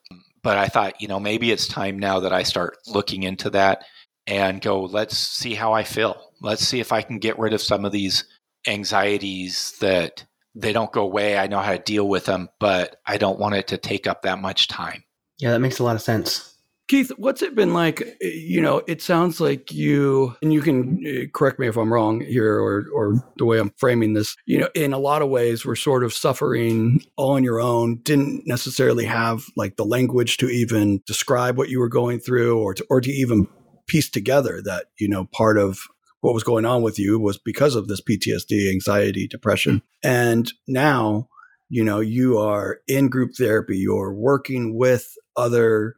But 0.44 0.58
I 0.58 0.68
thought, 0.68 1.02
you 1.02 1.08
know, 1.08 1.20
maybe 1.20 1.52
it's 1.52 1.68
time 1.68 1.98
now 1.98 2.20
that 2.20 2.34
I 2.34 2.44
start 2.44 2.78
looking 2.86 3.24
into 3.24 3.50
that 3.52 3.84
and 4.28 4.62
go, 4.62 4.84
let's 4.84 5.18
see 5.18 5.54
how 5.54 5.74
I 5.74 5.84
feel. 5.84 6.20
Let's 6.42 6.66
see 6.68 6.80
if 6.80 6.92
I 6.92 7.02
can 7.02 7.20
get 7.20 7.40
rid 7.40 7.54
of 7.54 7.62
some 7.62 7.86
of 7.86 7.92
these 7.92 8.26
anxieties 8.68 9.76
that 9.82 10.26
they 10.56 10.74
don't 10.74 10.92
go 10.92 11.04
away. 11.04 11.38
I 11.38 11.48
know 11.48 11.60
how 11.60 11.72
to 11.72 11.80
deal 11.80 12.08
with 12.08 12.26
them, 12.26 12.50
but 12.60 12.98
I 13.06 13.18
don't 13.18 13.40
want 13.40 13.56
it 13.56 13.68
to 13.68 13.78
take 13.78 14.08
up 14.08 14.24
that 14.24 14.40
much 14.40 14.68
time. 14.68 15.04
Yeah, 15.38 15.52
that 15.52 15.60
makes 15.60 15.80
a 15.80 15.84
lot 15.84 15.96
of 15.96 16.02
sense. 16.02 16.54
Keith, 16.88 17.12
what's 17.18 17.42
it 17.42 17.56
been 17.56 17.74
like? 17.74 18.16
You 18.22 18.62
know, 18.62 18.84
it 18.88 19.02
sounds 19.02 19.42
like 19.42 19.72
you, 19.72 20.36
and 20.44 20.54
you 20.54 20.62
can 20.62 21.04
uh, 21.04 21.26
correct 21.34 21.58
me 21.58 21.68
if 21.68 21.78
I'm 21.78 21.92
wrong 21.92 22.22
here 22.22 22.60
or, 22.60 22.86
or 22.94 23.16
the 23.38 23.46
way 23.46 23.58
I'm 23.58 23.74
framing 23.78 24.14
this. 24.14 24.36
You 24.46 24.60
know, 24.60 24.70
in 24.76 24.94
a 24.94 25.00
lot 25.00 25.24
of 25.24 25.30
ways, 25.30 25.66
we're 25.66 25.76
sort 25.76 26.04
of 26.04 26.14
suffering 26.14 27.04
all 27.16 27.32
on 27.32 27.44
your 27.44 27.60
own, 27.60 28.02
didn't 28.04 28.44
necessarily 28.46 29.06
have 29.06 29.46
like 29.56 29.78
the 29.78 29.86
language 29.86 30.38
to 30.38 30.48
even 30.48 31.02
describe 31.08 31.58
what 31.58 31.70
you 31.70 31.80
were 31.80 31.90
going 31.90 32.20
through 32.20 32.60
or 32.60 32.76
to, 32.76 32.86
or 32.88 33.02
to 33.02 33.12
even 33.12 33.48
piece 33.88 34.10
together 34.10 34.62
that, 34.64 34.88
you 35.00 35.08
know, 35.08 35.26
part 35.26 35.58
of 35.58 35.80
what 36.22 36.34
was 36.34 36.44
going 36.44 36.66
on 36.66 36.82
with 36.82 36.98
you 36.98 37.20
was 37.20 37.38
because 37.38 37.76
of 37.76 37.88
this 37.88 38.02
PTSD, 38.02 38.72
anxiety, 38.72 39.28
depression. 39.28 39.78
Mm-hmm. 40.04 40.10
And 40.10 40.54
now, 40.68 41.28
you 41.70 41.84
know, 41.84 42.00
you 42.00 42.38
are 42.38 42.80
in 42.88 43.10
group 43.10 43.36
therapy, 43.38 43.78
you're 43.78 44.14
working 44.14 44.76
with 44.76 45.16
other 45.36 45.96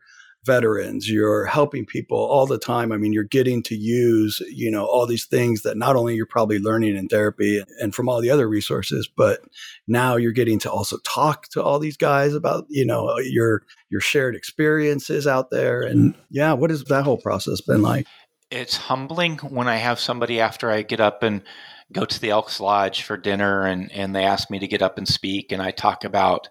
veterans 0.47 1.07
you're 1.07 1.45
helping 1.45 1.85
people 1.85 2.17
all 2.17 2.47
the 2.47 2.57
time. 2.57 2.91
I 2.91 2.97
mean 2.97 3.13
you're 3.13 3.23
getting 3.23 3.61
to 3.63 3.75
use 3.75 4.41
you 4.49 4.71
know 4.71 4.85
all 4.85 5.05
these 5.05 5.25
things 5.25 5.61
that 5.61 5.77
not 5.77 5.95
only 5.95 6.15
you're 6.15 6.25
probably 6.25 6.57
learning 6.57 6.95
in 6.95 7.07
therapy 7.07 7.63
and 7.79 7.93
from 7.93 8.09
all 8.09 8.19
the 8.21 8.31
other 8.31 8.47
resources 8.47 9.07
but 9.15 9.41
now 9.87 10.15
you're 10.15 10.31
getting 10.31 10.57
to 10.59 10.71
also 10.71 10.97
talk 11.03 11.47
to 11.49 11.61
all 11.61 11.77
these 11.77 11.97
guys 11.97 12.33
about 12.33 12.65
you 12.69 12.85
know 12.85 13.15
your 13.19 13.61
your 13.89 14.01
shared 14.01 14.35
experiences 14.35 15.27
out 15.27 15.51
there. 15.51 15.81
And 15.83 16.13
mm-hmm. 16.13 16.21
yeah 16.31 16.53
what 16.53 16.71
has 16.71 16.83
that 16.85 17.03
whole 17.03 17.17
process 17.17 17.61
been 17.61 17.83
like? 17.83 18.07
It's 18.49 18.77
humbling 18.77 19.37
when 19.39 19.67
i 19.67 19.75
have 19.75 19.99
somebody 19.99 20.39
after 20.39 20.71
i 20.71 20.81
get 20.81 21.01
up 21.01 21.21
and 21.21 21.43
go 21.91 22.05
to 22.05 22.19
the 22.21 22.29
elks 22.29 22.61
lodge 22.61 23.03
for 23.03 23.17
dinner 23.17 23.65
and 23.65 23.91
and 23.91 24.15
they 24.15 24.23
ask 24.23 24.49
me 24.49 24.57
to 24.59 24.67
get 24.67 24.81
up 24.81 24.97
and 24.97 25.05
speak 25.05 25.51
and 25.51 25.61
i 25.61 25.69
talk 25.69 26.05
about 26.05 26.47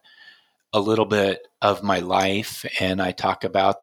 a 0.72 0.80
little 0.80 1.06
bit 1.06 1.40
of 1.62 1.82
my 1.82 2.00
life 2.00 2.66
and 2.80 3.00
I 3.00 3.12
talk 3.12 3.44
about 3.44 3.76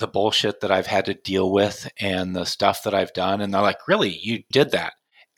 the 0.00 0.08
bullshit 0.08 0.60
that 0.60 0.72
I've 0.72 0.86
had 0.86 1.04
to 1.06 1.14
deal 1.14 1.52
with 1.52 1.90
and 2.00 2.34
the 2.34 2.44
stuff 2.44 2.82
that 2.82 2.94
I've 2.94 3.12
done. 3.12 3.40
And 3.40 3.54
they're 3.54 3.62
like, 3.62 3.86
really? 3.86 4.16
You 4.16 4.42
did 4.50 4.72
that? 4.72 4.94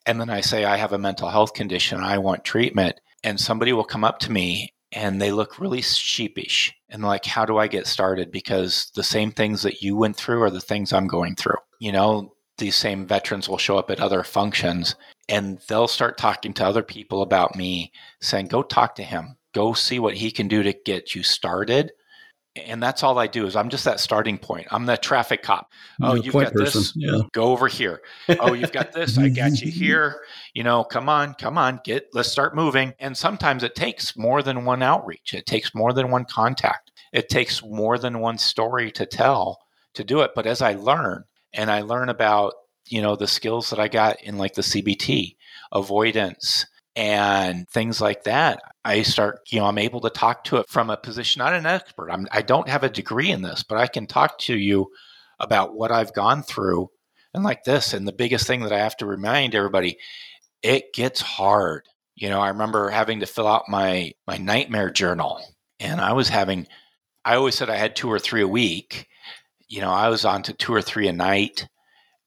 And 0.07 0.21
then 0.21 0.31
I 0.31 0.41
say, 0.41 0.65
I 0.65 0.77
have 0.77 0.93
a 0.93 0.99
mental 0.99 1.29
health 1.29 1.55
condition. 1.55 2.01
I 2.01 2.19
want 2.19 2.45
treatment. 2.45 3.01
And 3.23 3.39
somebody 3.39 3.73
will 3.73 3.85
come 3.85 4.03
up 4.03 4.19
to 4.21 4.33
me 4.33 4.75
and 4.91 5.21
they 5.21 5.33
look 5.33 5.59
really 5.59 5.81
sheepish 5.81 6.75
and 6.89 7.03
like, 7.03 7.25
how 7.25 7.45
do 7.45 7.59
I 7.59 7.69
get 7.69 7.87
started? 7.87 8.31
Because 8.31 8.91
the 8.95 9.03
same 9.03 9.31
things 9.31 9.63
that 9.63 9.81
you 9.83 9.97
went 9.97 10.17
through 10.17 10.43
are 10.43 10.51
the 10.51 10.61
things 10.61 10.93
I'm 10.93 11.07
going 11.07 11.37
through. 11.37 11.57
You 11.79 11.93
know, 11.93 12.35
these 12.59 12.77
same 12.77 13.07
veterans 13.07 13.49
will 13.49 13.59
show 13.59 13.79
up 13.79 13.91
at 13.91 14.01
other 14.01 14.23
functions 14.23 14.97
and 15.29 15.61
they'll 15.69 15.89
start 15.89 16.19
talking 16.19 16.53
to 16.55 16.67
other 16.67 16.83
people 16.83 17.23
about 17.23 17.57
me, 17.57 17.93
saying, 18.21 18.47
go 18.47 18.63
talk 18.63 18.97
to 18.97 19.03
him, 19.03 19.37
go 19.55 19.73
see 19.73 19.99
what 19.99 20.15
he 20.15 20.31
can 20.31 20.49
do 20.49 20.63
to 20.63 20.75
get 20.85 21.15
you 21.15 21.23
started 21.23 21.93
and 22.55 22.83
that's 22.83 23.03
all 23.03 23.19
I 23.19 23.27
do 23.27 23.47
is 23.47 23.57
I'm 23.57 23.71
just 23.71 23.85
that 23.85 23.99
starting 23.99 24.37
point. 24.37 24.67
I'm 24.71 24.85
the 24.85 24.97
traffic 24.97 25.43
cop. 25.43 25.71
Oh, 26.03 26.15
you've 26.15 26.35
got 26.35 26.53
person. 26.53 26.81
this. 26.81 26.93
Yeah. 26.95 27.21
Go 27.33 27.45
over 27.45 27.67
here. 27.67 28.03
Oh, 28.41 28.53
you've 28.53 28.73
got 28.73 28.93
this. 28.93 29.17
I 29.17 29.31
got 29.31 29.61
you 29.63 29.71
here. 29.71 30.21
You 30.53 30.63
know, 30.63 30.85
come 30.85 31.09
on, 31.09 31.35
come 31.35 31.57
on, 31.57 31.81
get 31.85 32.09
let's 32.13 32.31
start 32.31 32.55
moving. 32.55 32.93
And 32.99 33.17
sometimes 33.17 33.63
it 33.63 33.75
takes 33.75 34.17
more 34.17 34.43
than 34.43 34.65
one 34.65 34.83
outreach. 34.83 35.33
It 35.33 35.47
takes 35.47 35.75
more 35.75 35.93
than 35.93 36.11
one 36.11 36.27
contact. 36.27 36.93
It 37.13 37.29
takes 37.29 37.63
more 37.63 37.99
than 37.99 38.21
one 38.21 38.39
story 38.39 38.91
to 38.93 39.07
tell 39.07 39.59
to 39.95 40.05
do 40.05 40.21
it. 40.21 40.33
But 40.35 40.47
as 40.47 40.61
I 40.61 40.75
learn 40.75 41.25
and 41.55 41.71
I 41.71 41.83
learn 41.83 42.11
about, 42.11 42.55
you 42.89 43.01
know, 43.01 43.17
the 43.17 43.27
skills 43.27 43.71
that 43.71 43.79
I 43.79 43.89
got 43.89 44.23
in 44.23 44.37
like 44.37 44.55
the 44.55 44.63
CBT, 44.63 45.37
avoidance, 45.73 46.67
and 46.97 47.69
things 47.69 48.01
like 48.01 48.25
that. 48.25 48.61
I 48.85 49.03
start, 49.03 49.41
you 49.51 49.61
know, 49.61 49.67
I'm 49.67 49.79
able 49.79 50.01
to 50.01 50.11
talk 50.11 50.45
to 50.45 50.57
it 50.57 50.69
from 50.69 50.91
a 50.91 50.97
position, 50.97 51.41
not 51.41 51.55
an 51.55 51.67
expert. 51.67 52.11
I'm, 52.11 52.27
I 52.33 52.43
don't 52.43 52.69
have 52.69 52.85
a 52.85 52.91
degree 52.91 53.31
in 53.31 53.43
this, 53.43 53.63
but 53.63 53.79
I 53.79 53.87
can 53.87 54.07
talk 54.07 54.39
to 54.41 54.57
you 54.57 54.91
about 55.39 55.75
what 55.75 55.91
I've 55.93 56.13
gone 56.13 56.43
through 56.43 56.91
and 57.35 57.45
like 57.45 57.65
this. 57.65 57.95
And 57.95 58.07
the 58.07 58.13
biggest 58.13 58.47
thing 58.47 58.63
that 58.63 58.73
I 58.73 58.79
have 58.79 58.97
to 58.99 59.07
remind 59.07 59.55
everybody, 59.55 59.99
it 60.63 60.93
gets 60.93 61.21
hard. 61.21 61.87
You 62.15 62.29
know, 62.29 62.41
I 62.41 62.49
remember 62.49 62.91
having 62.91 63.21
to 63.21 63.27
fill 63.27 63.49
out 63.49 63.69
my 63.69 64.13
my 64.27 64.37
nightmare 64.37 64.91
journal, 64.91 65.41
and 65.81 66.01
I 66.01 66.13
was 66.13 66.29
having. 66.29 66.67
I 67.25 67.37
always 67.37 67.55
said 67.55 67.71
I 67.71 67.77
had 67.77 67.97
two 67.97 68.11
or 68.11 68.19
three 68.19 68.43
a 68.43 68.49
week. 68.49 69.09
You 69.69 69.81
know, 69.81 69.91
I 69.91 70.09
was 70.11 70.25
on 70.25 70.43
to 70.45 70.53
two 70.53 70.75
or 70.75 70.83
three 70.83 71.09
a 71.09 71.13
night, 71.13 71.67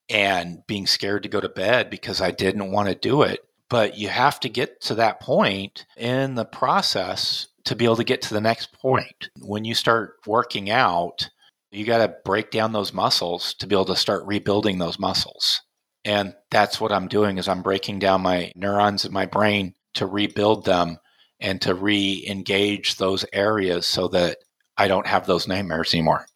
and 0.09 0.65
being 0.67 0.87
scared 0.87 1.23
to 1.23 1.29
go 1.29 1.39
to 1.39 1.49
bed 1.49 1.91
because 1.91 2.19
I 2.19 2.31
didn't 2.31 2.71
want 2.71 2.89
to 2.89 2.95
do 2.95 3.21
it 3.21 3.41
but 3.69 3.97
you 3.97 4.09
have 4.09 4.39
to 4.41 4.49
get 4.49 4.81
to 4.81 4.95
that 4.95 5.19
point 5.19 5.85
in 5.97 6.35
the 6.35 6.45
process 6.45 7.47
to 7.65 7.75
be 7.75 7.85
able 7.85 7.95
to 7.95 8.03
get 8.03 8.21
to 8.23 8.33
the 8.33 8.41
next 8.41 8.71
point. 8.73 9.29
When 9.41 9.65
you 9.65 9.73
start 9.73 10.17
working 10.27 10.69
out, 10.69 11.29
you 11.71 11.85
got 11.85 11.97
to 11.97 12.15
break 12.23 12.51
down 12.51 12.71
those 12.71 12.93
muscles 12.93 13.53
to 13.55 13.67
be 13.67 13.75
able 13.75 13.85
to 13.85 13.95
start 13.95 14.25
rebuilding 14.25 14.77
those 14.77 14.99
muscles. 14.99 15.61
And 16.05 16.35
that's 16.51 16.79
what 16.79 16.91
I'm 16.91 17.07
doing 17.07 17.37
is 17.37 17.47
I'm 17.47 17.63
breaking 17.63 17.99
down 17.99 18.21
my 18.21 18.51
neurons 18.55 19.03
in 19.05 19.11
my 19.11 19.25
brain 19.25 19.73
to 19.95 20.05
rebuild 20.05 20.65
them 20.65 20.99
and 21.39 21.59
to 21.61 21.73
re-engage 21.73 22.95
those 22.95 23.25
areas 23.33 23.87
so 23.87 24.07
that 24.09 24.37
I 24.77 24.87
don't 24.87 25.07
have 25.07 25.25
those 25.25 25.47
nightmares 25.47 25.93
anymore. 25.93 26.27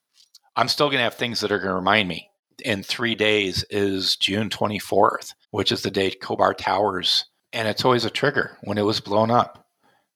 I'm 0.56 0.68
still 0.68 0.88
going 0.88 0.98
to 0.98 1.04
have 1.04 1.16
things 1.16 1.40
that 1.42 1.52
are 1.52 1.60
going 1.60 1.70
to 1.70 1.76
remind 1.76 2.10
me. 2.10 2.32
In 2.66 2.84
3 2.84 3.16
days 3.16 3.64
is 3.70 4.18
June 4.18 4.50
24th 4.50 5.34
which 5.52 5.72
is 5.72 5.82
the 5.82 5.92
day 5.92 6.12
Khobar 6.12 6.56
Towers, 6.56 7.26
and 7.54 7.68
it's 7.68 7.86
always 7.86 8.06
a 8.06 8.10
trigger 8.10 8.58
when 8.62 8.78
it 8.78 8.86
was 8.86 9.00
blown 9.00 9.32
up. 9.32 9.66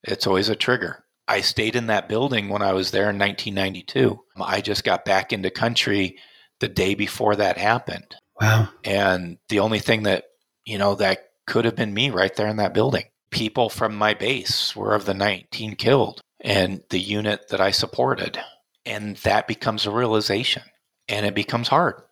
It's 0.02 0.26
always 0.26 0.48
a 0.48 0.56
trigger. 0.56 1.04
I 1.26 1.40
stayed 1.40 1.76
in 1.76 1.86
that 1.86 2.08
building 2.08 2.48
when 2.48 2.62
I 2.62 2.72
was 2.72 2.90
there 2.90 3.08
in 3.10 3.18
1992. 3.18 4.20
I 4.40 4.60
just 4.60 4.84
got 4.84 5.04
back 5.04 5.32
into 5.32 5.50
country 5.50 6.18
the 6.60 6.68
day 6.68 6.94
before 6.94 7.36
that 7.36 7.56
happened. 7.56 8.14
Wow. 8.40 8.68
And 8.84 9.38
the 9.48 9.60
only 9.60 9.78
thing 9.78 10.02
that, 10.02 10.24
you 10.66 10.76
know, 10.76 10.94
that 10.96 11.24
could 11.46 11.64
have 11.64 11.76
been 11.76 11.94
me 11.94 12.10
right 12.10 12.34
there 12.36 12.48
in 12.48 12.56
that 12.56 12.74
building. 12.74 13.04
People 13.30 13.68
from 13.68 13.94
my 13.96 14.14
base 14.14 14.76
were 14.76 14.94
of 14.94 15.06
the 15.06 15.14
19 15.14 15.76
killed 15.76 16.20
and 16.40 16.82
the 16.90 17.00
unit 17.00 17.48
that 17.48 17.60
I 17.60 17.70
supported. 17.70 18.38
And 18.84 19.16
that 19.18 19.48
becomes 19.48 19.86
a 19.86 19.90
realization 19.90 20.62
and 21.08 21.24
it 21.24 21.34
becomes 21.34 21.68
hard 21.68 22.02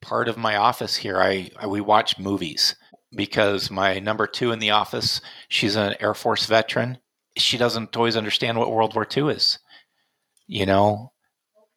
part 0.00 0.28
of 0.28 0.36
my 0.36 0.56
office 0.56 0.96
here, 0.96 1.20
I, 1.20 1.50
I 1.56 1.66
we 1.66 1.80
watch 1.80 2.18
movies 2.18 2.74
because 3.14 3.70
my 3.70 3.98
number 3.98 4.26
two 4.26 4.52
in 4.52 4.58
the 4.58 4.70
office, 4.70 5.20
she's 5.48 5.76
an 5.76 5.94
Air 6.00 6.14
Force 6.14 6.46
veteran. 6.46 6.98
She 7.36 7.56
doesn't 7.56 7.96
always 7.96 8.16
understand 8.16 8.58
what 8.58 8.72
World 8.72 8.94
War 8.94 9.06
II 9.16 9.28
is, 9.28 9.58
you 10.46 10.66
know. 10.66 11.12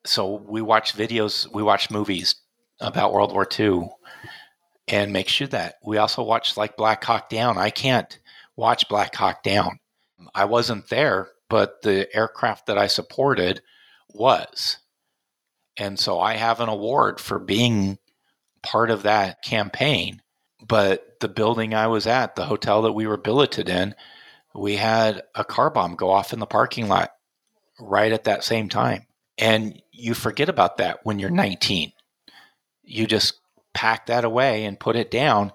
So 0.05 0.43
we 0.47 0.62
watch 0.62 0.95
videos, 0.95 1.51
we 1.53 1.63
watch 1.63 1.91
movies 1.91 2.36
about 2.79 3.13
World 3.13 3.31
War 3.34 3.47
II, 3.60 3.89
and 4.88 5.13
make 5.13 5.29
sure 5.29 5.47
that 5.47 5.75
we 5.84 5.97
also 5.97 6.23
watch 6.23 6.57
like 6.57 6.75
Black 6.75 7.03
Hawk 7.03 7.29
Down. 7.29 7.57
I 7.57 7.69
can't 7.69 8.19
watch 8.55 8.89
Black 8.89 9.15
Hawk 9.15 9.43
Down. 9.43 9.79
I 10.34 10.45
wasn't 10.45 10.89
there, 10.89 11.29
but 11.49 11.81
the 11.81 12.13
aircraft 12.15 12.65
that 12.67 12.77
I 12.77 12.87
supported 12.87 13.62
was. 14.10 14.77
And 15.77 16.00
so 16.00 16.19
I 16.19 16.35
have 16.35 16.60
an 16.60 16.69
award 16.69 17.19
for 17.19 17.39
being 17.39 17.98
part 18.63 18.91
of 18.91 19.03
that 19.03 19.43
campaign. 19.43 20.21
But 20.65 21.19
the 21.19 21.27
building 21.27 21.73
I 21.73 21.87
was 21.87 22.07
at, 22.07 22.35
the 22.35 22.45
hotel 22.45 22.83
that 22.83 22.93
we 22.93 23.07
were 23.07 23.17
billeted 23.17 23.69
in, 23.69 23.95
we 24.53 24.75
had 24.75 25.23
a 25.33 25.43
car 25.43 25.69
bomb 25.69 25.95
go 25.95 26.09
off 26.09 26.33
in 26.33 26.39
the 26.39 26.45
parking 26.45 26.87
lot 26.87 27.13
right 27.79 28.12
at 28.12 28.25
that 28.25 28.43
same 28.43 28.69
time. 28.69 29.05
And 29.37 29.81
you 29.91 30.13
forget 30.13 30.49
about 30.49 30.77
that 30.77 30.99
when 31.03 31.19
you're 31.19 31.29
19. 31.29 31.93
You 32.83 33.07
just 33.07 33.39
pack 33.73 34.07
that 34.07 34.25
away 34.25 34.65
and 34.65 34.79
put 34.79 34.95
it 34.95 35.09
down. 35.09 35.51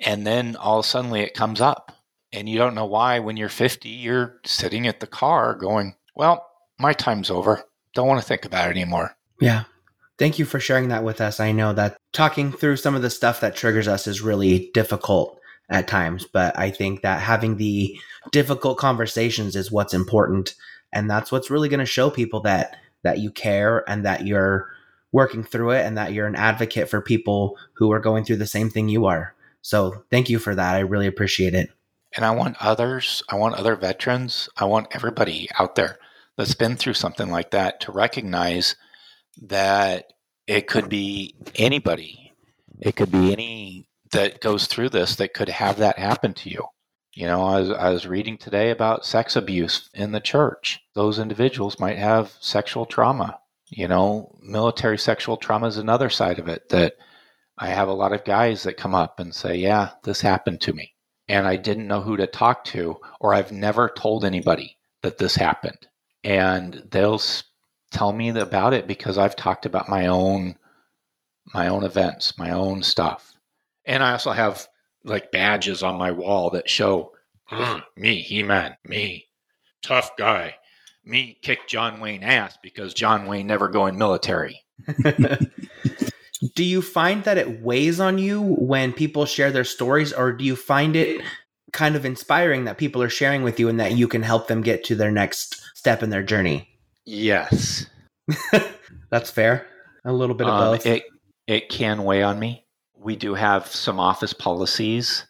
And 0.00 0.26
then 0.26 0.56
all 0.56 0.78
of 0.78 0.84
a 0.84 0.88
sudden 0.88 1.14
it 1.14 1.34
comes 1.34 1.60
up. 1.60 1.92
And 2.32 2.48
you 2.48 2.58
don't 2.58 2.74
know 2.74 2.86
why 2.86 3.18
when 3.18 3.36
you're 3.36 3.48
50, 3.48 3.88
you're 3.88 4.40
sitting 4.44 4.86
at 4.86 5.00
the 5.00 5.06
car 5.06 5.54
going, 5.54 5.94
well, 6.14 6.46
my 6.78 6.92
time's 6.92 7.30
over. 7.30 7.64
Don't 7.94 8.08
want 8.08 8.20
to 8.20 8.26
think 8.26 8.44
about 8.44 8.68
it 8.68 8.72
anymore. 8.72 9.16
Yeah. 9.40 9.64
Thank 10.18 10.38
you 10.38 10.44
for 10.44 10.60
sharing 10.60 10.88
that 10.88 11.04
with 11.04 11.20
us. 11.20 11.40
I 11.40 11.52
know 11.52 11.72
that 11.74 11.96
talking 12.12 12.52
through 12.52 12.76
some 12.76 12.94
of 12.94 13.02
the 13.02 13.10
stuff 13.10 13.40
that 13.40 13.56
triggers 13.56 13.88
us 13.88 14.06
is 14.06 14.22
really 14.22 14.70
difficult. 14.72 15.38
at 15.68 15.88
times, 15.88 16.24
but 16.24 16.56
I 16.56 16.70
think 16.70 17.02
that 17.02 17.20
having 17.20 17.56
the 17.56 17.98
difficult 18.30 18.78
conversations 18.78 19.56
is 19.56 19.72
what's 19.72 19.94
important. 19.94 20.54
And 20.92 21.10
that's 21.10 21.32
what's 21.32 21.50
really 21.50 21.68
going 21.68 21.80
to 21.80 21.86
show 21.86 22.08
people 22.10 22.40
that 22.42 22.76
that 23.02 23.18
you 23.18 23.30
care 23.30 23.88
and 23.88 24.04
that 24.04 24.26
you're 24.26 24.68
working 25.12 25.44
through 25.44 25.70
it 25.70 25.84
and 25.84 25.96
that 25.96 26.12
you're 26.12 26.26
an 26.26 26.34
advocate 26.36 26.88
for 26.88 27.00
people 27.00 27.56
who 27.74 27.92
are 27.92 28.00
going 28.00 28.24
through 28.24 28.36
the 28.36 28.46
same 28.46 28.70
thing 28.70 28.88
you 28.88 29.06
are. 29.06 29.34
So 29.62 30.04
thank 30.10 30.28
you 30.30 30.38
for 30.38 30.54
that. 30.54 30.74
I 30.74 30.80
really 30.80 31.06
appreciate 31.06 31.54
it. 31.54 31.70
And 32.14 32.24
I 32.24 32.30
want 32.30 32.56
others, 32.60 33.22
I 33.28 33.34
want 33.34 33.56
other 33.56 33.76
veterans, 33.76 34.48
I 34.56 34.64
want 34.64 34.88
everybody 34.92 35.48
out 35.58 35.74
there 35.74 35.98
that's 36.36 36.54
been 36.54 36.76
through 36.76 36.94
something 36.94 37.30
like 37.30 37.50
that 37.50 37.80
to 37.80 37.92
recognize 37.92 38.76
that 39.42 40.12
it 40.46 40.66
could 40.66 40.88
be 40.88 41.34
anybody. 41.54 42.32
It 42.80 42.96
could 42.96 43.10
be 43.10 43.32
any 43.32 43.88
that 44.12 44.40
goes 44.40 44.66
through 44.66 44.90
this 44.90 45.16
that 45.16 45.34
could 45.34 45.48
have 45.48 45.78
that 45.78 45.98
happen 45.98 46.34
to 46.34 46.50
you. 46.50 46.64
You 47.12 47.26
know, 47.26 47.42
I 47.44 47.60
was, 47.60 47.70
I 47.70 47.90
was 47.90 48.06
reading 48.06 48.36
today 48.36 48.70
about 48.70 49.06
sex 49.06 49.36
abuse 49.36 49.88
in 49.94 50.12
the 50.12 50.20
church. 50.20 50.80
Those 50.94 51.18
individuals 51.18 51.80
might 51.80 51.96
have 51.96 52.34
sexual 52.40 52.84
trauma. 52.84 53.38
You 53.68 53.88
know, 53.88 54.36
military 54.42 54.98
sexual 54.98 55.36
trauma 55.38 55.66
is 55.66 55.78
another 55.78 56.10
side 56.10 56.38
of 56.38 56.46
it 56.46 56.68
that 56.68 56.94
I 57.58 57.68
have 57.68 57.88
a 57.88 57.94
lot 57.94 58.12
of 58.12 58.24
guys 58.24 58.62
that 58.64 58.76
come 58.76 58.94
up 58.94 59.18
and 59.18 59.34
say, 59.34 59.56
Yeah, 59.56 59.90
this 60.04 60.20
happened 60.20 60.60
to 60.62 60.72
me. 60.72 60.92
And 61.26 61.46
I 61.46 61.56
didn't 61.56 61.88
know 61.88 62.02
who 62.02 62.16
to 62.18 62.26
talk 62.26 62.64
to, 62.66 62.96
or 63.18 63.34
I've 63.34 63.50
never 63.50 63.88
told 63.88 64.24
anybody 64.24 64.76
that 65.02 65.18
this 65.18 65.34
happened. 65.34 65.88
And 66.22 66.82
they'll 66.90 67.20
tell 67.90 68.12
me 68.12 68.28
about 68.30 68.74
it 68.74 68.86
because 68.86 69.18
I've 69.18 69.36
talked 69.36 69.66
about 69.66 69.88
my 69.88 70.06
own 70.06 70.56
my 71.54 71.68
own 71.68 71.84
events, 71.84 72.36
my 72.38 72.50
own 72.50 72.82
stuff. 72.82 73.32
And 73.84 74.02
I 74.02 74.12
also 74.12 74.32
have 74.32 74.66
like 75.04 75.30
badges 75.30 75.82
on 75.82 75.96
my 75.96 76.10
wall 76.10 76.50
that 76.50 76.68
show 76.68 77.12
mm, 77.50 77.82
me, 77.96 78.20
He 78.20 78.42
Man, 78.42 78.76
me, 78.84 79.28
tough 79.82 80.16
guy, 80.16 80.56
me 81.04 81.38
kick 81.42 81.68
John 81.68 82.00
Wayne 82.00 82.24
ass 82.24 82.58
because 82.62 82.94
John 82.94 83.26
Wayne 83.26 83.46
never 83.46 83.68
go 83.68 83.86
in 83.86 83.96
military. 83.96 84.60
do 86.54 86.64
you 86.64 86.82
find 86.82 87.24
that 87.24 87.38
it 87.38 87.62
weighs 87.62 88.00
on 88.00 88.18
you 88.18 88.42
when 88.42 88.92
people 88.92 89.24
share 89.24 89.52
their 89.52 89.64
stories, 89.64 90.12
or 90.12 90.32
do 90.32 90.44
you 90.44 90.56
find 90.56 90.96
it 90.96 91.22
kind 91.72 91.94
of 91.96 92.04
inspiring 92.04 92.64
that 92.64 92.78
people 92.78 93.02
are 93.02 93.08
sharing 93.08 93.42
with 93.42 93.60
you 93.60 93.68
and 93.68 93.78
that 93.78 93.92
you 93.92 94.08
can 94.08 94.22
help 94.22 94.48
them 94.48 94.62
get 94.62 94.84
to 94.84 94.94
their 94.94 95.12
next 95.12 95.62
step 95.74 96.02
in 96.02 96.10
their 96.10 96.22
journey? 96.22 96.68
Yes. 97.06 97.86
That's 99.10 99.30
fair. 99.30 99.66
A 100.04 100.12
little 100.12 100.34
bit 100.34 100.46
of 100.46 100.52
um, 100.52 100.72
both. 100.72 100.86
It, 100.86 101.04
it 101.46 101.68
can 101.68 102.04
weigh 102.04 102.22
on 102.22 102.38
me 102.38 102.66
we 103.06 103.14
do 103.14 103.34
have 103.34 103.68
some 103.68 104.00
office 104.00 104.32
policies. 104.32 105.24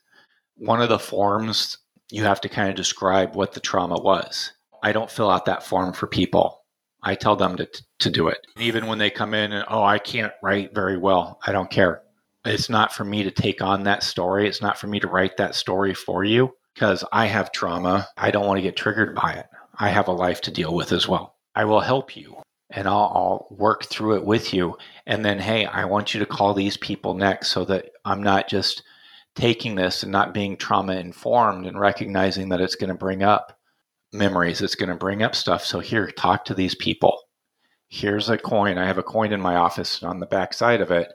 One 0.57 0.81
of 0.81 0.89
the 0.89 0.99
forms, 0.99 1.77
you 2.11 2.25
have 2.25 2.41
to 2.41 2.49
kind 2.49 2.71
of 2.71 2.75
describe 2.75 3.37
what 3.37 3.53
the 3.53 3.61
trauma 3.61 4.01
was. 4.01 4.53
I 4.83 4.93
don't 4.93 5.11
fill 5.11 5.31
out 5.31 5.45
that 5.45 5.63
form 5.63 5.93
for 5.93 6.07
people. 6.07 6.63
I 7.03 7.15
tell 7.15 7.37
them 7.37 7.57
to, 7.57 7.69
to 8.01 8.11
do 8.11 8.29
it. 8.29 8.39
Even 8.59 8.87
when 8.87 8.97
they 8.97 9.11
come 9.11 9.35
in 9.35 9.53
and, 9.53 9.67
oh, 9.69 9.83
I 9.83 9.99
can't 9.99 10.33
write 10.43 10.75
very 10.75 10.97
well, 10.97 11.39
I 11.47 11.53
don't 11.53 11.71
care. 11.71 12.01
It's 12.47 12.71
not 12.71 12.95
for 12.95 13.05
me 13.05 13.23
to 13.25 13.31
take 13.31 13.61
on 13.61 13.83
that 13.83 14.03
story. 14.03 14.49
It's 14.49 14.63
not 14.63 14.79
for 14.79 14.87
me 14.87 14.99
to 15.01 15.09
write 15.09 15.37
that 15.37 15.55
story 15.55 15.93
for 15.93 16.25
you 16.25 16.55
because 16.73 17.05
I 17.13 17.27
have 17.27 17.53
trauma. 17.53 18.09
I 18.17 18.31
don't 18.31 18.47
want 18.47 18.57
to 18.57 18.63
get 18.63 18.77
triggered 18.77 19.15
by 19.15 19.33
it. 19.33 19.47
I 19.79 19.91
have 19.91 20.09
a 20.09 20.13
life 20.13 20.41
to 20.43 20.51
deal 20.51 20.75
with 20.75 20.93
as 20.93 21.07
well. 21.07 21.36
I 21.57 21.65
will 21.65 21.81
help 21.81 22.17
you 22.17 22.37
and 22.71 22.87
I'll, 22.87 23.13
I'll, 23.15 23.47
work 23.51 23.85
through 23.85 24.17
it 24.17 24.25
with 24.25 24.53
you. 24.53 24.77
And 25.07 25.25
then, 25.25 25.39
hey, 25.39 25.65
I 25.65 25.87
want 25.87 26.13
you 26.13 26.21
to 26.21 26.27
call 26.27 26.53
these 26.53 26.77
people 26.77 27.15
next 27.15 27.49
so 27.49 27.65
that 27.65 27.91
I'm 28.05 28.23
not 28.23 28.49
just 28.49 28.83
taking 29.35 29.75
this 29.75 30.03
and 30.03 30.13
not 30.13 30.35
being 30.35 30.57
trauma 30.57 30.95
informed 30.95 31.67
and 31.67 31.81
recognizing 31.81 32.51
that 32.51 32.61
it's 32.61 32.75
going 32.75 32.89
to 32.89 32.95
bring 32.95 33.23
up 33.23 33.59
memories, 34.13 34.61
it's 34.61 34.75
going 34.75 34.91
to 34.91 34.97
bring 34.97 35.23
up 35.23 35.35
stuff. 35.35 35.65
So, 35.65 35.81
here, 35.81 36.11
talk 36.11 36.45
to 36.47 36.55
these 36.55 36.75
people. 36.75 37.19
Here's 37.89 38.29
a 38.29 38.37
coin. 38.37 38.79
I 38.79 38.87
have 38.87 38.99
a 38.99 39.03
coin 39.03 39.33
in 39.33 39.41
my 39.41 39.57
office, 39.57 40.03
and 40.03 40.11
on 40.11 40.21
the 40.21 40.27
back 40.27 40.53
side 40.53 40.81
of 40.81 40.91
it, 40.91 41.13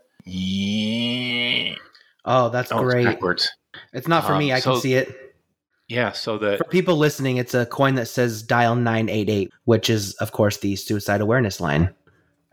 oh, 2.26 2.50
that's 2.50 2.72
oh, 2.72 2.82
great. 2.82 3.08
It's. 3.08 3.50
It's 3.94 4.08
not 4.08 4.26
for 4.26 4.34
um, 4.34 4.40
me. 4.40 4.52
I 4.52 4.60
so, 4.60 4.74
can 4.74 4.82
see 4.82 4.94
it. 4.94 5.31
Yeah, 5.92 6.14
so 6.14 6.38
that 6.38 6.58
for 6.58 6.64
people 6.64 6.96
listening, 6.96 7.36
it's 7.36 7.54
a 7.54 7.66
coin 7.66 7.96
that 7.96 8.06
says 8.06 8.42
dial 8.42 8.78
988, 8.78 9.52
which 9.66 9.90
is 9.90 10.14
of 10.16 10.32
course 10.32 10.56
the 10.56 10.78
suicide 10.78 11.20
awareness 11.20 11.60
line 11.60 11.94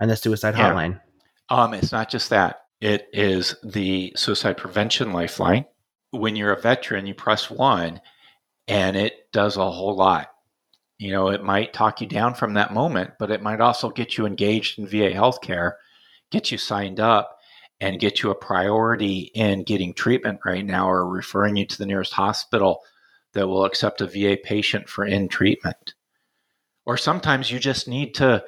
and 0.00 0.10
the 0.10 0.16
suicide 0.16 0.56
yeah. 0.56 0.72
hotline. 0.72 1.00
Um 1.48 1.72
it's 1.72 1.92
not 1.92 2.10
just 2.10 2.30
that. 2.30 2.62
It 2.80 3.06
is 3.12 3.54
the 3.62 4.12
suicide 4.16 4.56
prevention 4.56 5.12
lifeline. 5.12 5.66
When 6.10 6.34
you're 6.34 6.52
a 6.52 6.60
veteran, 6.60 7.06
you 7.06 7.14
press 7.14 7.48
1 7.48 8.00
and 8.66 8.96
it 8.96 9.30
does 9.32 9.56
a 9.56 9.70
whole 9.70 9.94
lot. 9.94 10.32
You 10.98 11.12
know, 11.12 11.28
it 11.28 11.44
might 11.44 11.72
talk 11.72 12.00
you 12.00 12.08
down 12.08 12.34
from 12.34 12.54
that 12.54 12.74
moment, 12.74 13.12
but 13.20 13.30
it 13.30 13.40
might 13.40 13.60
also 13.60 13.88
get 13.88 14.18
you 14.18 14.26
engaged 14.26 14.80
in 14.80 14.86
VA 14.88 15.12
healthcare, 15.12 15.74
get 16.32 16.50
you 16.50 16.58
signed 16.58 16.98
up 16.98 17.38
and 17.80 18.00
get 18.00 18.20
you 18.20 18.30
a 18.30 18.34
priority 18.34 19.30
in 19.32 19.62
getting 19.62 19.94
treatment 19.94 20.40
right 20.44 20.66
now 20.66 20.90
or 20.90 21.08
referring 21.08 21.54
you 21.54 21.66
to 21.66 21.78
the 21.78 21.86
nearest 21.86 22.14
hospital 22.14 22.82
that 23.34 23.48
will 23.48 23.64
accept 23.64 24.00
a 24.00 24.06
VA 24.06 24.36
patient 24.42 24.88
for 24.88 25.04
in 25.04 25.28
treatment. 25.28 25.94
Or 26.86 26.96
sometimes 26.96 27.50
you 27.50 27.58
just 27.58 27.86
need 27.86 28.14
to, 28.14 28.44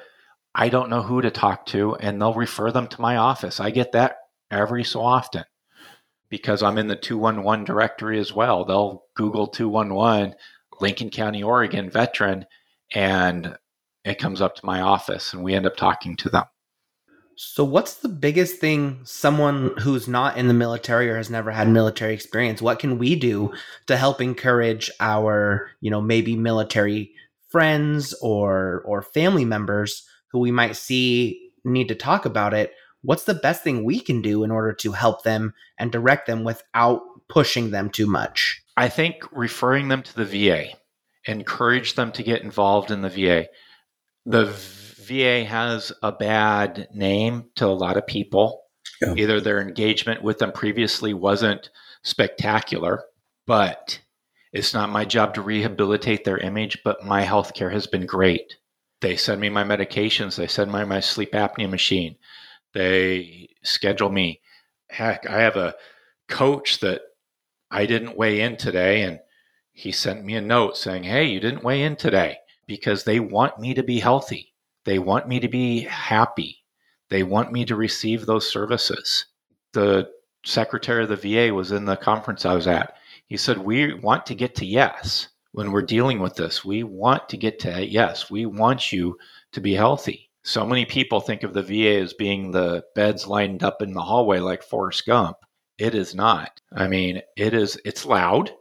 I 0.55 0.69
don't 0.69 0.89
know 0.89 1.03
who 1.03 1.21
to 1.21 1.31
talk 1.31 1.65
to, 1.67 1.95
and 1.95 2.19
they'll 2.19 2.33
refer 2.33 2.71
them 2.71 2.87
to 2.87 3.01
my 3.01 3.17
office. 3.17 3.59
I 3.59 3.69
get 3.69 3.91
that 3.91 4.17
every 4.49 4.83
so 4.83 5.01
often 5.01 5.45
because 6.29 6.63
I'm 6.63 6.77
in 6.77 6.87
the 6.87 6.95
211 6.95 7.65
directory 7.65 8.17
as 8.17 8.33
well. 8.33 8.65
They'll 8.65 9.03
Google 9.15 9.47
211, 9.47 10.33
Lincoln 10.79 11.09
County, 11.09 11.43
Oregon 11.43 11.89
veteran, 11.89 12.45
and 12.93 13.55
it 14.03 14.17
comes 14.17 14.41
up 14.41 14.55
to 14.55 14.65
my 14.65 14.81
office, 14.81 15.33
and 15.33 15.43
we 15.43 15.53
end 15.53 15.67
up 15.67 15.77
talking 15.77 16.15
to 16.17 16.29
them. 16.29 16.45
So, 17.43 17.63
what's 17.63 17.95
the 17.95 18.07
biggest 18.07 18.57
thing 18.57 18.99
someone 19.03 19.75
who's 19.79 20.07
not 20.07 20.37
in 20.37 20.47
the 20.47 20.53
military 20.53 21.09
or 21.09 21.17
has 21.17 21.31
never 21.31 21.49
had 21.49 21.67
military 21.67 22.13
experience? 22.13 22.61
What 22.61 22.77
can 22.77 22.99
we 22.99 23.15
do 23.15 23.51
to 23.87 23.97
help 23.97 24.21
encourage 24.21 24.91
our, 24.99 25.71
you 25.81 25.89
know, 25.89 26.01
maybe 26.01 26.35
military 26.35 27.15
friends 27.49 28.13
or 28.21 28.83
or 28.85 29.01
family 29.01 29.43
members 29.43 30.07
who 30.31 30.37
we 30.37 30.51
might 30.51 30.75
see 30.75 31.49
need 31.65 31.87
to 31.87 31.95
talk 31.95 32.25
about 32.25 32.53
it? 32.53 32.73
What's 33.01 33.23
the 33.23 33.33
best 33.33 33.63
thing 33.63 33.83
we 33.83 34.01
can 34.01 34.21
do 34.21 34.43
in 34.43 34.51
order 34.51 34.71
to 34.73 34.91
help 34.91 35.23
them 35.23 35.55
and 35.79 35.91
direct 35.91 36.27
them 36.27 36.43
without 36.43 37.01
pushing 37.27 37.71
them 37.71 37.89
too 37.89 38.05
much? 38.05 38.61
I 38.77 38.87
think 38.87 39.15
referring 39.31 39.87
them 39.87 40.03
to 40.03 40.15
the 40.15 40.25
VA, 40.25 40.67
encourage 41.25 41.95
them 41.95 42.11
to 42.11 42.21
get 42.21 42.43
involved 42.43 42.91
in 42.91 43.01
the 43.01 43.09
VA. 43.09 43.47
The 44.27 44.53
VA 45.01 45.43
has 45.43 45.91
a 46.01 46.11
bad 46.11 46.87
name 46.93 47.45
to 47.55 47.65
a 47.65 47.67
lot 47.67 47.97
of 47.97 48.07
people. 48.07 48.63
Yeah. 49.01 49.15
Either 49.15 49.41
their 49.41 49.61
engagement 49.61 50.21
with 50.21 50.39
them 50.39 50.51
previously 50.51 51.13
wasn't 51.13 51.69
spectacular, 52.03 53.03
but 53.47 54.01
it's 54.53 54.73
not 54.73 54.89
my 54.89 55.05
job 55.05 55.33
to 55.35 55.41
rehabilitate 55.41 56.23
their 56.23 56.37
image, 56.37 56.79
but 56.83 57.05
my 57.05 57.25
healthcare 57.25 57.71
has 57.71 57.87
been 57.87 58.05
great. 58.05 58.57
They 59.01 59.15
send 59.15 59.41
me 59.41 59.49
my 59.49 59.63
medications, 59.63 60.35
they 60.35 60.47
send 60.47 60.71
me 60.71 60.85
my 60.85 60.99
sleep 60.99 61.31
apnea 61.31 61.69
machine, 61.69 62.17
they 62.73 63.49
schedule 63.63 64.11
me. 64.11 64.41
Heck, 64.89 65.27
I 65.27 65.39
have 65.39 65.55
a 65.55 65.75
coach 66.27 66.79
that 66.81 67.01
I 67.71 67.85
didn't 67.85 68.17
weigh 68.17 68.41
in 68.41 68.57
today, 68.57 69.01
and 69.01 69.19
he 69.71 69.91
sent 69.91 70.23
me 70.23 70.35
a 70.35 70.41
note 70.41 70.77
saying, 70.77 71.03
Hey, 71.03 71.25
you 71.25 71.39
didn't 71.39 71.63
weigh 71.63 71.81
in 71.81 71.95
today 71.95 72.37
because 72.67 73.03
they 73.03 73.19
want 73.19 73.59
me 73.59 73.73
to 73.73 73.83
be 73.83 73.99
healthy. 73.99 74.50
They 74.85 74.99
want 74.99 75.27
me 75.27 75.39
to 75.39 75.47
be 75.47 75.81
happy. 75.81 76.57
They 77.09 77.23
want 77.23 77.51
me 77.51 77.65
to 77.65 77.75
receive 77.75 78.25
those 78.25 78.51
services. 78.51 79.25
The 79.73 80.09
secretary 80.45 81.03
of 81.03 81.09
the 81.09 81.15
VA 81.15 81.53
was 81.53 81.71
in 81.71 81.85
the 81.85 81.97
conference 81.97 82.45
I 82.45 82.55
was 82.55 82.67
at. 82.67 82.95
He 83.27 83.37
said, 83.37 83.57
We 83.57 83.93
want 83.93 84.25
to 84.27 84.35
get 84.35 84.55
to 84.55 84.65
yes 84.65 85.27
when 85.51 85.71
we're 85.71 85.81
dealing 85.81 86.19
with 86.19 86.35
this. 86.35 86.65
We 86.65 86.83
want 86.83 87.29
to 87.29 87.37
get 87.37 87.59
to 87.59 87.85
yes. 87.85 88.29
We 88.31 88.45
want 88.45 88.91
you 88.91 89.17
to 89.53 89.61
be 89.61 89.73
healthy. 89.73 90.29
So 90.43 90.65
many 90.65 90.85
people 90.85 91.21
think 91.21 91.43
of 91.43 91.53
the 91.53 91.61
VA 91.61 91.99
as 92.01 92.13
being 92.13 92.51
the 92.51 92.83
beds 92.95 93.27
lined 93.27 93.63
up 93.63 93.81
in 93.81 93.93
the 93.93 94.01
hallway 94.01 94.39
like 94.39 94.63
Forrest 94.63 95.05
Gump. 95.05 95.37
It 95.77 95.93
is 95.93 96.15
not. 96.15 96.59
I 96.73 96.87
mean, 96.87 97.21
it 97.35 97.53
is 97.53 97.79
it's 97.85 98.05
loud 98.05 98.51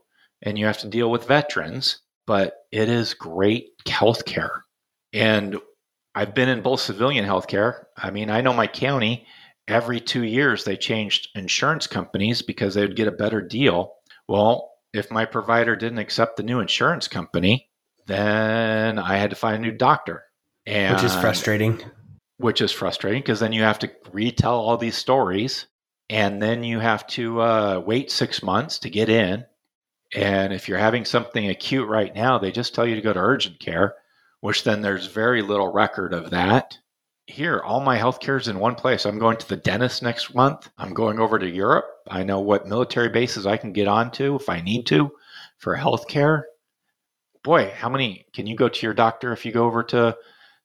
and 0.42 0.58
you 0.58 0.66
have 0.66 0.78
to 0.78 0.88
deal 0.88 1.10
with 1.10 1.26
veterans, 1.26 2.00
but 2.26 2.54
it 2.70 2.88
is 2.88 3.14
great 3.14 3.68
health 3.88 4.24
care. 4.24 4.64
And 5.12 5.58
I've 6.20 6.34
been 6.34 6.50
in 6.50 6.60
both 6.60 6.80
civilian 6.80 7.24
healthcare. 7.24 7.86
I 7.96 8.10
mean, 8.10 8.28
I 8.28 8.42
know 8.42 8.52
my 8.52 8.66
county, 8.66 9.26
every 9.66 10.00
two 10.00 10.22
years 10.22 10.64
they 10.64 10.76
changed 10.76 11.30
insurance 11.34 11.86
companies 11.86 12.42
because 12.42 12.74
they 12.74 12.82
would 12.82 12.94
get 12.94 13.08
a 13.08 13.12
better 13.12 13.40
deal. 13.40 13.94
Well, 14.28 14.70
if 14.92 15.10
my 15.10 15.24
provider 15.24 15.76
didn't 15.76 15.96
accept 15.96 16.36
the 16.36 16.42
new 16.42 16.60
insurance 16.60 17.08
company, 17.08 17.70
then 18.06 18.98
I 18.98 19.16
had 19.16 19.30
to 19.30 19.36
find 19.36 19.56
a 19.56 19.66
new 19.66 19.74
doctor. 19.74 20.24
And, 20.66 20.94
which 20.94 21.04
is 21.04 21.16
frustrating. 21.16 21.82
Which 22.36 22.60
is 22.60 22.70
frustrating 22.70 23.22
because 23.22 23.40
then 23.40 23.54
you 23.54 23.62
have 23.62 23.78
to 23.78 23.90
retell 24.12 24.60
all 24.60 24.76
these 24.76 24.98
stories 24.98 25.68
and 26.10 26.42
then 26.42 26.64
you 26.64 26.80
have 26.80 27.06
to 27.06 27.40
uh, 27.40 27.82
wait 27.86 28.10
six 28.10 28.42
months 28.42 28.80
to 28.80 28.90
get 28.90 29.08
in. 29.08 29.46
And 30.14 30.52
if 30.52 30.68
you're 30.68 30.76
having 30.76 31.06
something 31.06 31.48
acute 31.48 31.88
right 31.88 32.14
now, 32.14 32.36
they 32.36 32.52
just 32.52 32.74
tell 32.74 32.86
you 32.86 32.96
to 32.96 33.00
go 33.00 33.14
to 33.14 33.20
urgent 33.20 33.58
care, 33.58 33.94
which 34.40 34.64
then 34.64 34.82
there's 34.82 35.06
very 35.06 35.42
little 35.42 35.72
record 35.72 36.12
of 36.12 36.30
that. 36.30 36.78
Here, 37.26 37.60
all 37.60 37.80
my 37.80 37.96
healthcare 37.96 38.40
is 38.40 38.48
in 38.48 38.58
one 38.58 38.74
place. 38.74 39.06
I'm 39.06 39.18
going 39.18 39.36
to 39.36 39.48
the 39.48 39.56
dentist 39.56 40.02
next 40.02 40.34
month. 40.34 40.68
I'm 40.76 40.92
going 40.92 41.20
over 41.20 41.38
to 41.38 41.48
Europe. 41.48 41.86
I 42.08 42.24
know 42.24 42.40
what 42.40 42.66
military 42.66 43.08
bases 43.08 43.46
I 43.46 43.56
can 43.56 43.72
get 43.72 43.86
onto 43.86 44.34
if 44.34 44.48
I 44.48 44.60
need 44.60 44.86
to 44.86 45.12
for 45.58 45.76
healthcare. 45.76 46.42
Boy, 47.44 47.72
how 47.74 47.88
many 47.88 48.26
can 48.32 48.46
you 48.46 48.56
go 48.56 48.68
to 48.68 48.86
your 48.86 48.94
doctor 48.94 49.32
if 49.32 49.46
you 49.46 49.52
go 49.52 49.64
over 49.64 49.82
to 49.84 50.16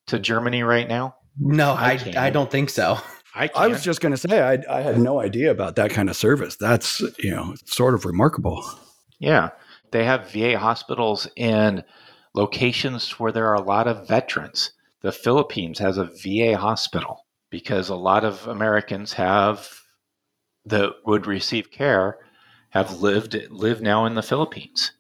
to 0.08 0.20
Germany 0.20 0.64
right 0.64 0.88
now? 0.88 1.16
No, 1.40 1.72
I, 1.72 2.00
I 2.16 2.28
I, 2.28 2.30
don't 2.30 2.50
think 2.50 2.70
so. 2.70 2.98
I, 3.36 3.50
I 3.56 3.68
was 3.68 3.84
just 3.84 4.00
going 4.00 4.14
to 4.14 4.18
say, 4.18 4.42
I, 4.42 4.64
I 4.70 4.82
had 4.82 4.98
no 4.98 5.20
idea 5.20 5.52
about 5.52 5.76
that 5.76 5.92
kind 5.92 6.10
of 6.10 6.16
service. 6.16 6.56
That's, 6.56 7.02
you 7.20 7.32
know, 7.32 7.56
sort 7.66 7.94
of 7.94 8.06
remarkable. 8.06 8.64
Yeah. 9.20 9.50
They 9.92 10.06
have 10.06 10.32
VA 10.32 10.58
hospitals 10.58 11.28
in 11.36 11.84
locations 12.36 13.20
where 13.20 13.32
there 13.32 13.48
are 13.48 13.56
a 13.56 13.62
lot 13.62 13.88
of 13.88 14.08
veterans. 14.08 14.72
The 15.02 15.12
Philippines 15.12 15.80
has 15.80 15.98
a 15.98 16.06
VA 16.24 16.58
hospital 16.58 17.26
because 17.50 17.90
a 17.90 17.96
lot 17.96 18.24
of 18.26 18.48
Americans 18.48 19.14
have 19.14 19.70
that 20.66 20.94
would 21.06 21.28
receive 21.28 21.72
care 21.72 22.18
have 22.70 23.00
lived 23.02 23.36
live 23.50 23.82
now 23.82 24.06
in 24.06 24.16
the 24.16 24.22
Philippines. 24.22 24.92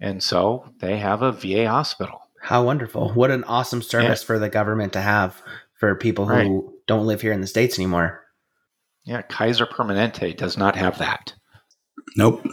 And 0.00 0.22
so 0.22 0.70
they 0.80 0.98
have 0.98 1.22
a 1.22 1.30
VA 1.32 1.68
hospital. 1.68 2.20
How 2.40 2.64
wonderful. 2.64 3.12
What 3.12 3.30
an 3.30 3.44
awesome 3.44 3.82
service 3.82 4.22
for 4.22 4.38
the 4.38 4.48
government 4.48 4.92
to 4.94 5.00
have 5.00 5.40
for 5.78 5.94
people 5.94 6.26
who 6.26 6.32
Right. 6.34 6.60
don't 6.86 7.06
live 7.06 7.20
here 7.20 7.32
in 7.32 7.40
the 7.40 7.46
States 7.46 7.78
anymore. 7.78 8.22
Yeah, 9.04 9.22
Kaiser 9.22 9.66
Permanente 9.66 10.36
does 10.36 10.56
not 10.56 10.76
have 10.76 10.98
that. 10.98 11.34
Nope. 12.16 12.44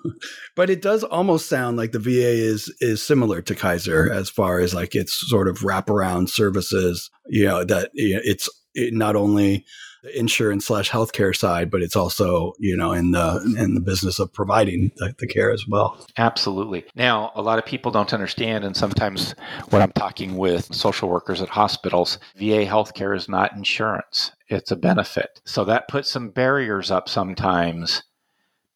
but 0.56 0.70
it 0.70 0.82
does 0.82 1.04
almost 1.04 1.48
sound 1.48 1.76
like 1.76 1.92
the 1.92 1.98
VA 1.98 2.10
is 2.10 2.74
is 2.80 3.02
similar 3.02 3.42
to 3.42 3.54
Kaiser 3.54 4.12
as 4.12 4.30
far 4.30 4.60
as 4.60 4.74
like 4.74 4.94
its 4.94 5.12
sort 5.28 5.48
of 5.48 5.58
wraparound 5.58 6.28
services. 6.28 7.10
You 7.26 7.46
know 7.46 7.64
that 7.64 7.90
you 7.94 8.14
know, 8.14 8.20
it's 8.24 8.48
it 8.74 8.94
not 8.94 9.16
only 9.16 9.64
the 10.02 10.16
insurance 10.16 10.66
slash 10.66 10.90
healthcare 10.90 11.34
side, 11.34 11.70
but 11.70 11.82
it's 11.82 11.96
also 11.96 12.52
you 12.58 12.76
know 12.76 12.92
in 12.92 13.10
the 13.10 13.56
in 13.58 13.74
the 13.74 13.80
business 13.80 14.18
of 14.18 14.32
providing 14.32 14.92
the, 14.96 15.14
the 15.18 15.26
care 15.26 15.50
as 15.50 15.66
well. 15.66 15.98
Absolutely. 16.16 16.84
Now, 16.94 17.32
a 17.34 17.42
lot 17.42 17.58
of 17.58 17.66
people 17.66 17.90
don't 17.90 18.14
understand, 18.14 18.64
and 18.64 18.76
sometimes 18.76 19.34
when 19.70 19.82
I'm 19.82 19.92
talking 19.92 20.36
with 20.36 20.72
social 20.74 21.08
workers 21.08 21.42
at 21.42 21.48
hospitals, 21.48 22.18
VA 22.36 22.64
healthcare 22.66 23.16
is 23.16 23.28
not 23.28 23.52
insurance, 23.52 24.30
it's 24.48 24.70
a 24.70 24.76
benefit. 24.76 25.40
So 25.44 25.64
that 25.64 25.88
puts 25.88 26.10
some 26.10 26.30
barriers 26.30 26.90
up 26.90 27.08
sometimes 27.08 28.02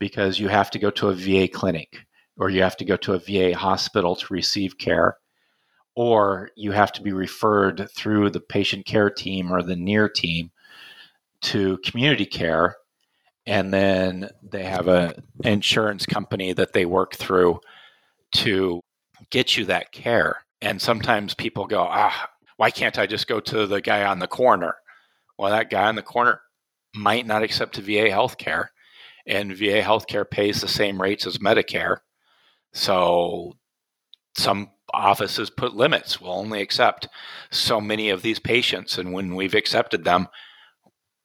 because 0.02 0.40
you 0.40 0.48
have 0.48 0.68
to 0.68 0.80
go 0.80 0.90
to 0.90 1.10
a 1.10 1.14
VA 1.14 1.46
clinic 1.46 2.04
or 2.36 2.50
you 2.50 2.60
have 2.60 2.76
to 2.76 2.84
go 2.84 2.96
to 2.96 3.12
a 3.12 3.20
VA 3.20 3.56
hospital 3.56 4.16
to 4.16 4.34
receive 4.34 4.76
care. 4.76 5.16
Or 5.94 6.50
you 6.56 6.72
have 6.72 6.90
to 6.94 7.02
be 7.02 7.12
referred 7.12 7.88
through 7.94 8.30
the 8.30 8.40
patient 8.40 8.84
care 8.84 9.10
team 9.10 9.52
or 9.52 9.62
the 9.62 9.76
near 9.76 10.08
team 10.08 10.50
to 11.42 11.78
community 11.84 12.26
care. 12.26 12.74
And 13.46 13.72
then 13.72 14.28
they 14.42 14.64
have 14.64 14.88
an 14.88 15.22
insurance 15.44 16.04
company 16.04 16.52
that 16.52 16.72
they 16.72 16.84
work 16.84 17.14
through 17.14 17.60
to 18.38 18.80
get 19.30 19.56
you 19.56 19.66
that 19.66 19.92
care. 19.92 20.44
And 20.60 20.82
sometimes 20.82 21.32
people 21.32 21.68
go 21.68 21.86
ah 21.88 22.28
why 22.56 22.72
can't 22.72 22.98
i 22.98 23.06
just 23.06 23.28
go 23.28 23.38
to 23.38 23.68
the 23.68 23.80
guy 23.80 24.04
on 24.04 24.18
the 24.18 24.26
corner? 24.26 24.74
Well 25.38 25.52
that 25.52 25.70
guy 25.70 25.86
on 25.86 25.94
the 25.94 26.02
corner 26.02 26.40
might 26.92 27.24
not 27.24 27.44
accept 27.44 27.78
a 27.78 27.82
va 27.82 28.10
healthcare 28.10 28.70
and 29.26 29.56
va 29.56 29.82
healthcare 29.82 30.28
pays 30.28 30.60
the 30.60 30.68
same 30.68 31.00
rates 31.00 31.26
as 31.26 31.38
medicare 31.38 31.98
so 32.72 33.52
some 34.34 34.70
offices 34.94 35.50
put 35.50 35.74
limits 35.74 36.20
We'll 36.20 36.32
only 36.32 36.60
accept 36.60 37.08
so 37.50 37.80
many 37.80 38.10
of 38.10 38.22
these 38.22 38.38
patients 38.38 38.98
and 38.98 39.12
when 39.12 39.34
we've 39.34 39.54
accepted 39.54 40.04
them 40.04 40.28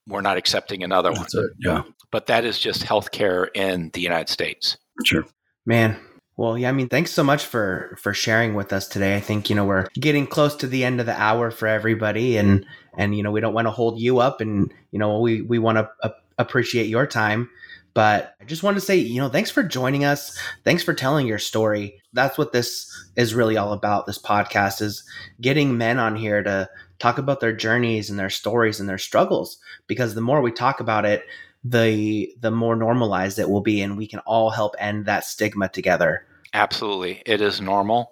we're 0.07 0.21
not 0.21 0.37
accepting 0.37 0.83
another 0.83 1.11
one 1.11 1.25
it. 1.31 1.51
Yeah, 1.59 1.83
but 2.11 2.27
that 2.27 2.45
is 2.45 2.59
just 2.59 2.83
healthcare 2.83 3.47
in 3.53 3.91
the 3.93 4.01
United 4.01 4.29
States. 4.29 4.77
sure. 5.03 5.25
Man. 5.65 5.99
Well, 6.37 6.55
yeah, 6.55 6.69
I 6.69 6.71
mean, 6.71 6.87
thanks 6.87 7.11
so 7.11 7.23
much 7.23 7.45
for 7.45 7.97
for 7.99 8.13
sharing 8.13 8.53
with 8.53 8.71
us 8.71 8.87
today. 8.87 9.15
I 9.15 9.19
think, 9.19 9.49
you 9.49 9.55
know, 9.55 9.65
we're 9.65 9.87
getting 9.95 10.27
close 10.27 10.55
to 10.57 10.67
the 10.67 10.85
end 10.85 10.99
of 10.99 11.07
the 11.07 11.19
hour 11.19 11.49
for 11.49 11.67
everybody 11.67 12.37
and 12.37 12.63
and 12.95 13.15
you 13.17 13.23
know, 13.23 13.31
we 13.31 13.41
don't 13.41 13.55
want 13.55 13.65
to 13.65 13.71
hold 13.71 13.99
you 13.99 14.19
up 14.19 14.39
and 14.39 14.71
you 14.91 14.99
know, 14.99 15.19
we 15.19 15.41
we 15.41 15.57
want 15.57 15.79
to 15.79 15.89
uh, 16.03 16.09
appreciate 16.37 16.87
your 16.87 17.07
time. 17.07 17.49
But 17.97 18.35
I 18.39 18.45
just 18.45 18.61
want 18.61 18.77
to 18.77 18.81
say, 18.81 18.97
you 18.97 19.19
know, 19.19 19.27
thanks 19.27 19.49
for 19.49 19.63
joining 19.63 20.05
us. 20.05 20.37
Thanks 20.63 20.83
for 20.83 20.93
telling 20.93 21.25
your 21.25 21.39
story. 21.39 21.99
That's 22.13 22.37
what 22.37 22.51
this 22.51 22.87
is 23.15 23.33
really 23.33 23.57
all 23.57 23.73
about. 23.73 24.05
This 24.05 24.19
podcast 24.19 24.83
is 24.83 25.03
getting 25.41 25.79
men 25.79 25.97
on 25.97 26.15
here 26.15 26.43
to 26.43 26.69
talk 26.99 27.17
about 27.17 27.39
their 27.39 27.53
journeys 27.53 28.11
and 28.11 28.19
their 28.19 28.29
stories 28.29 28.79
and 28.79 28.87
their 28.87 28.99
struggles 28.99 29.57
because 29.87 30.13
the 30.13 30.21
more 30.21 30.41
we 30.43 30.51
talk 30.51 30.79
about 30.79 31.05
it, 31.05 31.23
the 31.63 32.31
the 32.39 32.51
more 32.51 32.75
normalized 32.75 33.39
it 33.39 33.49
will 33.49 33.61
be 33.61 33.81
and 33.81 33.97
we 33.97 34.05
can 34.05 34.19
all 34.27 34.51
help 34.51 34.75
end 34.77 35.07
that 35.07 35.25
stigma 35.25 35.67
together. 35.67 36.23
Absolutely. 36.53 37.23
It 37.25 37.41
is 37.41 37.61
normal. 37.61 38.11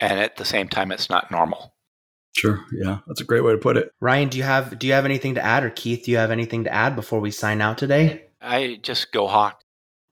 And 0.00 0.18
at 0.18 0.34
the 0.34 0.44
same 0.44 0.66
time, 0.66 0.90
it's 0.90 1.08
not 1.08 1.30
normal. 1.30 1.72
Sure. 2.34 2.64
Yeah, 2.72 2.98
that's 3.06 3.20
a 3.20 3.24
great 3.24 3.44
way 3.44 3.52
to 3.52 3.58
put 3.58 3.76
it. 3.76 3.92
Ryan, 4.00 4.30
do 4.30 4.38
you 4.38 4.42
have 4.42 4.80
do 4.80 4.88
you 4.88 4.94
have 4.94 5.04
anything 5.04 5.36
to 5.36 5.44
add 5.44 5.62
or 5.62 5.70
Keith, 5.70 6.06
do 6.06 6.10
you 6.10 6.16
have 6.16 6.32
anything 6.32 6.64
to 6.64 6.74
add 6.74 6.96
before 6.96 7.20
we 7.20 7.30
sign 7.30 7.60
out 7.60 7.78
today? 7.78 8.24
I 8.42 8.78
just 8.82 9.12
go 9.12 9.26
hawk. 9.26 9.62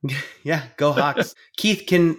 Yeah, 0.42 0.62
go 0.78 0.92
Hawks. 0.92 1.34
Keith, 1.58 1.84
can 1.86 2.16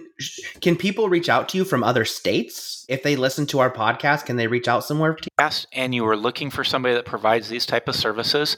can 0.60 0.76
people 0.76 1.08
reach 1.08 1.28
out 1.28 1.48
to 1.48 1.58
you 1.58 1.64
from 1.64 1.82
other 1.82 2.04
states 2.04 2.86
if 2.88 3.02
they 3.02 3.16
listen 3.16 3.46
to 3.46 3.58
our 3.58 3.72
podcast? 3.72 4.26
Can 4.26 4.36
they 4.36 4.46
reach 4.46 4.68
out 4.68 4.84
somewhere? 4.84 5.14
To 5.14 5.28
Yes, 5.40 5.66
and 5.72 5.92
you 5.92 6.06
are 6.06 6.16
looking 6.16 6.50
for 6.50 6.62
somebody 6.62 6.94
that 6.94 7.04
provides 7.04 7.48
these 7.48 7.66
type 7.66 7.88
of 7.88 7.96
services, 7.96 8.56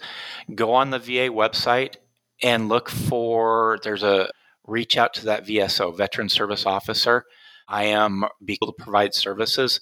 go 0.54 0.74
on 0.74 0.90
the 0.90 0.98
VA 0.98 1.30
website 1.30 1.96
and 2.42 2.68
look 2.68 2.90
for 2.90 3.78
there's 3.82 4.02
a 4.02 4.28
reach 4.66 4.98
out 4.98 5.14
to 5.14 5.24
that 5.24 5.46
VSO, 5.46 5.96
Veteran 5.96 6.28
Service 6.28 6.66
Officer. 6.66 7.24
I 7.66 7.84
am 7.84 8.24
be 8.44 8.58
able 8.60 8.72
to 8.72 8.82
provide 8.82 9.14
services 9.14 9.80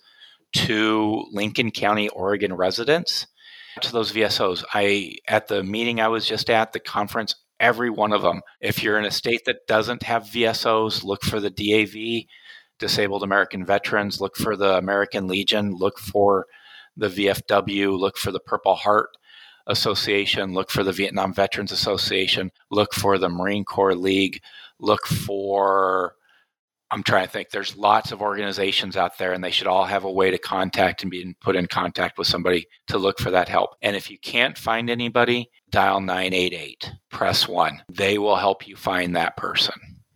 to 0.54 1.24
Lincoln 1.32 1.70
County, 1.70 2.08
Oregon 2.10 2.54
residents. 2.54 3.26
To 3.80 3.90
those 3.90 4.12
VSOs, 4.12 4.64
I 4.74 5.14
at 5.26 5.48
the 5.48 5.62
meeting 5.62 5.98
I 5.98 6.08
was 6.08 6.26
just 6.26 6.50
at, 6.50 6.74
the 6.74 6.78
conference, 6.78 7.34
every 7.62 7.88
one 7.88 8.12
of 8.12 8.20
them. 8.20 8.42
If 8.60 8.82
you're 8.82 8.98
in 8.98 9.06
a 9.06 9.10
state 9.10 9.46
that 9.46 9.66
doesn't 9.66 10.02
have 10.02 10.24
VSOs, 10.24 11.04
look 11.04 11.22
for 11.22 11.40
the 11.40 11.48
DAV, 11.48 12.26
Disabled 12.78 13.22
American 13.22 13.64
Veterans, 13.64 14.20
look 14.20 14.36
for 14.36 14.56
the 14.56 14.76
American 14.76 15.28
Legion, 15.28 15.72
look 15.72 15.98
for 15.98 16.46
the 16.96 17.08
VFW, 17.08 17.96
look 17.96 18.18
for 18.18 18.32
the 18.32 18.40
Purple 18.40 18.74
Heart 18.74 19.10
Association, 19.68 20.52
look 20.52 20.70
for 20.70 20.82
the 20.82 20.92
Vietnam 20.92 21.32
Veterans 21.32 21.70
Association, 21.70 22.50
look 22.70 22.92
for 22.92 23.16
the 23.16 23.28
Marine 23.28 23.64
Corps 23.64 23.94
League, 23.94 24.42
look 24.80 25.06
for 25.06 26.16
I'm 26.92 27.02
trying 27.02 27.24
to 27.24 27.32
think. 27.32 27.50
There's 27.50 27.74
lots 27.74 28.12
of 28.12 28.20
organizations 28.20 28.98
out 28.98 29.16
there, 29.16 29.32
and 29.32 29.42
they 29.42 29.50
should 29.50 29.66
all 29.66 29.84
have 29.84 30.04
a 30.04 30.12
way 30.12 30.30
to 30.30 30.38
contact 30.38 31.02
and 31.02 31.10
be 31.10 31.34
put 31.40 31.56
in 31.56 31.66
contact 31.66 32.18
with 32.18 32.26
somebody 32.26 32.66
to 32.88 32.98
look 32.98 33.18
for 33.18 33.30
that 33.30 33.48
help. 33.48 33.70
And 33.80 33.96
if 33.96 34.10
you 34.10 34.18
can't 34.18 34.58
find 34.58 34.90
anybody, 34.90 35.50
dial 35.70 36.00
988, 36.00 36.92
press 37.10 37.48
one. 37.48 37.82
They 37.88 38.18
will 38.18 38.36
help 38.36 38.68
you 38.68 38.76
find 38.76 39.16
that 39.16 39.38
person. 39.38 39.74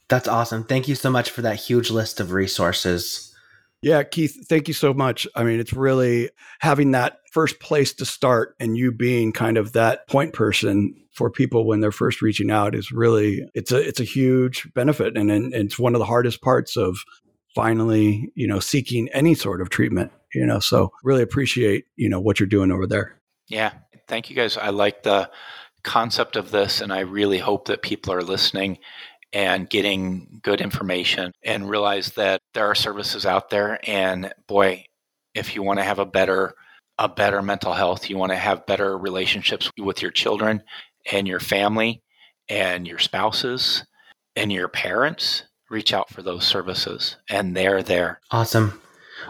That's 0.08 0.28
awesome. 0.28 0.64
Thank 0.64 0.86
you 0.86 0.94
so 0.94 1.10
much 1.10 1.30
for 1.30 1.42
that 1.42 1.56
huge 1.56 1.90
list 1.90 2.20
of 2.20 2.32
resources. 2.32 3.34
Yeah, 3.82 4.02
Keith, 4.02 4.46
thank 4.48 4.68
you 4.68 4.74
so 4.74 4.92
much. 4.92 5.26
I 5.34 5.44
mean, 5.44 5.60
it's 5.60 5.72
really 5.72 6.30
having 6.60 6.90
that 6.92 7.20
first 7.36 7.60
place 7.60 7.92
to 7.92 8.06
start 8.06 8.56
and 8.58 8.78
you 8.78 8.90
being 8.90 9.30
kind 9.30 9.58
of 9.58 9.72
that 9.72 10.08
point 10.08 10.32
person 10.32 10.94
for 11.12 11.30
people 11.30 11.66
when 11.66 11.80
they're 11.80 11.92
first 11.92 12.22
reaching 12.22 12.50
out 12.50 12.74
is 12.74 12.90
really 12.90 13.46
it's 13.52 13.72
a 13.72 13.76
it's 13.86 14.00
a 14.00 14.04
huge 14.04 14.66
benefit 14.72 15.18
and, 15.18 15.30
and 15.30 15.52
it's 15.52 15.78
one 15.78 15.94
of 15.94 15.98
the 15.98 16.06
hardest 16.06 16.40
parts 16.40 16.78
of 16.78 16.96
finally, 17.54 18.32
you 18.34 18.46
know, 18.46 18.58
seeking 18.58 19.10
any 19.10 19.34
sort 19.34 19.60
of 19.60 19.68
treatment, 19.68 20.12
you 20.32 20.46
know. 20.46 20.60
So, 20.60 20.92
really 21.04 21.20
appreciate, 21.20 21.84
you 21.94 22.08
know, 22.08 22.20
what 22.20 22.40
you're 22.40 22.46
doing 22.46 22.72
over 22.72 22.86
there. 22.86 23.20
Yeah. 23.48 23.72
Thank 24.08 24.30
you 24.30 24.36
guys. 24.36 24.56
I 24.56 24.70
like 24.70 25.02
the 25.02 25.28
concept 25.82 26.36
of 26.36 26.50
this, 26.50 26.80
and 26.80 26.90
I 26.90 27.00
really 27.00 27.38
hope 27.38 27.66
that 27.66 27.82
people 27.82 28.14
are 28.14 28.22
listening 28.22 28.78
and 29.34 29.68
getting 29.68 30.40
good 30.42 30.62
information 30.62 31.32
and 31.44 31.68
realize 31.68 32.12
that 32.12 32.40
there 32.54 32.66
are 32.66 32.74
services 32.74 33.26
out 33.26 33.50
there. 33.50 33.78
And 33.86 34.32
boy, 34.48 34.86
if 35.34 35.54
you 35.54 35.62
want 35.62 35.80
to 35.80 35.84
have 35.84 35.98
a 35.98 36.06
better 36.06 36.54
a 36.98 37.08
better 37.08 37.42
mental 37.42 37.72
health, 37.72 38.08
you 38.08 38.16
want 38.16 38.32
to 38.32 38.36
have 38.36 38.66
better 38.66 38.96
relationships 38.96 39.70
with 39.78 40.02
your 40.02 40.10
children 40.10 40.62
and 41.10 41.28
your 41.28 41.40
family 41.40 42.02
and 42.48 42.86
your 42.86 42.98
spouses 42.98 43.84
and 44.34 44.52
your 44.52 44.68
parents, 44.68 45.42
reach 45.70 45.92
out 45.92 46.08
for 46.10 46.22
those 46.22 46.44
services 46.44 47.16
and 47.28 47.56
they're 47.56 47.82
there. 47.82 48.20
Awesome. 48.30 48.80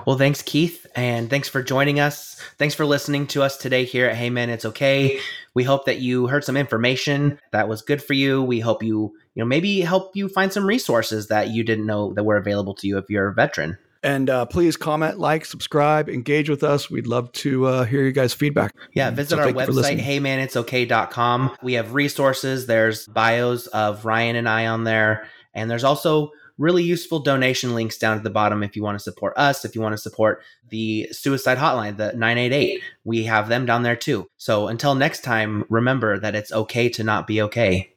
Well, 0.04 0.18
thanks, 0.18 0.42
Keith, 0.42 0.86
and 0.94 1.30
thanks 1.30 1.48
for 1.48 1.62
joining 1.62 2.00
us. 2.00 2.40
Thanks 2.58 2.74
for 2.74 2.84
listening 2.84 3.26
to 3.28 3.42
us 3.42 3.56
today 3.56 3.84
here 3.84 4.06
at 4.06 4.16
Hey 4.16 4.30
Man, 4.30 4.50
It's 4.50 4.64
Okay. 4.64 5.20
We 5.54 5.64
hope 5.64 5.86
that 5.86 6.00
you 6.00 6.26
heard 6.26 6.44
some 6.44 6.56
information 6.56 7.38
that 7.52 7.68
was 7.68 7.82
good 7.82 8.02
for 8.02 8.12
you. 8.12 8.42
We 8.42 8.60
hope 8.60 8.82
you, 8.82 9.14
you 9.34 9.42
know, 9.42 9.46
maybe 9.46 9.80
help 9.80 10.14
you 10.14 10.28
find 10.28 10.52
some 10.52 10.66
resources 10.66 11.28
that 11.28 11.48
you 11.48 11.64
didn't 11.64 11.86
know 11.86 12.12
that 12.14 12.24
were 12.24 12.36
available 12.36 12.74
to 12.74 12.86
you 12.86 12.98
if 12.98 13.08
you're 13.08 13.28
a 13.28 13.34
veteran. 13.34 13.78
And 14.06 14.30
uh, 14.30 14.46
please 14.46 14.76
comment, 14.76 15.18
like, 15.18 15.44
subscribe, 15.44 16.08
engage 16.08 16.48
with 16.48 16.62
us. 16.62 16.88
We'd 16.88 17.08
love 17.08 17.32
to 17.32 17.66
uh, 17.66 17.84
hear 17.84 18.04
you 18.04 18.12
guys' 18.12 18.32
feedback. 18.32 18.72
Yeah, 18.94 19.10
visit 19.10 19.34
so 19.34 19.40
our 19.40 19.48
website, 19.48 20.00
heymanitsokay.com. 20.00 21.56
We 21.60 21.72
have 21.72 21.92
resources. 21.92 22.66
There's 22.66 23.08
bios 23.08 23.66
of 23.66 24.04
Ryan 24.04 24.36
and 24.36 24.48
I 24.48 24.68
on 24.68 24.84
there. 24.84 25.26
And 25.54 25.68
there's 25.68 25.82
also 25.82 26.30
really 26.56 26.84
useful 26.84 27.18
donation 27.18 27.74
links 27.74 27.98
down 27.98 28.16
at 28.16 28.22
the 28.22 28.30
bottom 28.30 28.62
if 28.62 28.76
you 28.76 28.82
want 28.84 28.96
to 28.96 29.02
support 29.02 29.36
us, 29.36 29.64
if 29.64 29.74
you 29.74 29.80
want 29.80 29.94
to 29.94 30.00
support 30.00 30.40
the 30.68 31.08
suicide 31.10 31.58
hotline, 31.58 31.96
the 31.96 32.12
988. 32.12 32.80
We 33.02 33.24
have 33.24 33.48
them 33.48 33.66
down 33.66 33.82
there 33.82 33.96
too. 33.96 34.28
So 34.36 34.68
until 34.68 34.94
next 34.94 35.24
time, 35.24 35.64
remember 35.68 36.16
that 36.20 36.36
it's 36.36 36.52
okay 36.52 36.88
to 36.90 37.02
not 37.02 37.26
be 37.26 37.42
okay. 37.42 37.92